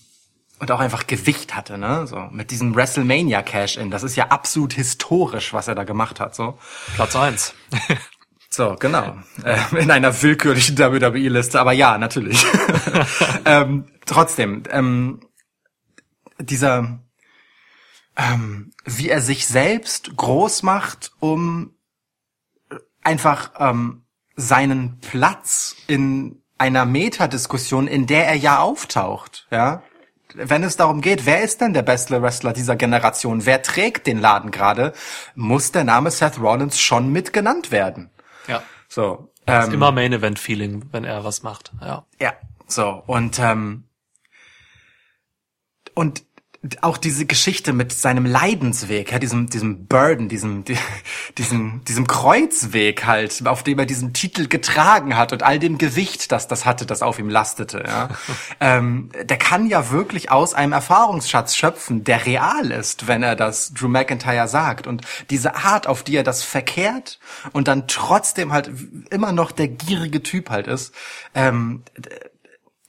[0.58, 2.06] und auch einfach Gewicht hatte, ne?
[2.06, 3.90] So mit diesem WrestleMania Cash-In.
[3.90, 6.34] Das ist ja absolut historisch, was er da gemacht hat.
[6.34, 6.58] So
[6.94, 7.54] Platz eins.
[8.48, 9.18] So, genau.
[9.44, 12.46] Äh, in einer willkürlichen WWE-Liste, aber ja, natürlich.
[13.44, 15.20] ähm, trotzdem, ähm,
[16.38, 17.00] dieser,
[18.16, 21.74] ähm, wie er sich selbst groß macht, um
[23.02, 24.06] einfach ähm,
[24.36, 29.82] seinen Platz in einer Metadiskussion, in der er ja auftaucht, ja.
[30.34, 33.46] Wenn es darum geht, wer ist denn der beste Wrestler dieser Generation?
[33.46, 34.92] Wer trägt den Laden gerade?
[35.34, 38.10] Muss der Name Seth Rollins schon mit genannt werden.
[38.48, 38.62] Ja.
[38.88, 39.32] So.
[39.46, 41.72] Ähm, ist immer Main Event Feeling, wenn er was macht.
[41.80, 42.04] Ja.
[42.20, 42.34] Ja.
[42.66, 43.84] So und ähm,
[45.94, 46.25] und
[46.82, 50.64] auch diese Geschichte mit seinem Leidensweg, ja, diesem, diesem Burden, diesem,
[51.38, 56.32] diesem, diesem Kreuzweg halt, auf dem er diesen Titel getragen hat und all dem Gewicht,
[56.32, 58.08] das das hatte, das auf ihm lastete, ja.
[58.60, 63.72] ähm, der kann ja wirklich aus einem Erfahrungsschatz schöpfen, der real ist, wenn er das
[63.72, 64.86] Drew McIntyre sagt.
[64.86, 67.18] Und diese Art, auf die er das verkehrt
[67.52, 68.70] und dann trotzdem halt
[69.10, 70.94] immer noch der gierige Typ halt ist,
[71.34, 71.82] ähm,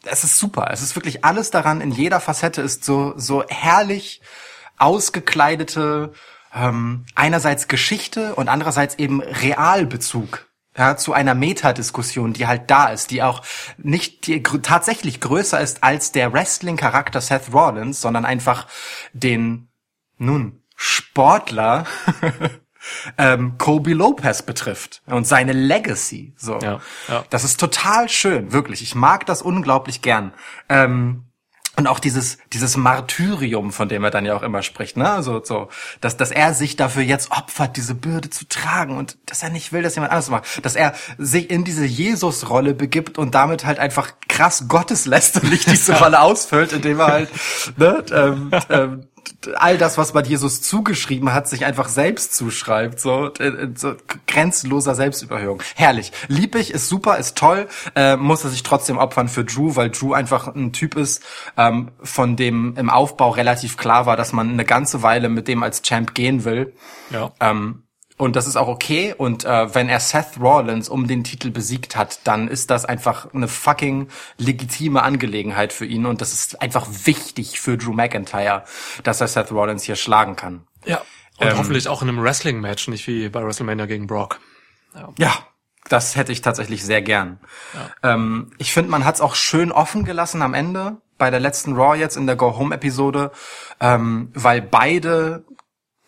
[0.10, 0.70] es ist super.
[0.72, 4.22] Es ist wirklich alles daran, in jeder Facette ist so, so herrlich
[4.78, 6.14] ausgekleidete,
[6.54, 10.48] ähm, einerseits Geschichte und andererseits eben Realbezug.
[10.78, 13.42] Ja, zu einer Metadiskussion, die halt da ist, die auch
[13.80, 18.68] nicht die gr tatsächlich größer ist als der Wrestling-Charakter Seth Rollins, sondern einfach
[19.12, 19.70] den,
[20.20, 21.86] nun, Sportler
[23.18, 26.34] ähm, Kobe Lopez betrifft und seine Legacy.
[26.38, 27.26] So, ja, ja.
[27.30, 28.82] das ist total schön, wirklich.
[28.82, 30.34] Ich mag das unglaublich gern.
[30.70, 31.28] Ähm,
[31.78, 35.44] und auch dieses dieses Martyrium, von dem er dann ja auch immer spricht, ne, so
[35.44, 35.70] so,
[36.02, 39.72] dass dass er sich dafür jetzt opfert, diese Bürde zu tragen und dass er nicht
[39.72, 43.78] will, dass jemand anderes macht, dass er sich in diese Jesus-Rolle begibt und damit halt
[43.78, 47.30] einfach krass gotteslästerlich diese Rolle ausfüllt, indem er halt
[47.78, 49.08] ne, ähm, ähm,
[49.56, 53.00] all das, was man Jesus zugeschrieben hat, sich einfach selbst zuschreibt.
[53.00, 53.96] So, äh, so
[54.28, 55.62] grenzloser Selbstüberhöhung.
[55.76, 56.12] Herrlich.
[56.28, 59.90] Lieb ich, ist super, ist toll, äh, muss er sich trotzdem opfern für Drew, weil
[59.90, 61.24] Drew einfach ein Typ ist,
[61.58, 65.64] ähm, von dem im Aufbau relativ klar war, dass man eine ganze Weile mit dem
[65.64, 66.74] als Champ gehen will.
[67.10, 67.32] Ja.
[67.40, 67.84] Ähm,
[68.18, 69.14] und das ist auch okay.
[69.16, 73.34] Und äh, wenn er Seth Rollins um den Titel besiegt hat, dann ist das einfach
[73.34, 76.06] eine fucking legitime Angelegenheit für ihn.
[76.08, 78.64] Und das ist einfach wichtig für Drew McIntyre,
[79.04, 80.66] dass er Seth Rollins hier schlagen kann.
[80.86, 81.02] Ja.
[81.38, 84.40] Und ähm, hoffentlich auch in einem Wrestling-Match, nicht wie bei WrestleMania gegen Brock.
[84.96, 85.14] Ja.
[85.20, 85.34] ja
[85.88, 87.40] das hätte ich tatsächlich sehr gern.
[87.74, 88.14] Ja.
[88.14, 91.76] Ähm, ich finde, man hat es auch schön offen gelassen am Ende bei der letzten
[91.76, 93.32] Raw jetzt in der Go Home Episode,
[93.80, 95.46] ähm, weil beide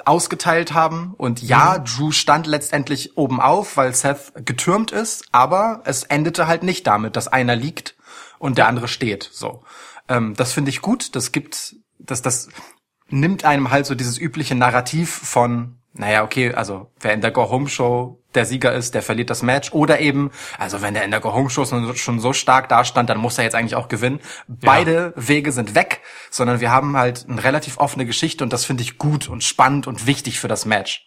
[0.07, 1.13] ausgeteilt haben.
[1.17, 1.85] Und ja, mhm.
[1.85, 7.15] Drew stand letztendlich oben auf, weil Seth getürmt ist, aber es endete halt nicht damit,
[7.15, 7.95] dass einer liegt
[8.37, 9.29] und der andere steht.
[9.31, 9.63] So.
[10.07, 11.15] Ähm, das finde ich gut.
[11.15, 12.49] Das gibt, das, das
[13.09, 18.18] nimmt einem halt so dieses übliche Narrativ von naja, okay, also wer in der Go-Home-Show
[18.35, 19.71] der Sieger ist, der verliert das Match.
[19.71, 21.65] Oder eben, also wenn der in der Go-Home-Show
[21.95, 24.19] schon so stark dastand, dann muss er jetzt eigentlich auch gewinnen.
[24.47, 25.27] Beide ja.
[25.27, 28.97] Wege sind weg, sondern wir haben halt eine relativ offene Geschichte und das finde ich
[28.97, 31.05] gut und spannend und wichtig für das Match.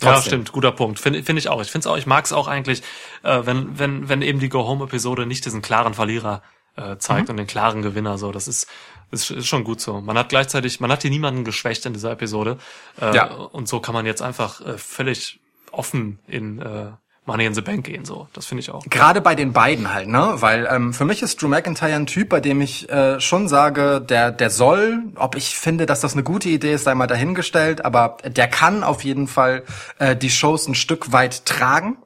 [0.00, 0.14] Trotzdem.
[0.14, 0.98] Ja, stimmt, guter Punkt.
[0.98, 1.62] Finde find ich auch.
[1.62, 2.82] Ich finde auch, ich mag es auch eigentlich,
[3.22, 6.42] äh, wenn, wenn, wenn eben die Go-Home-Episode nicht diesen klaren Verlierer
[6.76, 7.32] äh, zeigt mhm.
[7.32, 8.18] und den klaren Gewinner.
[8.18, 8.66] So, das ist,
[9.12, 10.00] ist, ist schon gut so.
[10.00, 12.58] Man hat gleichzeitig, man hat hier niemanden geschwächt in dieser Episode.
[13.00, 13.26] Äh, ja.
[13.26, 15.41] Und so kann man jetzt einfach äh, völlig
[15.72, 16.92] offen in äh,
[17.24, 18.26] Money in the Bank gehen, so.
[18.32, 18.84] Das finde ich auch.
[18.90, 20.34] Gerade bei den beiden halt, ne?
[20.38, 24.00] Weil ähm, für mich ist Drew McIntyre ein Typ, bei dem ich äh, schon sage,
[24.00, 27.84] der, der soll, ob ich finde, dass das eine gute Idee ist, sei mal dahingestellt,
[27.84, 29.62] aber der kann auf jeden Fall
[29.98, 31.98] äh, die Shows ein Stück weit tragen.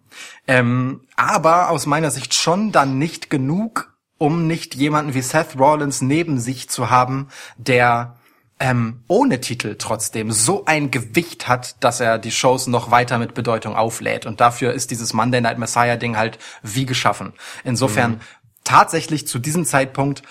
[0.46, 6.02] Ähm, aber aus meiner Sicht schon dann nicht genug, um nicht jemanden wie Seth Rollins
[6.02, 8.15] neben sich zu haben, der
[8.58, 13.34] ähm, ohne Titel trotzdem so ein Gewicht hat, dass er die Shows noch weiter mit
[13.34, 14.24] Bedeutung auflädt.
[14.24, 17.34] Und dafür ist dieses Monday Night Messiah Ding halt wie geschaffen.
[17.64, 18.20] Insofern mhm.
[18.64, 20.22] tatsächlich zu diesem Zeitpunkt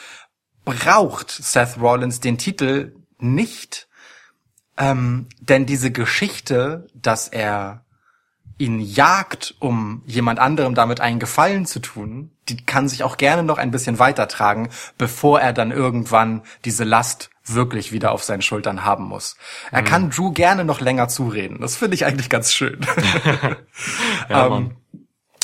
[0.64, 3.88] braucht Seth Rollins den Titel nicht,
[4.78, 7.86] ähm, denn diese Geschichte, dass er
[8.58, 13.44] ihn jagt, um jemand anderem damit einen Gefallen zu tun, die kann sich auch gerne
[13.44, 18.86] noch ein bisschen weitertragen, bevor er dann irgendwann diese Last wirklich wieder auf seinen Schultern
[18.86, 19.38] haben muss.
[19.72, 19.86] Er mhm.
[19.86, 21.60] kann Drew gerne noch länger zureden.
[21.62, 22.80] Das finde ich eigentlich ganz schön.
[24.30, 24.76] ja, ähm,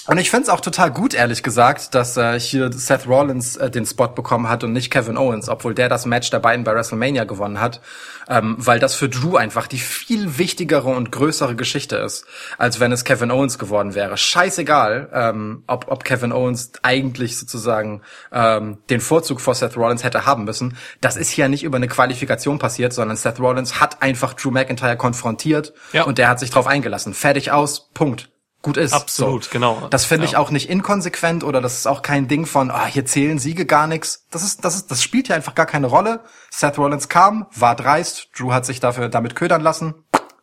[0.08, 3.86] Und ich find's auch total gut, ehrlich gesagt, dass äh, hier Seth Rollins äh, den
[3.86, 7.26] Spot bekommen hat und nicht Kevin Owens, obwohl der das Match der beiden bei WrestleMania
[7.26, 7.82] gewonnen hat,
[8.28, 12.26] ähm, weil das für Drew einfach die viel wichtigere und größere Geschichte ist,
[12.58, 14.18] als wenn es Kevin Owens geworden wäre.
[14.18, 18.02] Scheißegal, ähm, ob, ob Kevin Owens eigentlich sozusagen
[18.32, 20.78] ähm, den Vorzug vor Seth Rollins hätte haben müssen.
[21.02, 24.98] Das ist ja nicht über eine Qualifikation passiert, sondern Seth Rollins hat einfach Drew McIntyre
[24.98, 26.04] konfrontiert ja.
[26.04, 27.14] und der hat sich drauf eingelassen.
[27.14, 28.32] Fertig aus, Punkt
[28.62, 28.94] gut ist.
[28.94, 29.50] Absolut, so.
[29.52, 29.88] genau.
[29.90, 30.32] Das finde ja.
[30.32, 33.66] ich auch nicht inkonsequent oder das ist auch kein Ding von, ah, hier zählen Siege
[33.66, 34.26] gar nichts.
[34.32, 36.22] Das ist, das ist, das spielt hier einfach gar keine Rolle.
[36.50, 39.96] Seth Rollins kam, war dreist, Drew hat sich dafür damit ködern lassen.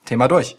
[0.05, 0.57] Thema durch.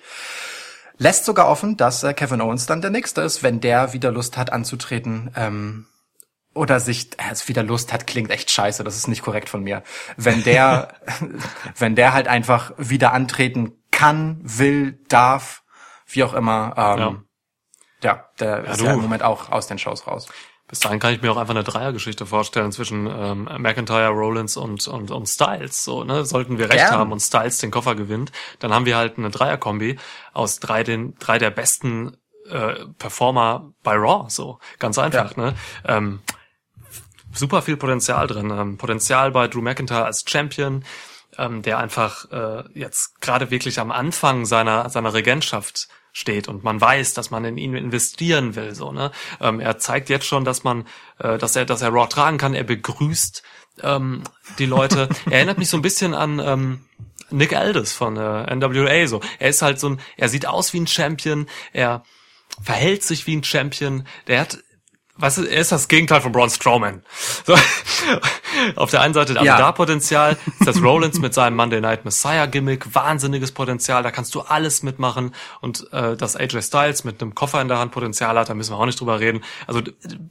[0.98, 4.38] Lässt sogar offen, dass äh, Kevin Owens dann der Nächste ist, wenn der wieder Lust
[4.38, 5.32] hat anzutreten.
[5.36, 5.86] Ähm,
[6.54, 9.84] oder sich äh, wieder Lust hat, klingt echt scheiße, das ist nicht korrekt von mir.
[10.18, 10.94] Wenn der,
[11.78, 15.64] wenn der halt einfach wieder antreten kann, will, darf,
[16.08, 17.16] wie auch immer, ähm, ja
[18.04, 18.86] ja, der ja, ist du.
[18.86, 20.28] ja im Moment auch aus den Shows raus.
[20.70, 24.88] Bis dahin kann ich mir auch einfach eine Dreiergeschichte vorstellen zwischen ähm, McIntyre, Rollins und,
[24.88, 25.84] und, und Styles.
[25.84, 26.26] So, ne?
[26.26, 26.92] Sollten wir recht Gern.
[26.92, 29.98] haben und Styles den Koffer gewinnt, dann haben wir halt eine Dreierkombi
[30.32, 32.18] aus drei, den, drei der besten
[32.50, 34.30] äh, Performer bei Raw.
[34.30, 35.36] So, ganz einfach.
[35.36, 35.44] Ja.
[35.44, 35.56] Ne?
[35.86, 36.22] Ähm,
[37.34, 38.52] super viel Potenzial drin.
[38.52, 40.86] Ähm, Potenzial bei Drew McIntyre als Champion,
[41.40, 46.80] ähm, der einfach äh, jetzt gerade wirklich am Anfang seiner, seiner Regentschaft steht und man
[46.82, 48.76] weiß, dass man in ihn investieren will.
[48.76, 49.12] So, ne?
[49.40, 50.86] Ähm, er zeigt jetzt schon, dass man,
[51.20, 52.54] äh, dass er, dass er Raw tragen kann.
[52.54, 53.44] Er begrüßt
[53.84, 54.24] ähm,
[54.58, 55.10] die Leute.
[55.26, 56.86] er erinnert mich so ein bisschen an ähm,
[57.30, 59.08] Nick Aldis von äh, NWA.
[59.08, 61.48] So, er ist halt so ein, er sieht aus wie ein Champion.
[61.74, 62.04] Er
[62.62, 64.06] verhält sich wie ein Champion.
[64.28, 64.58] Der hat
[65.20, 67.04] weißt du, er ist das Gegenteil von Braun Strowman.
[67.46, 67.56] So,
[68.76, 69.58] auf der einen Seite also ja.
[69.58, 74.34] da Potenzial, ist das Rollins mit seinem Monday Night Messiah Gimmick, wahnsinniges Potenzial, da kannst
[74.36, 78.38] du alles mitmachen und äh, dass AJ Styles mit einem Koffer in der Hand Potenzial
[78.38, 79.44] hat, da müssen wir auch nicht drüber reden.
[79.68, 79.82] Also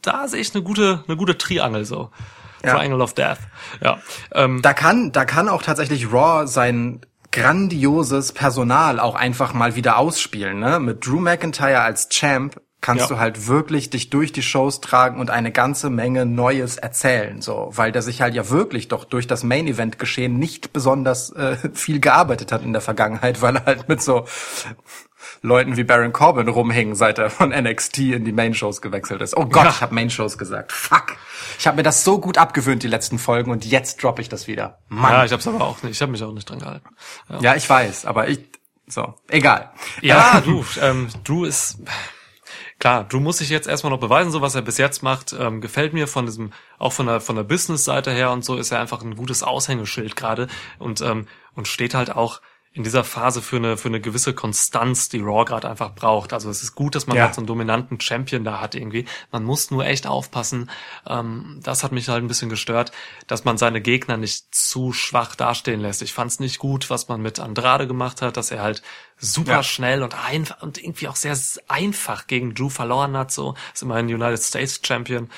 [0.02, 2.10] da sehe ich eine gute, eine gute Triangel so.
[2.64, 2.74] Ja.
[2.74, 3.38] Triangle of Death.
[3.80, 4.00] Ja.
[4.32, 9.98] Ähm, da kann, da kann auch tatsächlich Raw sein grandioses Personal auch einfach mal wieder
[9.98, 10.80] ausspielen, ne?
[10.80, 13.16] Mit Drew McIntyre als Champ kannst ja.
[13.16, 17.70] du halt wirklich dich durch die Shows tragen und eine ganze Menge Neues erzählen, so,
[17.72, 21.56] weil der sich halt ja wirklich doch durch das Main Event Geschehen nicht besonders äh,
[21.74, 24.26] viel gearbeitet hat in der Vergangenheit, weil er halt mit so
[25.42, 29.36] Leuten wie Baron Corbin rumhängen, seit er von NXT in die Main Shows gewechselt ist.
[29.36, 29.70] Oh Gott, ja.
[29.70, 30.72] ich habe Main Shows gesagt.
[30.72, 31.16] Fuck.
[31.58, 34.46] Ich habe mir das so gut abgewöhnt die letzten Folgen und jetzt droppe ich das
[34.46, 34.78] wieder.
[34.88, 35.12] Mann.
[35.12, 35.92] Ja, ich hab's aber auch nicht.
[35.92, 36.88] Ich habe mich auch nicht dran gehalten.
[37.28, 37.40] Ja.
[37.40, 38.40] ja, ich weiß, aber ich
[38.86, 39.70] so, egal.
[40.00, 41.78] Ja, du, ähm, du ist
[42.78, 45.60] klar, Drew muss sich jetzt erstmal noch beweisen, so was er bis jetzt macht, ähm,
[45.60, 48.80] gefällt mir von diesem, auch von der von der Business-Seite her und so ist er
[48.80, 50.48] einfach ein gutes Aushängeschild gerade
[50.78, 52.40] und ähm, und steht halt auch
[52.78, 56.32] in dieser Phase für eine für eine gewisse Konstanz, die Raw gerade einfach braucht.
[56.32, 57.24] Also es ist gut, dass man ja.
[57.24, 59.04] halt so einen dominanten Champion da hat irgendwie.
[59.32, 60.70] Man muss nur echt aufpassen.
[61.04, 62.92] Ähm, das hat mich halt ein bisschen gestört,
[63.26, 66.02] dass man seine Gegner nicht zu schwach dastehen lässt.
[66.02, 68.82] Ich fand es nicht gut, was man mit Andrade gemacht hat, dass er halt
[69.16, 69.62] super ja.
[69.64, 71.36] schnell und einfach und irgendwie auch sehr
[71.66, 73.32] einfach gegen Drew verloren hat.
[73.32, 75.30] So ist immerhin United States Champion.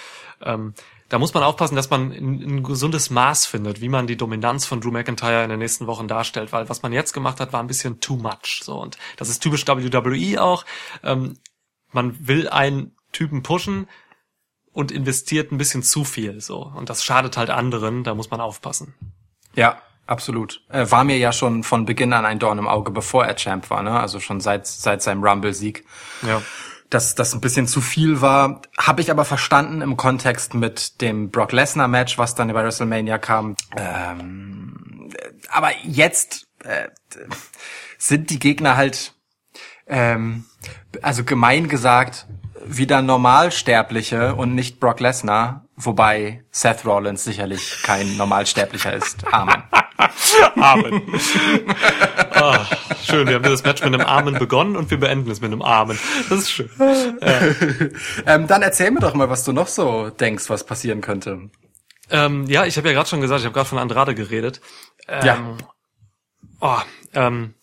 [0.43, 0.75] Ähm,
[1.11, 4.65] da muss man aufpassen, dass man ein, ein, gesundes Maß findet, wie man die Dominanz
[4.65, 7.61] von Drew McIntyre in den nächsten Wochen darstellt, weil was man jetzt gemacht hat, war
[7.61, 8.63] ein bisschen too much.
[8.63, 10.65] So und das ist typisch WWE auch.
[11.03, 11.37] Ähm,
[11.91, 13.89] man will einen Typen pushen
[14.73, 16.41] und investiert ein bisschen zu viel.
[16.41, 18.05] So und das schadet halt anderen.
[18.05, 18.95] Da muss man aufpassen.
[19.57, 20.63] Ja, absolut.
[20.69, 23.69] Er war mir ja schon von Beginn an ein Dorn im Auge, bevor er Champ
[23.69, 23.99] war, ne?
[23.99, 25.85] Also schon seit seit seinem Rumble-Sieg.
[26.23, 26.41] Ja
[26.91, 28.63] dass das ein bisschen zu viel war.
[28.77, 33.19] Habe ich aber verstanden im Kontext mit dem Brock Lesnar Match, was dann bei WrestleMania
[33.19, 33.55] kam.
[33.77, 35.11] Ähm,
[35.49, 36.89] aber jetzt äh,
[37.97, 39.15] sind die Gegner halt,
[39.87, 40.45] ähm,
[41.01, 42.27] also gemein gesagt,
[42.65, 49.25] wieder Normalsterbliche und nicht Brock Lesnar, wobei Seth Rollins sicherlich kein Normalsterblicher ist.
[49.33, 49.63] Amen.
[50.57, 51.03] Amen.
[52.41, 52.55] Oh,
[53.03, 55.63] schön, wir haben das Match mit einem Amen begonnen und wir beenden es mit einem
[55.63, 55.99] Amen.
[56.29, 56.71] Das ist schön.
[56.79, 57.41] Ja.
[58.27, 61.51] ähm, dann erzähl mir doch mal, was du noch so denkst, was passieren könnte.
[62.11, 64.61] Ähm, ja, ich habe ja gerade schon gesagt, ich habe gerade von Andrade geredet.
[65.09, 65.57] Ähm, ja.
[66.61, 66.79] Oh,
[67.15, 67.55] ähm,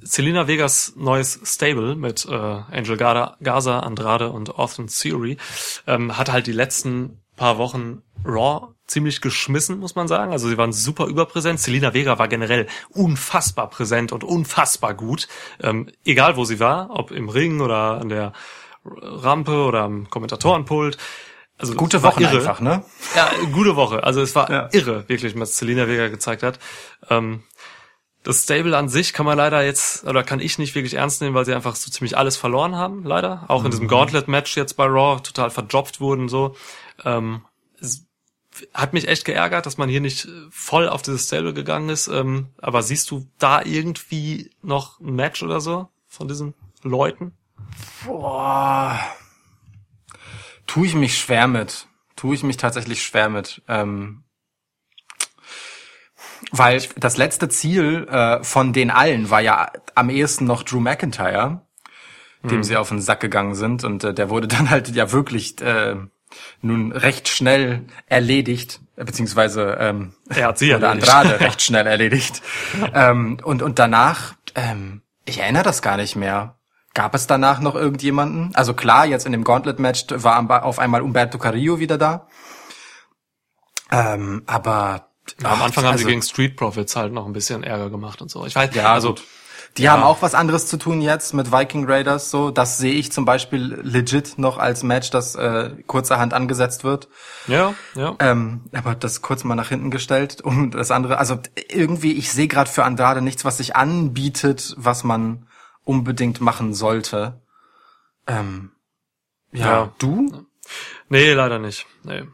[0.00, 5.38] Selena Vegas neues Stable mit äh, Angel Gaza, Andrade und Austin Theory
[5.86, 10.32] ähm, hat halt die letzten paar Wochen Raw ziemlich geschmissen, muss man sagen.
[10.32, 11.58] Also sie waren super überpräsent.
[11.58, 15.28] Selina Vega war generell unfassbar präsent und unfassbar gut.
[15.60, 18.32] Ähm, egal wo sie war, ob im Ring oder an der
[18.84, 20.98] Rampe oder am Kommentatorenpult.
[21.58, 22.84] Also gute Woche einfach, ne?
[23.14, 24.02] Ja, gute Woche.
[24.02, 24.68] Also es war ja.
[24.72, 26.58] irre, wirklich, was Selina Vega gezeigt hat.
[27.08, 27.44] Ähm,
[28.22, 31.34] das Stable an sich kann man leider jetzt, oder kann ich nicht wirklich ernst nehmen,
[31.34, 33.44] weil sie einfach so ziemlich alles verloren haben, leider.
[33.48, 33.90] Auch in diesem mhm.
[33.90, 36.54] Gauntlet-Match jetzt bei Raw total verdroppt wurden, so.
[37.04, 37.42] Ähm,
[38.74, 42.08] hat mich echt geärgert, dass man hier nicht voll auf dieses Stable gegangen ist.
[42.08, 47.32] Ähm, aber siehst du da irgendwie noch ein Match oder so von diesen Leuten?
[48.04, 49.00] Boah.
[50.66, 51.86] Tue ich mich schwer mit.
[52.16, 53.62] Tue ich mich tatsächlich schwer mit.
[53.68, 54.22] Ähm,
[56.50, 61.62] weil das letzte Ziel äh, von den allen war ja am ehesten noch Drew McIntyre,
[62.42, 62.64] dem mhm.
[62.64, 63.84] sie auf den Sack gegangen sind.
[63.84, 65.96] Und äh, der wurde dann halt ja wirklich äh,
[66.60, 72.42] nun recht schnell erledigt, beziehungsweise ähm, er hat sie oder Andrade recht schnell erledigt.
[72.94, 76.56] ähm, und, und danach, ähm, ich erinnere das gar nicht mehr.
[76.94, 78.50] Gab es danach noch irgendjemanden?
[78.54, 82.26] Also klar, jetzt in dem Gauntlet-Match war auf einmal Umberto Carrillo wieder da.
[83.90, 87.62] Ähm, aber ja, am Anfang haben sie also gegen Street Profits halt noch ein bisschen
[87.62, 88.44] Ärger gemacht und so.
[88.46, 89.14] Ich weiß, ja, also.
[89.78, 89.92] Die ja.
[89.92, 92.30] haben auch was anderes zu tun jetzt mit Viking Raiders.
[92.30, 97.08] So, das sehe ich zum Beispiel legit noch als Match, das äh, kurzerhand angesetzt wird.
[97.46, 98.14] Ja, ja.
[98.18, 100.40] Ähm, aber das kurz mal nach hinten gestellt.
[100.42, 101.38] Und das andere, also
[101.70, 105.46] irgendwie, ich sehe gerade für Andrade nichts, was sich anbietet, was man
[105.84, 107.40] unbedingt machen sollte.
[108.26, 108.72] Ähm,
[109.52, 109.92] ja, ja.
[109.98, 110.46] du?
[111.08, 111.86] Nee, leider nicht.
[112.04, 112.24] Nee.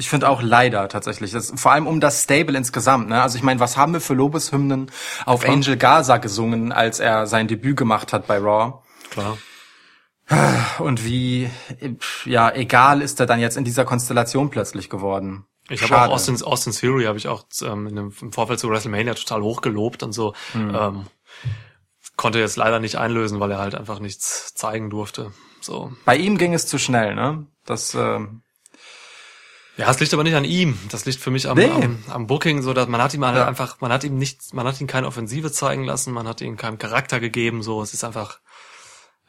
[0.00, 1.32] Ich finde auch leider tatsächlich.
[1.32, 3.08] Das, vor allem um das Stable insgesamt.
[3.08, 3.20] Ne?
[3.20, 4.92] Also ich meine, was haben wir für Lobeshymnen
[5.26, 5.52] auf Klar.
[5.52, 8.82] Angel Gaza gesungen, als er sein Debüt gemacht hat bei Raw?
[9.10, 9.38] Klar.
[10.78, 11.50] Und wie,
[12.24, 15.46] ja, egal ist er dann jetzt in dieser Konstellation plötzlich geworden.
[15.68, 18.70] Ich habe auch Austin, Austin Theory habe ich auch ähm, in dem, im Vorfeld zu
[18.70, 20.34] WrestleMania total hochgelobt und so.
[20.54, 20.74] Mhm.
[20.74, 21.06] Ähm,
[22.16, 25.32] konnte jetzt leider nicht einlösen, weil er halt einfach nichts zeigen durfte.
[25.60, 25.92] So.
[26.04, 27.46] Bei ihm ging es zu schnell, ne?
[27.64, 28.42] Das ähm,
[29.78, 30.76] ja, es liegt aber nicht an ihm.
[30.90, 31.70] Das liegt für mich am, nee.
[31.70, 33.46] am, am Booking, so dass man hat ihm halt ja.
[33.46, 36.56] einfach, man hat ihm nicht, man hat ihm keine Offensive zeigen lassen, man hat ihm
[36.56, 37.80] keinen Charakter gegeben, so.
[37.80, 38.40] Es ist einfach,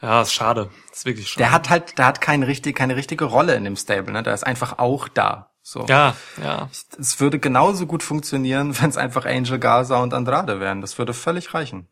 [0.01, 0.71] ja, ist schade.
[0.91, 1.43] ist wirklich schade.
[1.43, 4.23] Der hat halt, der hat keine richtig, keine richtige Rolle in dem Stable, ne?
[4.23, 5.51] Der ist einfach auch da.
[5.61, 5.85] So.
[5.88, 6.67] Ja, ja.
[6.99, 10.81] Es würde genauso gut funktionieren, wenn es einfach Angel Gaza und Andrade wären.
[10.81, 11.88] Das würde völlig reichen.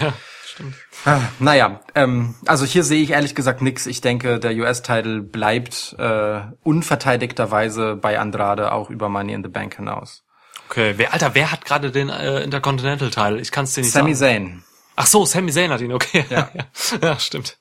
[0.00, 0.14] Ja
[0.56, 0.74] stimmt.
[1.04, 3.86] Ah, naja, ähm, also hier sehe ich ehrlich gesagt nix.
[3.86, 9.76] Ich denke, der US-Title bleibt äh, unverteidigterweise bei Andrade auch über Money in the Bank
[9.76, 10.24] hinaus.
[10.68, 13.38] Okay, wer, Alter, wer hat gerade den äh, Intercontinental-Teil?
[13.38, 14.46] Ich kann es dir nicht Sami sagen.
[14.46, 14.64] Zayn.
[14.96, 16.24] Ach so, Sami Zayn hat ihn, okay.
[16.30, 16.48] Ja,
[17.02, 17.58] ja stimmt.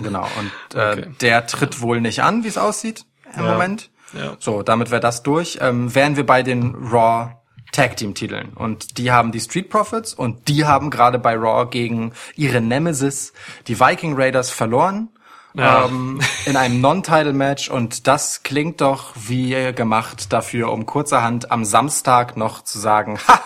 [0.00, 1.06] Genau, und äh, okay.
[1.20, 3.52] der tritt wohl nicht an, wie es aussieht im ja.
[3.52, 3.90] Moment.
[4.12, 4.36] Ja.
[4.38, 5.58] So, damit wäre das durch.
[5.62, 7.41] Ähm, wären wir bei den Raw
[7.72, 11.68] Tag Team Titeln und die haben die Street Profits und die haben gerade bei Raw
[11.68, 13.32] gegen ihre Nemesis
[13.66, 15.08] die Viking Raiders verloren
[15.54, 15.86] ja.
[15.86, 21.64] ähm, in einem Non-Title Match und das klingt doch wie gemacht dafür, um kurzerhand am
[21.64, 23.40] Samstag noch zu sagen, ha,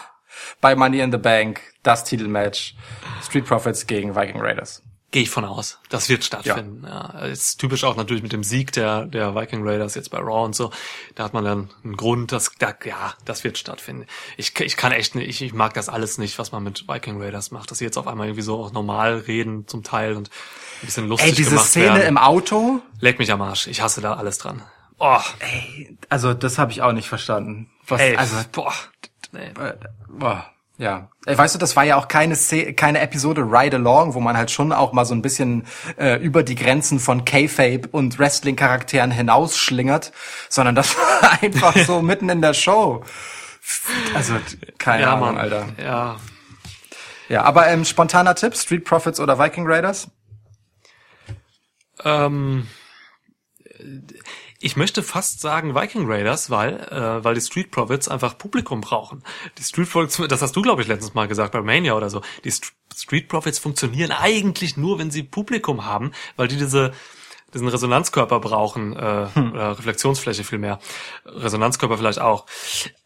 [0.60, 2.74] bei Money in the Bank das Titelmatch
[3.22, 4.82] Street Profits gegen Viking Raiders.
[5.12, 5.78] Gehe ich von aus.
[5.88, 6.84] Das wird stattfinden.
[6.84, 7.14] Ja.
[7.14, 7.26] ja.
[7.26, 10.56] Ist typisch auch natürlich mit dem Sieg der, der Viking Raiders jetzt bei Raw und
[10.56, 10.72] so.
[11.14, 14.06] Da hat man dann einen Grund, dass, da, ja, das wird stattfinden.
[14.36, 17.22] Ich, ich kann echt nicht, ich, ich mag das alles nicht, was man mit Viking
[17.22, 17.70] Raiders macht.
[17.70, 20.28] Dass sie jetzt auf einmal irgendwie so auch normal reden zum Teil und
[20.82, 22.08] ein bisschen lustig Ey, diese gemacht Szene werden.
[22.08, 22.82] im Auto?
[23.00, 23.68] Leck mich am Arsch.
[23.68, 24.62] Ich hasse da alles dran.
[24.98, 25.20] Oh.
[25.38, 27.70] Ey, also das habe ich auch nicht verstanden.
[27.86, 28.72] Was, Ey, also, boah.
[29.30, 29.52] Nee.
[30.08, 30.50] Boah.
[30.78, 32.36] Ja, weißt du, das war ja auch keine
[32.76, 35.66] keine Episode Ride Along, wo man halt schon auch mal so ein bisschen
[35.98, 40.12] äh, über die Grenzen von K-Fape und Wrestling-Charakteren hinausschlingert,
[40.50, 43.02] sondern das war einfach so mitten in der Show.
[44.14, 44.34] Also
[44.76, 45.38] keine ja, Ahnung, Mann.
[45.38, 45.66] Alter.
[45.82, 46.16] Ja.
[47.28, 50.08] Ja, aber ähm, spontaner Tipp: Street Profits oder Viking Raiders?
[52.04, 52.68] Ähm,
[54.66, 59.22] ich möchte fast sagen Viking Raiders, weil, äh, weil die Street Profits einfach Publikum brauchen.
[59.58, 62.20] Die Street Profits, das hast du, glaube ich, letztens mal gesagt bei Mania oder so.
[62.42, 66.92] Die St Street Profits funktionieren eigentlich nur, wenn sie Publikum haben, weil die diese
[67.54, 69.52] diesen Resonanzkörper brauchen, äh, hm.
[69.52, 70.80] oder Reflexionsfläche vielmehr.
[71.24, 72.46] Resonanzkörper vielleicht auch.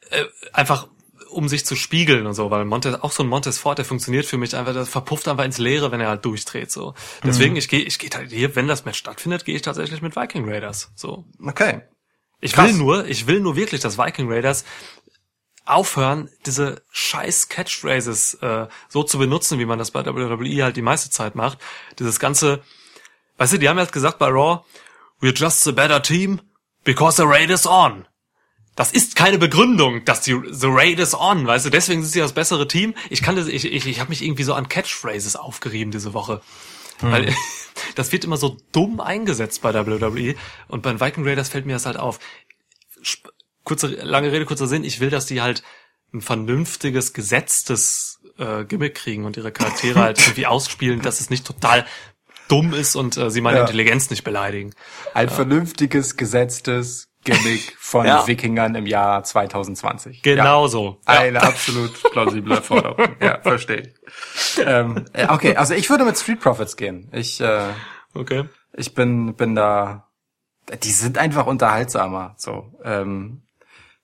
[0.09, 0.25] Äh,
[0.55, 0.89] einfach
[1.31, 4.27] um sich zu spiegeln und so, weil Montes, auch so ein Montes Ford, der funktioniert
[4.27, 6.95] für mich einfach, der verpufft einfach ins Leere, wenn er halt durchdreht, so.
[7.25, 7.59] Deswegen, mhm.
[7.59, 10.49] ich gehe, ich gehe halt hier, wenn das Match stattfindet, gehe ich tatsächlich mit Viking
[10.49, 11.25] Raiders, so.
[11.45, 11.83] Okay.
[12.41, 12.69] Ich Krass.
[12.69, 14.65] will nur, ich will nur wirklich, dass Viking Raiders
[15.67, 20.83] aufhören, diese scheiß Catchphrases äh, so zu benutzen, wie man das bei WWE halt die
[20.83, 21.59] meiste Zeit macht.
[21.99, 22.63] Dieses ganze,
[23.37, 24.65] weißt du, die haben halt gesagt bei Raw,
[25.21, 26.41] we're just a better team
[26.85, 28.07] because the raid is on
[28.77, 32.21] das ist keine Begründung, dass die The Raid is on, weißt du, deswegen sind sie
[32.21, 32.95] das bessere Team.
[33.11, 36.41] Ich kann das, ich, ich, ich habe mich irgendwie so an Catchphrases aufgerieben diese Woche.
[37.01, 37.13] Hm.
[37.13, 37.35] Weil
[37.95, 40.35] das wird immer so dumm eingesetzt bei WWE
[40.69, 42.21] und bei den Viking Raiders fällt mir das halt auf.
[43.65, 45.63] Kurze, lange Rede, kurzer Sinn, ich will, dass die halt
[46.13, 51.47] ein vernünftiges, gesetztes äh, Gimmick kriegen und ihre Charaktere halt irgendwie ausspielen, dass es nicht
[51.47, 51.87] total
[52.49, 53.63] dumm ist und äh, sie meine ja.
[53.63, 54.75] Intelligenz nicht beleidigen.
[55.15, 55.35] Ein ja.
[55.35, 58.27] vernünftiges, gesetztes Gimmick von ja.
[58.27, 60.23] Wikingern im Jahr 2020.
[60.23, 60.69] Genau ja.
[60.69, 61.01] so.
[61.05, 63.17] Eine absolut plausible Forderung.
[63.21, 64.63] ja, verstehe ich.
[64.65, 67.09] Ähm, äh, okay, also ich würde mit Street Profits gehen.
[67.13, 67.69] Ich, äh,
[68.15, 68.45] okay.
[68.73, 70.09] ich bin, bin da,
[70.83, 72.35] die sind einfach unterhaltsamer.
[72.39, 73.43] So, ähm,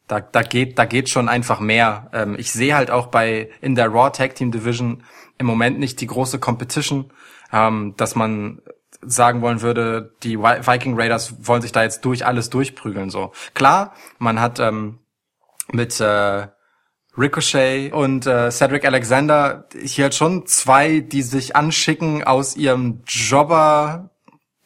[0.09, 2.11] da, da geht, da geht schon einfach mehr.
[2.13, 5.03] Ähm, ich sehe halt auch bei in der Raw Tag Team Division
[5.39, 7.11] im Moment nicht die große Competition,
[7.53, 8.61] ähm, dass man
[9.07, 13.11] sagen wollen würde, die Viking Raiders wollen sich da jetzt durch alles durchprügeln.
[13.11, 14.99] So klar, man hat ähm,
[15.73, 16.49] mit äh,
[17.19, 24.11] Ricochet und äh, Cedric Alexander hier halt schon zwei, die sich anschicken aus ihrem Jobber.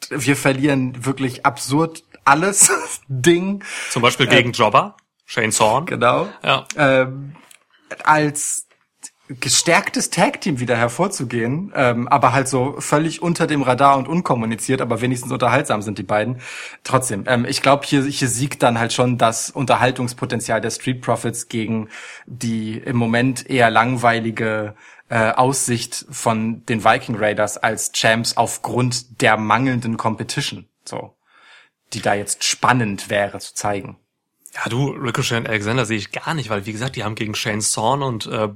[0.09, 2.71] Wir verlieren wirklich absurd alles
[3.07, 3.63] Ding.
[3.89, 5.85] Zum Beispiel gegen äh, Jobber, Shane Zorn.
[5.85, 6.27] Genau.
[6.43, 6.65] Ja.
[6.75, 7.35] Ähm,
[8.03, 8.67] als
[9.39, 15.01] gestärktes Tag-Team wieder hervorzugehen, ähm, aber halt so völlig unter dem Radar und unkommuniziert, aber
[15.01, 16.41] wenigstens unterhaltsam sind die beiden.
[16.83, 21.47] Trotzdem, ähm, ich glaube, hier, hier siegt dann halt schon das Unterhaltungspotenzial der Street Profits
[21.47, 21.89] gegen
[22.25, 24.75] die im Moment eher langweilige
[25.09, 31.15] äh, Aussicht von den Viking Raiders als Champs aufgrund der mangelnden Competition, so,
[31.93, 33.97] die da jetzt spannend wäre zu zeigen.
[34.53, 37.35] Ja, du, Ricochet und Alexander sehe ich gar nicht, weil wie gesagt, die haben gegen
[37.35, 38.49] Shane Thorne und äh,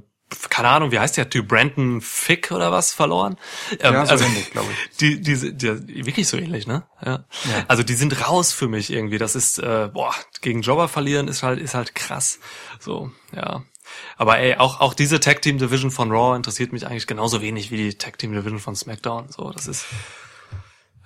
[0.50, 3.36] keine Ahnung, wie heißt der Typ, Brandon Fick oder was verloren?
[3.78, 4.96] Ähm, ja, so also, ähnlich, glaube ich.
[4.96, 6.84] Die, die, die, wirklich so ähnlich, ne?
[7.04, 7.24] Ja.
[7.44, 7.64] ja.
[7.68, 9.18] Also die sind raus für mich irgendwie.
[9.18, 12.40] Das ist, äh, boah, gegen Jobber verlieren ist halt, ist halt krass.
[12.80, 13.62] So, ja.
[14.16, 17.70] Aber ey, auch, auch diese Tag Team Division von Raw interessiert mich eigentlich genauso wenig
[17.70, 19.30] wie die Tag Team Division von SmackDown.
[19.30, 19.86] So, das ist,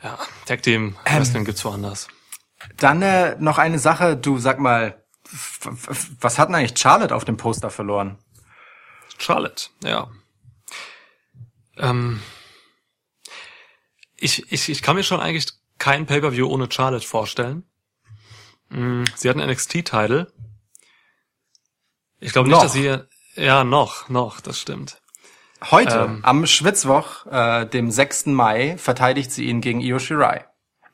[0.02, 2.08] ja, Tag Team ähm, Wrestling ähm, gibt's woanders.
[2.78, 5.02] Dann äh, noch eine Sache, du sag mal,
[6.20, 8.18] was hat denn eigentlich Charlotte auf dem Poster verloren?
[9.20, 10.10] Charlotte, ja.
[11.76, 12.20] Ähm,
[14.16, 15.46] ich, ich, ich kann mir schon eigentlich
[15.78, 17.64] kein Pay-Per-View ohne Charlotte vorstellen.
[18.68, 20.32] Mm, sie hat einen NXT-Title.
[22.20, 22.98] Ich glaube nicht, dass sie,
[23.34, 25.00] ja, noch, noch, das stimmt.
[25.70, 28.26] Heute, ähm, am Schwitzwoch, äh, dem 6.
[28.26, 30.46] Mai, verteidigt sie ihn gegen Io Shirai.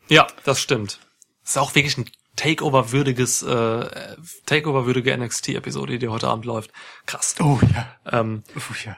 [0.09, 1.01] Ja, das stimmt.
[1.44, 6.71] Ist auch wirklich ein Takeover-würdiges, äh, Takeover-würdige NXT-Episode, die heute Abend läuft.
[7.07, 7.35] Krass.
[7.41, 7.97] Oh ja.
[8.07, 8.97] Ähm, oh ja.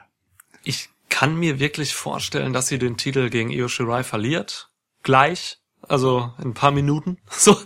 [0.63, 4.69] Ich kann mir wirklich vorstellen, dass sie den Titel gegen Io Shirai verliert.
[5.03, 5.59] Gleich.
[5.81, 7.17] Also in ein paar Minuten.
[7.29, 7.57] So.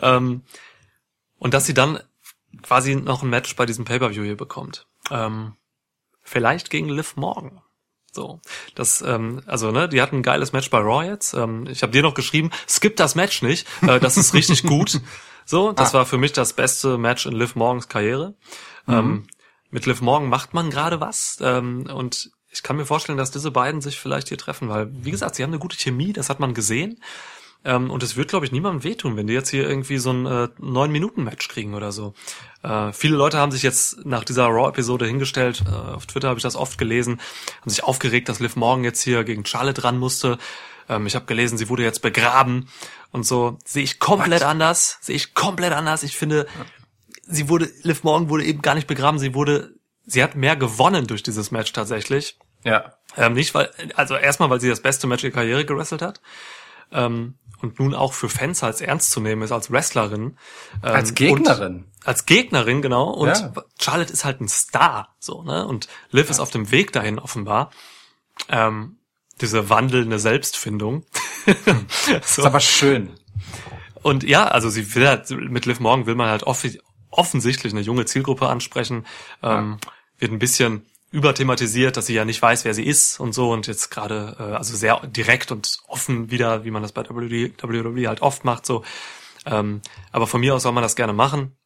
[0.00, 0.42] Ähm,
[1.38, 2.00] und dass sie dann
[2.62, 4.86] quasi noch ein Match bei diesem Pay-Per-View hier bekommt.
[5.10, 5.56] Ähm,
[6.22, 7.60] vielleicht gegen Liv Morgan.
[8.14, 8.40] So,
[8.76, 11.34] das, ähm, also ne, die hatten ein geiles Match bei Raw jetzt.
[11.34, 13.66] Ähm, ich habe dir noch geschrieben, skip das Match nicht.
[13.82, 15.00] Äh, das ist richtig gut.
[15.44, 15.98] So, das ah.
[15.98, 18.34] war für mich das beste Match in Liv Morgens Karriere.
[18.86, 18.94] Mhm.
[18.94, 19.26] Ähm,
[19.70, 23.50] mit Liv Morgan macht man gerade was ähm, und ich kann mir vorstellen, dass diese
[23.50, 26.38] beiden sich vielleicht hier treffen, weil wie gesagt, sie haben eine gute Chemie, das hat
[26.38, 27.00] man gesehen.
[27.64, 30.26] Ähm, und es wird, glaube ich, niemandem wehtun, wenn die jetzt hier irgendwie so ein
[30.26, 32.14] äh, neun Minuten Match kriegen oder so.
[32.62, 35.64] Äh, viele Leute haben sich jetzt nach dieser Raw-Episode hingestellt.
[35.66, 37.20] Äh, auf Twitter habe ich das oft gelesen,
[37.60, 40.38] haben sich aufgeregt, dass Liv Morgan jetzt hier gegen Charlotte ran musste.
[40.88, 42.68] Ähm, ich habe gelesen, sie wurde jetzt begraben
[43.10, 43.58] und so.
[43.64, 44.48] Sehe ich komplett What?
[44.48, 44.98] anders.
[45.00, 46.02] Sehe ich komplett anders.
[46.02, 46.46] Ich finde,
[47.22, 49.18] sie wurde, Liv Morgan wurde eben gar nicht begraben.
[49.18, 49.74] Sie wurde,
[50.04, 52.38] sie hat mehr gewonnen durch dieses Match tatsächlich.
[52.64, 52.94] Ja.
[53.16, 56.20] Ähm, nicht weil, also erstmal, weil sie das beste Match ihrer Karriere gewrestelt hat.
[56.92, 60.36] Ähm, und nun auch für Fans als ernst zu nehmen ist, als Wrestlerin.
[60.82, 61.86] Ähm, als Gegnerin.
[62.04, 63.10] Als Gegnerin, genau.
[63.10, 63.52] Und ja.
[63.80, 65.66] Charlotte ist halt ein Star, so, ne?
[65.66, 66.30] Und Liv ja.
[66.32, 67.70] ist auf dem Weg dahin offenbar.
[68.48, 68.98] Ähm,
[69.40, 71.04] diese wandelnde Selbstfindung.
[71.46, 72.40] So.
[72.40, 73.10] Ist aber schön.
[74.02, 76.66] Und ja, also sie will halt, mit Liv Morgan will man halt off
[77.10, 79.04] offensichtlich eine junge Zielgruppe ansprechen.
[79.42, 79.90] Ähm, ja.
[80.18, 83.68] Wird ein bisschen überthematisiert, dass sie ja nicht weiß, wer sie ist und so und
[83.68, 88.20] jetzt gerade äh, also sehr direkt und offen wieder, wie man das bei WWE halt
[88.20, 88.82] oft macht so.
[89.46, 89.80] Ähm,
[90.10, 91.56] aber von mir aus soll man das gerne machen.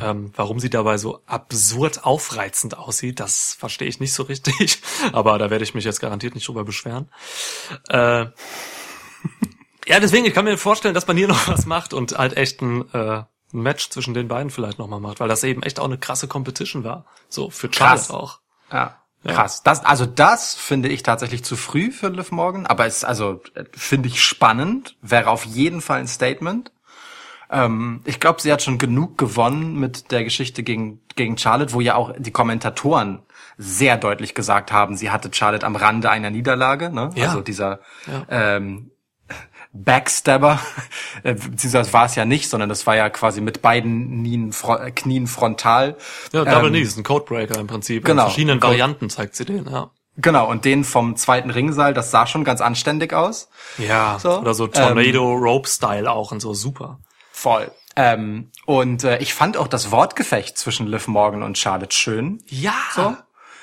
[0.00, 4.80] Ähm, warum sie dabei so absurd aufreizend aussieht, das verstehe ich nicht so richtig.
[5.12, 7.08] Aber da werde ich mich jetzt garantiert nicht drüber beschweren.
[7.88, 8.26] Äh,
[9.86, 12.60] ja, deswegen, ich kann mir vorstellen, dass man hier noch was macht und halt echt
[12.60, 15.84] ein, äh, ein Match zwischen den beiden vielleicht nochmal macht, weil das eben echt auch
[15.84, 17.06] eine krasse Competition war.
[17.28, 18.40] So, für Charles auch.
[18.74, 18.96] Ja.
[19.26, 19.62] Krass.
[19.62, 23.40] Das, also das finde ich tatsächlich zu früh für Liv Morgan, aber es also
[23.72, 26.72] finde ich spannend, wäre auf jeden Fall ein Statement.
[27.50, 31.80] Ähm, ich glaube, sie hat schon genug gewonnen mit der Geschichte gegen gegen Charlotte, wo
[31.80, 33.22] ja auch die Kommentatoren
[33.56, 36.90] sehr deutlich gesagt haben, sie hatte Charlotte am Rande einer Niederlage.
[36.90, 37.10] Ne?
[37.14, 37.28] Ja.
[37.28, 38.56] Also dieser ja.
[38.56, 38.90] ähm,
[39.74, 40.60] Backstabber,
[41.24, 44.90] äh, beziehungsweise war es ja nicht, sondern das war ja quasi mit beiden Knien, äh,
[44.92, 45.96] Knien frontal.
[46.32, 48.04] Ja, Double ähm, Knees, ein Codebreaker im Prinzip.
[48.04, 48.22] Genau.
[48.22, 49.90] In verschiedenen Code Varianten zeigt sie den, ja.
[50.16, 53.48] Genau, und den vom zweiten Ringsaal, das sah schon ganz anständig aus.
[53.78, 54.38] Ja, so.
[54.38, 57.00] oder so Tornado ähm, Rope Style auch und so super.
[57.32, 57.72] Voll.
[57.96, 62.40] Ähm, und äh, ich fand auch das Wortgefecht zwischen Liv Morgan und Charlotte schön.
[62.46, 62.74] Ja.
[62.94, 63.16] So.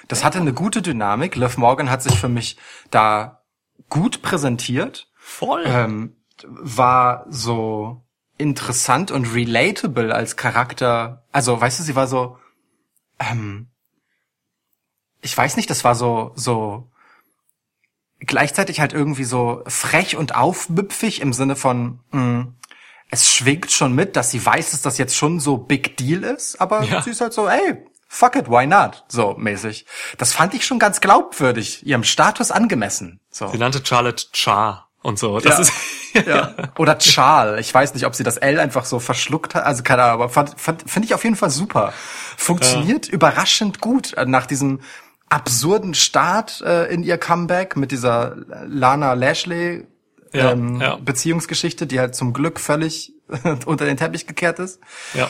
[0.10, 1.38] Das hatte eine gute Dynamik.
[1.38, 2.58] Liv Morgan hat sich für mich
[2.90, 3.44] da
[3.90, 5.08] gut präsentiert.
[5.32, 5.64] Voll.
[5.66, 8.04] Ähm, war so
[8.38, 11.26] interessant und relatable als Charakter.
[11.32, 12.38] Also, weißt du, sie war so,
[13.20, 13.68] ähm,
[15.22, 16.92] ich weiß nicht, das war so, so
[18.20, 22.56] gleichzeitig halt irgendwie so frech und aufmüpfig im Sinne von, mh, mm,
[23.10, 26.62] es schwingt schon mit, dass sie weiß, dass das jetzt schon so Big Deal ist,
[26.62, 27.02] aber ja.
[27.02, 29.06] sie ist halt so, ey, fuck it, why not?
[29.08, 29.86] So mäßig.
[30.18, 33.20] Das fand ich schon ganz glaubwürdig, ihrem Status angemessen.
[33.30, 33.48] So.
[33.48, 35.40] Sie nannte Charlotte Char und so.
[35.40, 35.62] Das ja.
[35.62, 35.74] ist
[36.28, 36.56] ja.
[36.78, 37.60] Oder Charl.
[37.60, 39.66] Ich weiß nicht, ob sie das L einfach so verschluckt hat.
[39.66, 41.94] Also keine Ahnung, aber finde ich auf jeden Fall super.
[42.38, 43.14] Funktioniert ja.
[43.14, 44.82] überraschend gut nach diesem
[45.30, 48.36] absurden Start äh, in ihr Comeback mit dieser
[48.68, 49.88] Lana Lashley
[50.34, 50.82] ja, ähm.
[51.04, 53.14] Beziehungsgeschichte, die halt zum Glück völlig
[53.66, 54.80] unter den Teppich gekehrt ist.
[55.14, 55.30] Ja.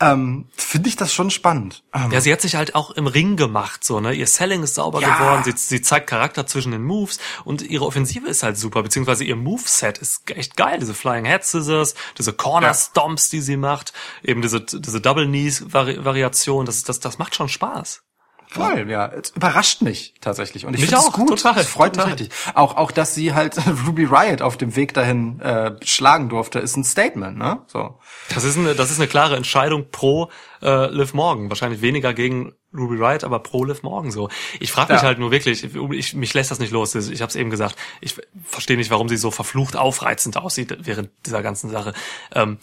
[0.00, 1.82] Ähm, Finde ich das schon spannend.
[1.92, 4.12] Ähm, ja, sie hat sich halt auch im Ring gemacht, so, ne?
[4.12, 5.16] Ihr Selling ist sauber ja.
[5.16, 9.24] geworden, sie, sie zeigt Charakter zwischen den Moves und ihre Offensive ist halt super, beziehungsweise
[9.24, 10.78] ihr Moveset ist echt geil.
[10.78, 13.92] Diese Flying Head Scissors, diese Corner Stomps, die sie macht,
[14.22, 18.02] eben diese, diese Double Knees Variation, das, das, das macht schon Spaß.
[18.50, 19.06] Voll, ja.
[19.08, 20.64] Es überrascht mich tatsächlich.
[20.64, 21.28] Und ich finde es gut.
[21.28, 22.12] Total, es freut total.
[22.12, 22.54] mich richtig.
[22.54, 23.56] Auch, auch, dass sie halt
[23.86, 27.62] Ruby Riot auf dem Weg dahin äh, schlagen durfte, ist ein Statement, ne?
[27.66, 27.98] So.
[28.34, 30.30] Das ist eine, das ist eine klare Entscheidung pro
[30.62, 31.50] äh, Liv Morgan.
[31.50, 34.30] Wahrscheinlich weniger gegen Ruby Riot, aber pro Liv Morgan so.
[34.60, 35.08] Ich frage mich ja.
[35.08, 36.94] halt nur wirklich, ich, mich lässt das nicht los.
[36.94, 37.76] Ich habe es eben gesagt.
[38.00, 41.92] Ich verstehe nicht, warum sie so verflucht aufreizend aussieht während dieser ganzen Sache.
[42.34, 42.58] Ähm,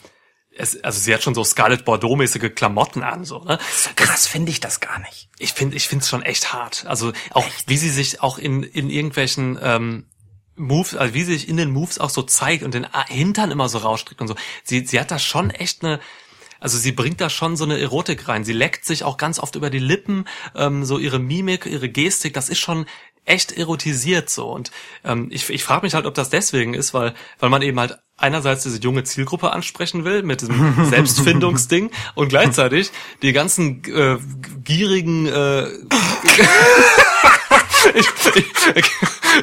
[0.58, 3.58] es, also sie hat schon so Scarlett Bordeaux-mäßige Klamotten an, so, ne?
[3.72, 5.28] So krass finde ich das gar nicht.
[5.38, 6.86] Ich finde, ich finde es schon echt hart.
[6.86, 7.68] Also auch echt?
[7.68, 10.06] wie sie sich auch in, in irgendwelchen, ähm,
[10.56, 13.68] Moves, also wie sie sich in den Moves auch so zeigt und den Hintern immer
[13.68, 14.36] so rausstreckt und so.
[14.64, 16.00] Sie, sie hat da schon echt eine,
[16.60, 18.44] also sie bringt da schon so eine Erotik rein.
[18.44, 22.32] Sie leckt sich auch ganz oft über die Lippen, ähm, so ihre Mimik, ihre Gestik,
[22.32, 22.86] das ist schon
[23.26, 24.50] echt erotisiert so.
[24.50, 24.70] Und
[25.04, 27.98] ähm, ich, ich frage mich halt, ob das deswegen ist, weil, weil man eben halt
[28.16, 32.90] einerseits diese junge Zielgruppe ansprechen will mit diesem Selbstfindungsding und gleichzeitig
[33.22, 34.18] die ganzen äh,
[34.64, 35.66] gierigen äh,
[37.94, 38.06] ich,
[38.74, 38.84] ich,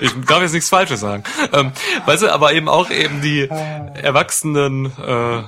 [0.01, 1.23] ich darf jetzt nichts Falsches sagen.
[1.51, 1.71] Ähm,
[2.05, 5.43] weißt du, aber eben auch eben die Erwachsenen, äh,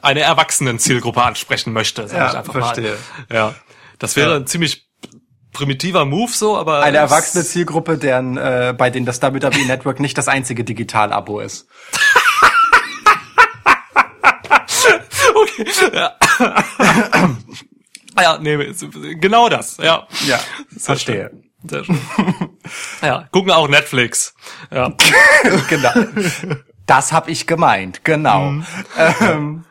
[0.00, 2.96] eine erwachsenen Zielgruppe ansprechen möchte, sag ja, ich einfach verstehe.
[3.28, 3.36] mal.
[3.36, 3.54] Ja,
[3.98, 4.36] das wäre ja.
[4.36, 4.88] ein ziemlich
[5.52, 10.16] primitiver Move so, aber eine erwachsene Zielgruppe, deren äh, bei denen das WWE Network nicht
[10.16, 11.68] das einzige Digital-Abo ist.
[15.34, 15.41] okay.
[15.92, 16.16] Ja.
[18.20, 18.72] ja, nee,
[19.14, 20.06] genau das, ja.
[20.26, 20.40] Ja,
[20.78, 21.30] verstehe.
[21.64, 21.98] Sehr schön.
[23.02, 24.34] ja, gucken auch Netflix.
[24.70, 24.92] Ja.
[25.68, 25.92] genau.
[26.86, 28.50] Das hab ich gemeint, genau.
[28.50, 28.66] Mhm.
[29.20, 29.64] Ähm,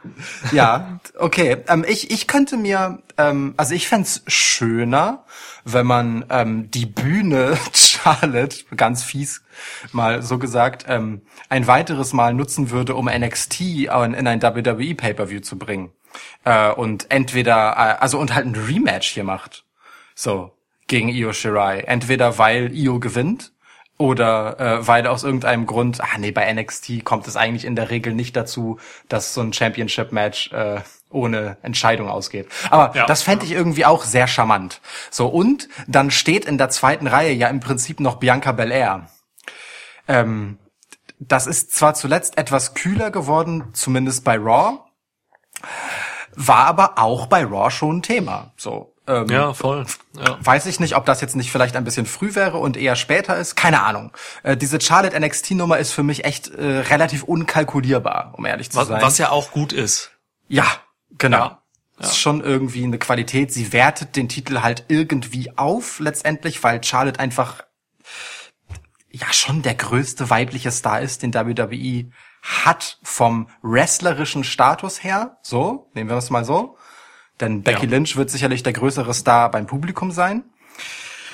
[0.51, 1.57] ja, okay.
[1.67, 5.25] Ähm, ich, ich könnte mir, ähm, also ich fände schöner,
[5.65, 9.43] wenn man ähm, die Bühne Charlotte, ganz fies
[9.91, 15.41] mal so gesagt, ähm, ein weiteres Mal nutzen würde, um NXT in ein WWE Pay-per-View
[15.41, 15.91] zu bringen.
[16.45, 19.65] Äh, und entweder, äh, also und halt ein Rematch hier macht.
[20.15, 20.55] So,
[20.87, 21.79] gegen Io Shirai.
[21.81, 23.50] Entweder weil Io gewinnt
[24.01, 27.91] oder äh, weil aus irgendeinem Grund, ah nee, bei NXT kommt es eigentlich in der
[27.91, 32.47] Regel nicht dazu, dass so ein Championship-Match äh, ohne Entscheidung ausgeht.
[32.71, 34.81] Aber ja, das fände ich irgendwie auch sehr charmant.
[35.11, 39.07] So, und dann steht in der zweiten Reihe ja im Prinzip noch Bianca Belair.
[40.07, 40.57] Ähm,
[41.19, 44.79] das ist zwar zuletzt etwas kühler geworden, zumindest bei Raw,
[46.33, 48.51] war aber auch bei Raw schon ein Thema.
[48.57, 48.90] So.
[49.07, 49.85] Ähm, ja, voll.
[50.15, 50.37] Ja.
[50.41, 53.35] Weiß ich nicht, ob das jetzt nicht vielleicht ein bisschen früh wäre und eher später
[53.37, 53.55] ist.
[53.55, 54.11] Keine Ahnung.
[54.43, 58.87] Äh, diese Charlotte NXT-Nummer ist für mich echt äh, relativ unkalkulierbar, um ehrlich zu was,
[58.87, 59.01] sein.
[59.01, 60.11] Was ja auch gut ist.
[60.47, 60.65] Ja,
[61.17, 61.37] genau.
[61.37, 61.61] Ja.
[61.99, 62.07] Ja.
[62.07, 63.51] Ist schon irgendwie eine Qualität.
[63.53, 67.63] Sie wertet den Titel halt irgendwie auf, letztendlich, weil Charlotte einfach
[69.11, 72.11] ja schon der größte weibliche Star ist, den WWE
[72.41, 75.37] hat vom wrestlerischen Status her.
[75.43, 76.77] So, nehmen wir es mal so.
[77.41, 77.91] Denn Becky ja.
[77.91, 80.43] Lynch wird sicherlich der größere Star beim Publikum sein.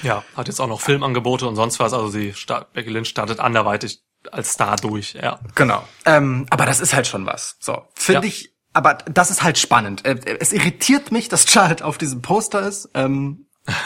[0.04, 1.94] Ja, hat jetzt auch noch Filmangebote und sonst was.
[1.94, 4.02] Also sie start, Becky Lynch startet anderweitig
[4.32, 5.14] als Star durch.
[5.14, 5.40] Ja.
[5.56, 5.84] Genau.
[6.06, 7.58] Ähm, aber das ist halt schon was.
[7.60, 8.28] So finde ja.
[8.28, 8.54] ich.
[8.74, 10.06] Aber das ist halt spannend.
[10.06, 12.90] Äh, es irritiert mich, dass Charlotte auf diesem Poster ist.
[12.94, 13.48] Ähm,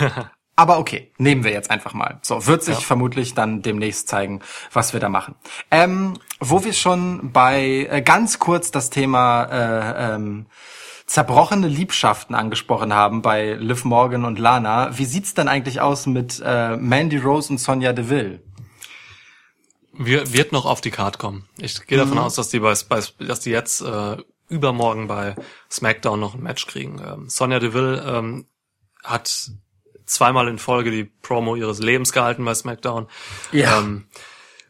[0.56, 2.20] Aber okay, nehmen wir jetzt einfach mal.
[2.22, 2.82] So, wird sich ja.
[2.82, 4.42] vermutlich dann demnächst zeigen,
[4.72, 5.36] was wir da machen.
[5.72, 10.46] Ähm, wo wir schon bei äh, ganz kurz das Thema äh, ähm,
[11.12, 14.98] zerbrochene Liebschaften angesprochen haben bei Liv Morgan und Lana.
[14.98, 18.42] Wie sieht's denn eigentlich aus mit äh, Mandy Rose und Sonja Deville?
[19.92, 21.50] Wir, wird noch auf die Card kommen.
[21.58, 22.24] Ich gehe davon mhm.
[22.24, 24.18] aus, dass die bei, bei dass die jetzt äh,
[24.48, 25.36] übermorgen bei
[25.70, 27.02] SmackDown noch ein Match kriegen.
[27.06, 28.46] Ähm, Sonja Deville ähm,
[29.04, 29.52] hat
[30.06, 33.08] zweimal in Folge die Promo ihres Lebens gehalten bei SmackDown.
[33.52, 33.80] Ja.
[33.80, 34.08] Ähm,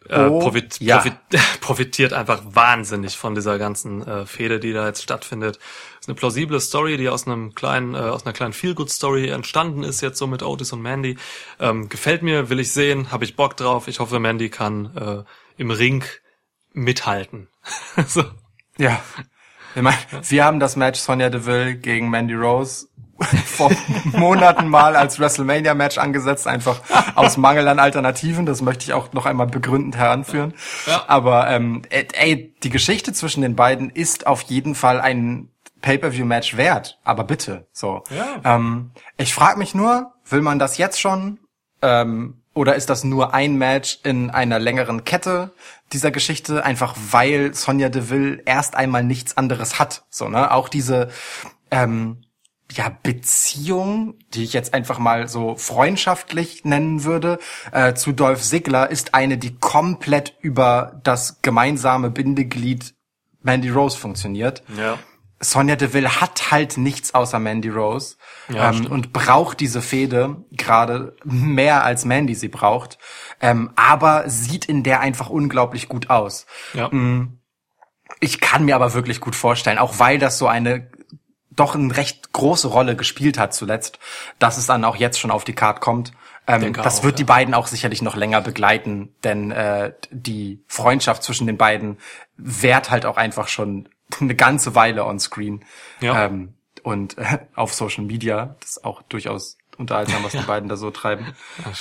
[0.09, 0.97] äh, oh, profit, ja.
[0.97, 1.13] profit,
[1.61, 5.59] profitiert einfach wahnsinnig von dieser ganzen äh, Fehde, die da jetzt stattfindet.
[5.99, 10.01] ist eine plausible Story, die aus einem kleinen, äh, aus einer kleinen Feel-Good-Story entstanden ist
[10.01, 11.17] jetzt so mit Otis und Mandy.
[11.59, 13.87] Ähm, gefällt mir, will ich sehen, habe ich Bock drauf.
[13.87, 15.23] Ich hoffe, Mandy kann äh,
[15.61, 16.03] im Ring
[16.73, 17.47] mithalten.
[18.07, 18.23] so.
[18.77, 19.01] Ja.
[19.75, 19.97] Ich meine,
[20.27, 22.87] wir haben das Match Sonja Deville gegen Mandy Rose
[23.45, 23.71] vor
[24.05, 26.81] Monaten mal als WrestleMania-Match angesetzt, einfach
[27.15, 28.45] aus Mangel an Alternativen.
[28.45, 30.53] Das möchte ich auch noch einmal begründend heranführen.
[30.85, 31.03] Ja.
[31.07, 35.49] Aber ähm, ey, die Geschichte zwischen den beiden ist auf jeden Fall ein
[35.81, 36.99] Pay-per-view-Match wert.
[37.03, 38.03] Aber bitte, so.
[38.09, 38.55] Ja.
[38.55, 41.39] Ähm, ich frage mich nur, will man das jetzt schon?
[41.81, 45.53] Ähm, oder ist das nur ein Match in einer längeren Kette
[45.93, 50.51] dieser Geschichte, einfach weil Sonja Deville erst einmal nichts anderes hat, so ne?
[50.51, 51.09] Auch diese
[51.69, 52.23] ähm,
[52.73, 57.39] ja, Beziehung, die ich jetzt einfach mal so freundschaftlich nennen würde,
[57.71, 62.93] äh, zu Dolph Ziggler ist eine, die komplett über das gemeinsame Bindeglied
[63.41, 64.63] Mandy Rose funktioniert.
[64.77, 64.97] Ja.
[65.41, 68.17] Sonja Deville hat halt nichts außer Mandy Rose
[68.47, 72.99] ja, ähm, und braucht diese Fehde gerade mehr als Mandy sie braucht,
[73.41, 76.45] ähm, aber sieht in der einfach unglaublich gut aus.
[76.73, 76.89] Ja.
[76.89, 77.39] Mm.
[78.19, 80.91] Ich kann mir aber wirklich gut vorstellen, auch weil das so eine
[81.51, 83.99] doch eine recht große Rolle gespielt hat zuletzt,
[84.39, 86.13] dass es dann auch jetzt schon auf die Card kommt.
[86.47, 87.17] Ähm, das auch, wird ja.
[87.17, 91.97] die beiden auch sicherlich noch länger begleiten, denn äh, die Freundschaft zwischen den beiden
[92.37, 95.63] währt halt auch einfach schon eine ganze Weile on screen.
[95.99, 96.25] Ja.
[96.25, 96.53] Ähm,
[96.83, 100.41] und äh, auf Social Media, das ist auch durchaus unterhaltsam, was ja.
[100.41, 101.33] die beiden da so treiben.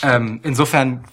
[0.03, 1.05] Ähm, insofern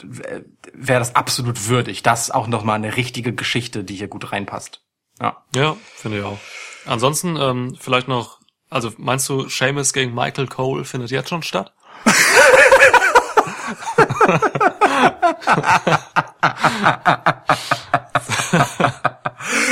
[0.74, 2.04] wäre das absolut würdig.
[2.04, 4.82] Das ist auch nochmal eine richtige Geschichte, die hier gut reinpasst.
[5.22, 6.40] Ja, ja finde ich auch.
[6.86, 8.37] Ansonsten ähm, vielleicht noch
[8.70, 11.74] also meinst du, Seamus gegen Michael Cole findet jetzt schon statt?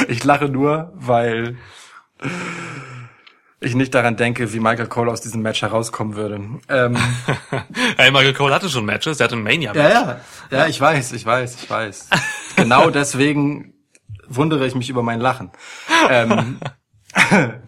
[0.07, 1.57] ich lache nur, weil
[3.59, 6.35] ich nicht daran denke, wie Michael Cole aus diesem Match herauskommen würde.
[6.69, 6.97] Ähm,
[7.97, 9.93] hey, Michael Cole hatte schon Matches, der hatte ein Mania-Match.
[9.93, 10.19] Ja,
[10.51, 12.09] ja, ja, ich weiß, ich weiß, ich weiß.
[12.55, 13.73] genau deswegen
[14.27, 15.51] wundere ich mich über mein Lachen.
[16.09, 16.59] Ähm,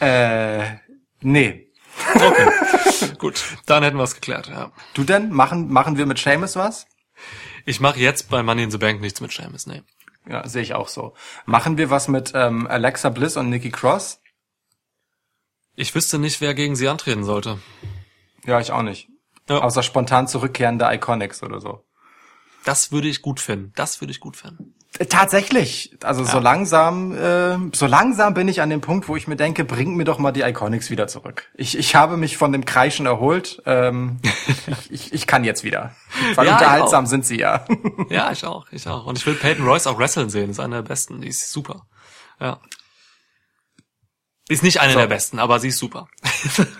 [0.00, 0.76] Äh,
[1.20, 1.72] nee.
[2.14, 3.14] Okay.
[3.18, 4.72] Gut, dann hätten wir es geklärt, ja.
[4.94, 5.30] Du denn?
[5.32, 6.86] Machen, machen wir mit Seamus was?
[7.64, 9.82] Ich mache jetzt bei Money in the Bank nichts mit Seamus, nee.
[10.28, 11.14] Ja, sehe ich auch so.
[11.46, 14.20] Machen wir was mit ähm, Alexa Bliss und Nikki Cross?
[15.74, 17.58] Ich wüsste nicht, wer gegen sie antreten sollte.
[18.44, 19.08] Ja, ich auch nicht.
[19.48, 19.58] Ja.
[19.60, 21.84] Außer spontan zurückkehrende Iconics oder so.
[22.64, 23.72] Das würde ich gut finden.
[23.76, 24.74] Das würde ich gut finden.
[25.08, 25.96] Tatsächlich.
[26.02, 26.28] Also ja.
[26.28, 29.96] so langsam, äh, so langsam bin ich an dem Punkt, wo ich mir denke, bringt
[29.96, 31.44] mir doch mal die Iconics wieder zurück.
[31.54, 33.62] Ich, ich habe mich von dem Kreischen erholt.
[33.66, 35.94] Ähm, ich, ich, ich kann jetzt wieder.
[36.34, 37.64] Weil ja, unterhaltsam sind sie ja.
[38.10, 39.06] ja, ich auch, ich auch.
[39.06, 40.50] Und ich will Peyton Royce auch wresteln sehen.
[40.50, 41.20] Ist eine der besten.
[41.20, 41.86] Die ist super.
[42.40, 42.58] Ja.
[44.48, 44.98] Ist nicht eine so.
[44.98, 46.08] der besten, aber sie ist super.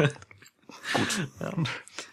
[0.94, 1.28] Gut.
[1.40, 1.52] Ja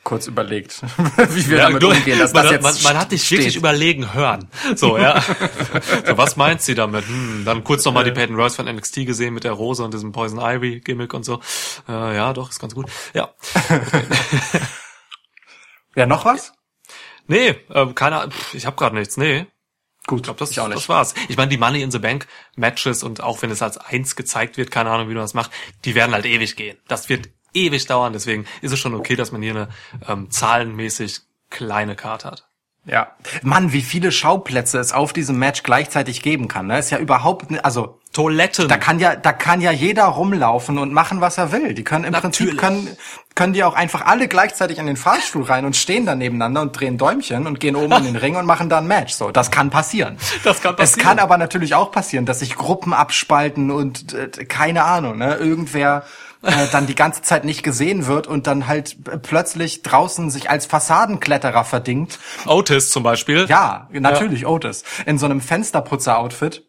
[0.05, 0.81] kurz überlegt,
[1.31, 4.13] wie wir ja, damit umgehen, dass man, das jetzt man, man hat dich wirklich überlegen
[4.13, 4.47] hören.
[4.75, 5.19] So, ja.
[5.19, 7.05] so, was meint sie damit?
[7.05, 10.13] Hm, dann kurz nochmal die Peyton Royce von NXT gesehen mit der Rose und diesem
[10.13, 11.41] Poison Ivy Gimmick und so.
[11.89, 12.85] Äh, ja, doch, ist ganz gut.
[13.13, 13.33] Ja.
[15.95, 16.53] ja, noch was?
[17.27, 19.17] Nee, äh, keiner, ich habe gerade nichts.
[19.17, 19.47] Nee.
[20.07, 20.77] Gut, ich glaube, das, ich auch nicht.
[20.77, 21.15] das war's.
[21.29, 24.57] Ich meine, die Money in the Bank Matches und auch wenn es als eins gezeigt
[24.57, 25.51] wird, keine Ahnung, wie du das machst,
[25.83, 26.77] die werden halt ewig gehen.
[26.87, 28.13] Das wird ewig dauern.
[28.13, 29.69] Deswegen ist es schon okay, dass man hier eine
[30.07, 32.47] ähm, zahlenmäßig kleine Karte hat.
[32.85, 33.07] Ja.
[33.41, 36.67] Mann, wie viele Schauplätze es auf diesem Match gleichzeitig geben kann.
[36.67, 36.77] Ne?
[36.77, 38.69] Ist ja überhaupt also Toiletten.
[38.69, 41.73] Da kann ja, da kann ja jeder rumlaufen und machen, was er will.
[41.73, 42.55] Die können im Natürlich.
[42.55, 42.97] Prinzip können,
[43.33, 46.79] können die auch einfach alle gleichzeitig in den Fahrstuhl rein und stehen dann nebeneinander und
[46.79, 49.13] drehen Däumchen und gehen oben in den Ring und machen dann ein Match.
[49.13, 50.17] So, das kann passieren.
[50.43, 50.99] Das kann passieren.
[50.99, 55.35] Es kann aber natürlich auch passieren, dass sich Gruppen abspalten und äh, keine Ahnung, ne,
[55.35, 56.03] irgendwer
[56.45, 60.65] äh, dann die ganze Zeit nicht gesehen wird und dann halt plötzlich draußen sich als
[60.65, 62.19] Fassadenkletterer verdingt.
[62.45, 63.45] Otis zum Beispiel.
[63.47, 64.47] Ja, natürlich ja.
[64.47, 64.83] Otis.
[65.05, 66.63] In so einem Fensterputzer-Outfit.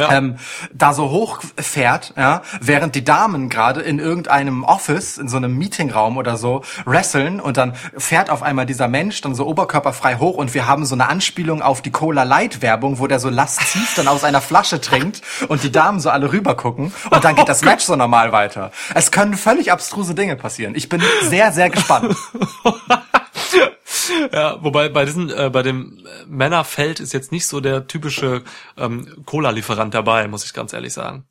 [0.00, 0.12] Ja.
[0.12, 0.36] ähm,
[0.72, 6.16] da so hochfährt, ja, während die Damen gerade in irgendeinem Office, in so einem Meetingraum
[6.16, 10.54] oder so, wresteln und dann fährt auf einmal dieser Mensch dann so oberkörperfrei hoch und
[10.54, 14.08] wir haben so eine Anspielung auf die Cola Light Werbung, wo der so lasziv dann
[14.08, 17.62] aus einer Flasche trinkt und die Damen so alle rüber gucken und dann geht das
[17.62, 18.72] Match so normal weiter.
[18.94, 20.74] Es können völlig abstruse Dinge passieren.
[20.74, 22.16] Ich bin sehr, sehr gespannt.
[24.32, 28.42] ja, wobei bei diesen, äh, bei dem Männerfeld ist jetzt nicht so der typische
[28.76, 31.26] ähm, Cola-Lieferant dabei, muss ich ganz ehrlich sagen.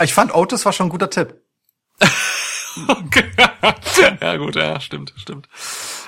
[0.00, 1.34] Ich fand Otis war schon ein guter Tipp.
[2.88, 3.24] okay.
[4.20, 5.48] ja gut, ja, stimmt, stimmt.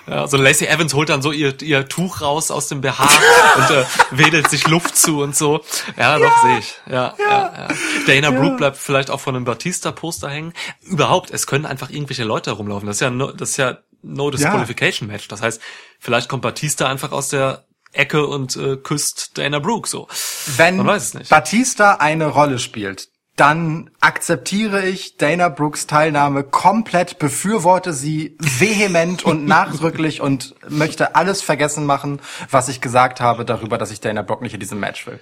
[0.06, 3.08] Ja, so Lacey Evans holt dann so ihr, ihr Tuch raus aus dem BH
[3.56, 5.60] und äh, wedelt sich Luft zu und so.
[5.96, 6.74] Ja, doch, ja, sehe ich.
[6.86, 7.28] Ja, ja.
[7.28, 7.68] Ja, ja.
[8.06, 8.40] Dana ja.
[8.40, 10.52] Brooke bleibt vielleicht auch von einem Batista-Poster hängen.
[10.80, 12.86] Überhaupt, es können einfach irgendwelche Leute rumlaufen.
[12.86, 15.28] Das ist ja, das ist ja No Disqualification Match.
[15.28, 15.60] Das heißt,
[15.98, 20.08] vielleicht kommt Batista einfach aus der Ecke und äh, küsst Dana Brooke so.
[20.56, 20.84] Wenn
[21.28, 23.08] Batista eine Rolle spielt,
[23.40, 31.40] dann akzeptiere ich Dana Brooks Teilnahme komplett, befürworte sie vehement und nachdrücklich und möchte alles
[31.40, 32.20] vergessen machen,
[32.50, 35.20] was ich gesagt habe darüber, dass ich Dana Brooke nicht in diesem Match will.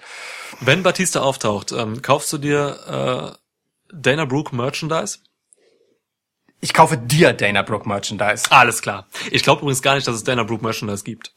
[0.60, 3.36] Wenn Batista auftaucht, ähm, kaufst du dir
[3.92, 5.18] äh, Dana Brooke Merchandise?
[6.60, 8.50] Ich kaufe dir Dana Brooke Merchandise.
[8.50, 9.06] Alles klar.
[9.30, 11.32] Ich glaube übrigens gar nicht, dass es Dana Brooke Merchandise gibt.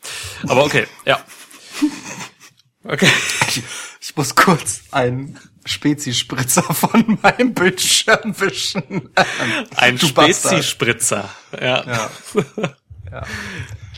[0.48, 1.20] Aber okay, ja.
[2.84, 3.10] Okay.
[3.48, 3.62] Ich,
[4.00, 9.12] ich muss kurz einen Spezispritzer von meinem Bildschirm wischen.
[9.76, 11.30] Ein Spezispritzer.
[11.54, 11.86] Ja.
[11.86, 12.10] ja.
[13.12, 13.24] ja.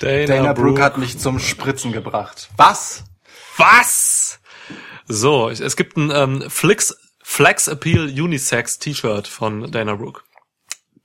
[0.01, 0.61] Dana, Dana Brooke.
[0.61, 2.49] Brooke hat mich zum Spritzen gebracht.
[2.57, 3.05] Was?
[3.55, 4.39] Was?
[5.07, 10.21] So, es gibt ein ähm, Flix, Flex Appeal Unisex T-Shirt von Dana Brooke.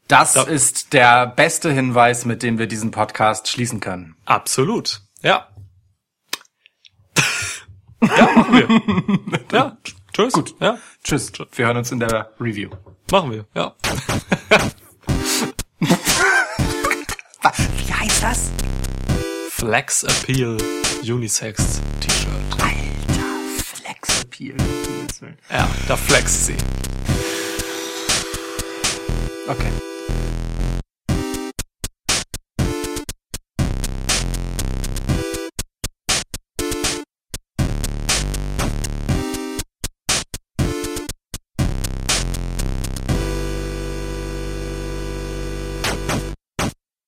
[0.08, 4.16] Das da ist der beste Hinweis, mit dem wir diesen Podcast schließen können.
[4.24, 5.02] Absolut.
[5.22, 5.48] Ja.
[8.02, 9.40] ja, machen wir.
[9.52, 9.76] ja,
[10.14, 10.32] tschüss.
[10.32, 10.54] Gut.
[10.60, 10.78] Ja.
[11.04, 11.30] Tschüss.
[11.52, 12.70] Wir hören uns in der Review.
[13.10, 13.74] Machen wir, ja.
[17.76, 18.50] Wie heißt das?
[19.50, 20.56] Flex Appeal
[21.02, 22.32] Unisex T-Shirt.
[22.62, 24.56] Alter, Flex Appeal.
[25.50, 26.56] Ja, da flext sie.
[29.46, 29.72] Okay.
[30.08, 30.67] Thank you.